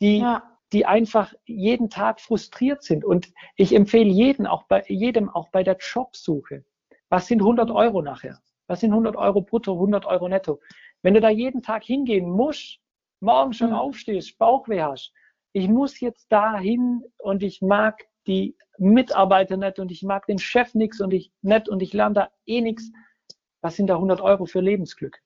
die 0.00 0.18
ja 0.18 0.55
die 0.72 0.86
einfach 0.86 1.32
jeden 1.44 1.90
Tag 1.90 2.20
frustriert 2.20 2.82
sind. 2.82 3.04
Und 3.04 3.32
ich 3.56 3.74
empfehle 3.74 4.10
jeden, 4.10 4.46
auch 4.46 4.64
bei, 4.64 4.84
jedem 4.88 5.28
auch 5.28 5.48
bei 5.48 5.62
der 5.62 5.76
Jobsuche. 5.78 6.64
Was 7.08 7.28
sind 7.28 7.40
100 7.40 7.70
Euro 7.70 8.02
nachher? 8.02 8.40
Was 8.66 8.80
sind 8.80 8.90
100 8.90 9.16
Euro 9.16 9.42
brutto, 9.42 9.74
100 9.74 10.06
Euro 10.06 10.28
netto? 10.28 10.60
Wenn 11.02 11.14
du 11.14 11.20
da 11.20 11.28
jeden 11.28 11.62
Tag 11.62 11.84
hingehen 11.84 12.28
musst, 12.28 12.80
morgen 13.20 13.52
schon 13.52 13.70
mhm. 13.70 13.76
aufstehst, 13.76 14.38
Bauchweh 14.38 14.82
hast, 14.82 15.12
ich 15.52 15.68
muss 15.68 16.00
jetzt 16.00 16.30
dahin 16.30 17.04
und 17.18 17.42
ich 17.42 17.62
mag 17.62 18.04
die 18.26 18.56
Mitarbeiter 18.78 19.56
nicht 19.56 19.78
und 19.78 19.92
ich 19.92 20.02
mag 20.02 20.26
den 20.26 20.38
Chef 20.38 20.74
nichts 20.74 21.00
und 21.00 21.14
ich 21.14 21.32
nicht 21.42 21.68
und 21.68 21.80
ich 21.80 21.92
lerne 21.92 22.14
da 22.14 22.30
eh 22.44 22.60
nichts. 22.60 22.90
Was 23.62 23.76
sind 23.76 23.86
da 23.86 23.94
100 23.94 24.20
Euro 24.20 24.46
für 24.46 24.60
Lebensglück? 24.60 25.18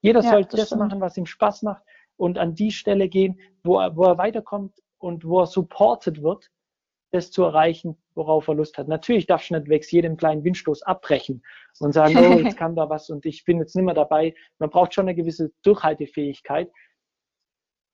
Jeder 0.00 0.22
ja, 0.22 0.30
soll 0.30 0.44
das, 0.46 0.70
das 0.70 0.78
machen, 0.78 1.00
was 1.00 1.16
ihm 1.16 1.26
Spaß 1.26 1.62
macht 1.62 1.82
und 2.18 2.36
an 2.36 2.54
die 2.54 2.72
Stelle 2.72 3.08
gehen, 3.08 3.40
wo 3.62 3.80
er, 3.80 3.96
wo 3.96 4.04
er 4.04 4.18
weiterkommt 4.18 4.74
und 4.98 5.24
wo 5.24 5.40
er 5.40 5.46
supported 5.46 6.22
wird, 6.22 6.50
das 7.10 7.30
zu 7.30 7.42
erreichen, 7.44 7.96
worauf 8.14 8.48
er 8.48 8.54
Lust 8.54 8.76
hat. 8.76 8.88
Natürlich 8.88 9.26
darfst 9.26 9.48
du 9.48 9.54
nicht 9.54 9.68
wegs 9.68 9.90
jedem 9.90 10.18
kleinen 10.18 10.44
Windstoß 10.44 10.82
abbrechen 10.82 11.42
und 11.80 11.92
sagen, 11.92 12.16
oh, 12.18 12.38
jetzt 12.38 12.56
kam 12.58 12.76
da 12.76 12.90
was 12.90 13.08
und 13.08 13.24
ich 13.24 13.44
bin 13.44 13.58
jetzt 13.58 13.74
nicht 13.74 13.84
mehr 13.84 13.94
dabei. 13.94 14.34
Man 14.58 14.68
braucht 14.68 14.92
schon 14.92 15.06
eine 15.06 15.14
gewisse 15.14 15.50
Durchhaltefähigkeit. 15.62 16.70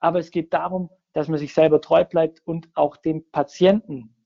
Aber 0.00 0.18
es 0.18 0.30
geht 0.30 0.52
darum, 0.52 0.90
dass 1.12 1.28
man 1.28 1.38
sich 1.38 1.54
selber 1.54 1.80
treu 1.80 2.04
bleibt 2.04 2.42
und 2.44 2.68
auch 2.74 2.96
dem 2.96 3.30
Patienten 3.30 4.16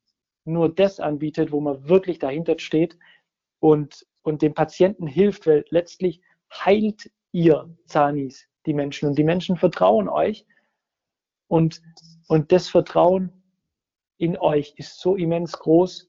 nur 0.44 0.74
das 0.74 1.01
anbietet, 1.01 1.53
wo 1.53 1.61
man 1.61 1.86
wirklich 1.88 2.18
dahinter 2.18 2.59
steht 2.59 2.99
und, 3.61 4.07
und 4.22 4.40
dem 4.40 4.55
Patienten 4.55 5.07
hilft, 5.07 5.46
weil 5.46 5.66
letztlich 5.68 6.22
heilt 6.51 7.11
ihr 7.32 7.68
Zanis 7.84 8.49
die 8.68 8.74
Menschen. 8.74 9.08
Und 9.08 9.18
die 9.18 9.24
Menschen 9.24 9.56
vertrauen 9.56 10.08
euch. 10.08 10.46
Und, 11.48 11.82
und 12.28 12.52
das 12.52 12.68
Vertrauen 12.68 13.32
in 14.18 14.38
euch 14.38 14.74
ist 14.76 15.00
so 15.00 15.16
immens 15.16 15.58
groß. 15.58 16.08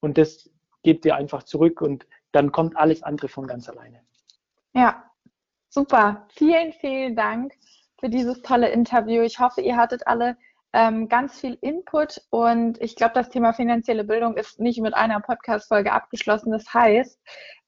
Und 0.00 0.16
das 0.16 0.48
gebt 0.82 1.04
ihr 1.04 1.16
einfach 1.16 1.42
zurück 1.42 1.80
und 1.80 2.06
dann 2.32 2.52
kommt 2.52 2.76
alles 2.76 3.02
andere 3.02 3.28
von 3.28 3.46
ganz 3.46 3.68
alleine. 3.68 4.00
Ja, 4.72 5.04
super. 5.68 6.26
Vielen, 6.30 6.72
vielen 6.72 7.14
Dank 7.14 7.52
für 8.00 8.08
dieses 8.08 8.40
tolle 8.42 8.70
Interview. 8.70 9.22
Ich 9.22 9.38
hoffe, 9.38 9.60
ihr 9.60 9.76
hattet 9.76 10.06
alle 10.06 10.36
ähm, 10.72 11.08
ganz 11.08 11.38
viel 11.38 11.58
Input 11.60 12.20
und 12.30 12.80
ich 12.80 12.96
glaube, 12.96 13.14
das 13.14 13.28
Thema 13.28 13.52
finanzielle 13.52 14.04
Bildung 14.04 14.36
ist 14.36 14.58
nicht 14.58 14.80
mit 14.80 14.94
einer 14.94 15.20
Podcast-Folge 15.20 15.92
abgeschlossen. 15.92 16.50
Das 16.50 16.72
heißt, 16.72 17.20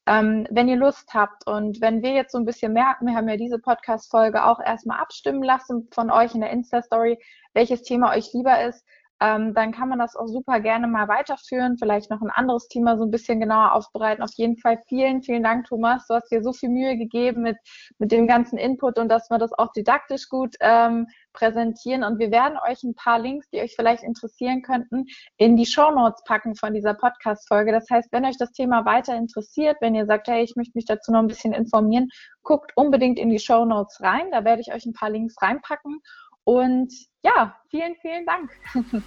Ähm, 0.07 0.45
wenn 0.51 0.67
ihr 0.67 0.75
Lust 0.75 1.13
habt 1.13 1.47
und 1.47 1.81
wenn 1.81 2.03
wir 2.03 2.11
jetzt 2.13 2.31
so 2.31 2.37
ein 2.37 2.45
bisschen 2.45 2.73
merken, 2.73 3.07
wir 3.07 3.15
haben 3.15 3.27
ja 3.27 3.37
diese 3.37 3.57
Podcast-Folge 3.57 4.45
auch 4.45 4.59
erstmal 4.59 4.99
abstimmen 4.99 5.41
lassen 5.41 5.87
von 5.91 6.11
euch 6.11 6.35
in 6.35 6.41
der 6.41 6.51
Insta-Story, 6.51 7.17
welches 7.53 7.81
Thema 7.81 8.15
euch 8.15 8.31
lieber 8.33 8.63
ist, 8.63 8.85
ähm, 9.21 9.53
dann 9.53 9.71
kann 9.71 9.87
man 9.87 9.99
das 9.99 10.15
auch 10.15 10.27
super 10.27 10.59
gerne 10.59 10.87
mal 10.87 11.07
weiterführen, 11.07 11.77
vielleicht 11.77 12.09
noch 12.09 12.21
ein 12.21 12.29
anderes 12.29 12.67
Thema 12.67 12.97
so 12.97 13.05
ein 13.05 13.11
bisschen 13.11 13.39
genauer 13.39 13.73
aufbereiten. 13.73 14.23
Auf 14.23 14.33
jeden 14.35 14.57
Fall 14.57 14.79
vielen, 14.87 15.23
vielen 15.23 15.43
Dank, 15.43 15.67
Thomas. 15.67 16.05
Du 16.07 16.15
hast 16.15 16.29
dir 16.31 16.43
so 16.43 16.51
viel 16.51 16.69
Mühe 16.69 16.97
gegeben 16.97 17.41
mit, 17.43 17.57
mit 17.97 18.11
dem 18.11 18.27
ganzen 18.27 18.57
Input 18.57 18.99
und 18.99 19.07
dass 19.07 19.29
wir 19.29 19.37
das 19.37 19.53
auch 19.53 19.71
didaktisch 19.71 20.27
gut 20.27 20.55
ähm, 20.59 21.07
präsentieren. 21.31 22.03
Und 22.03 22.19
wir 22.19 22.31
werden 22.31 22.57
euch 22.69 22.83
ein 22.83 22.95
paar 22.95 23.19
Links, 23.19 23.49
die 23.49 23.61
euch 23.61 23.75
vielleicht 23.75 24.03
interessieren 24.03 24.61
könnten, 24.61 25.05
in 25.37 25.55
die 25.55 25.65
Show 25.65 25.91
Notes 25.91 26.23
packen 26.25 26.55
von 26.55 26.73
dieser 26.73 26.93
Podcast-Folge. 26.93 27.71
Das 27.71 27.89
heißt, 27.89 28.11
wenn 28.11 28.25
euch 28.25 28.37
das 28.37 28.51
Thema 28.51 28.85
weiter 28.85 29.15
interessiert, 29.15 29.77
wenn 29.79 29.95
ihr 29.95 30.05
sagt, 30.05 30.27
hey, 30.27 30.43
ich 30.43 30.55
möchte 30.55 30.73
mich 30.75 30.85
dazu 30.85 31.11
noch 31.11 31.19
ein 31.19 31.27
bisschen 31.27 31.53
informieren, 31.53 32.09
guckt 32.43 32.71
unbedingt 32.75 33.19
in 33.19 33.29
die 33.29 33.39
Show 33.39 33.65
Notes 33.65 34.01
rein. 34.01 34.31
Da 34.31 34.43
werde 34.43 34.61
ich 34.61 34.73
euch 34.73 34.85
ein 34.85 34.93
paar 34.93 35.09
Links 35.09 35.35
reinpacken. 35.41 36.01
Und 36.45 36.93
ja, 37.23 37.55
vielen, 37.69 37.95
vielen 38.01 38.25
Dank. 38.25 38.51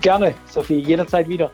Gerne, 0.00 0.34
Sophie, 0.46 0.80
jederzeit 0.80 1.28
wieder. 1.28 1.50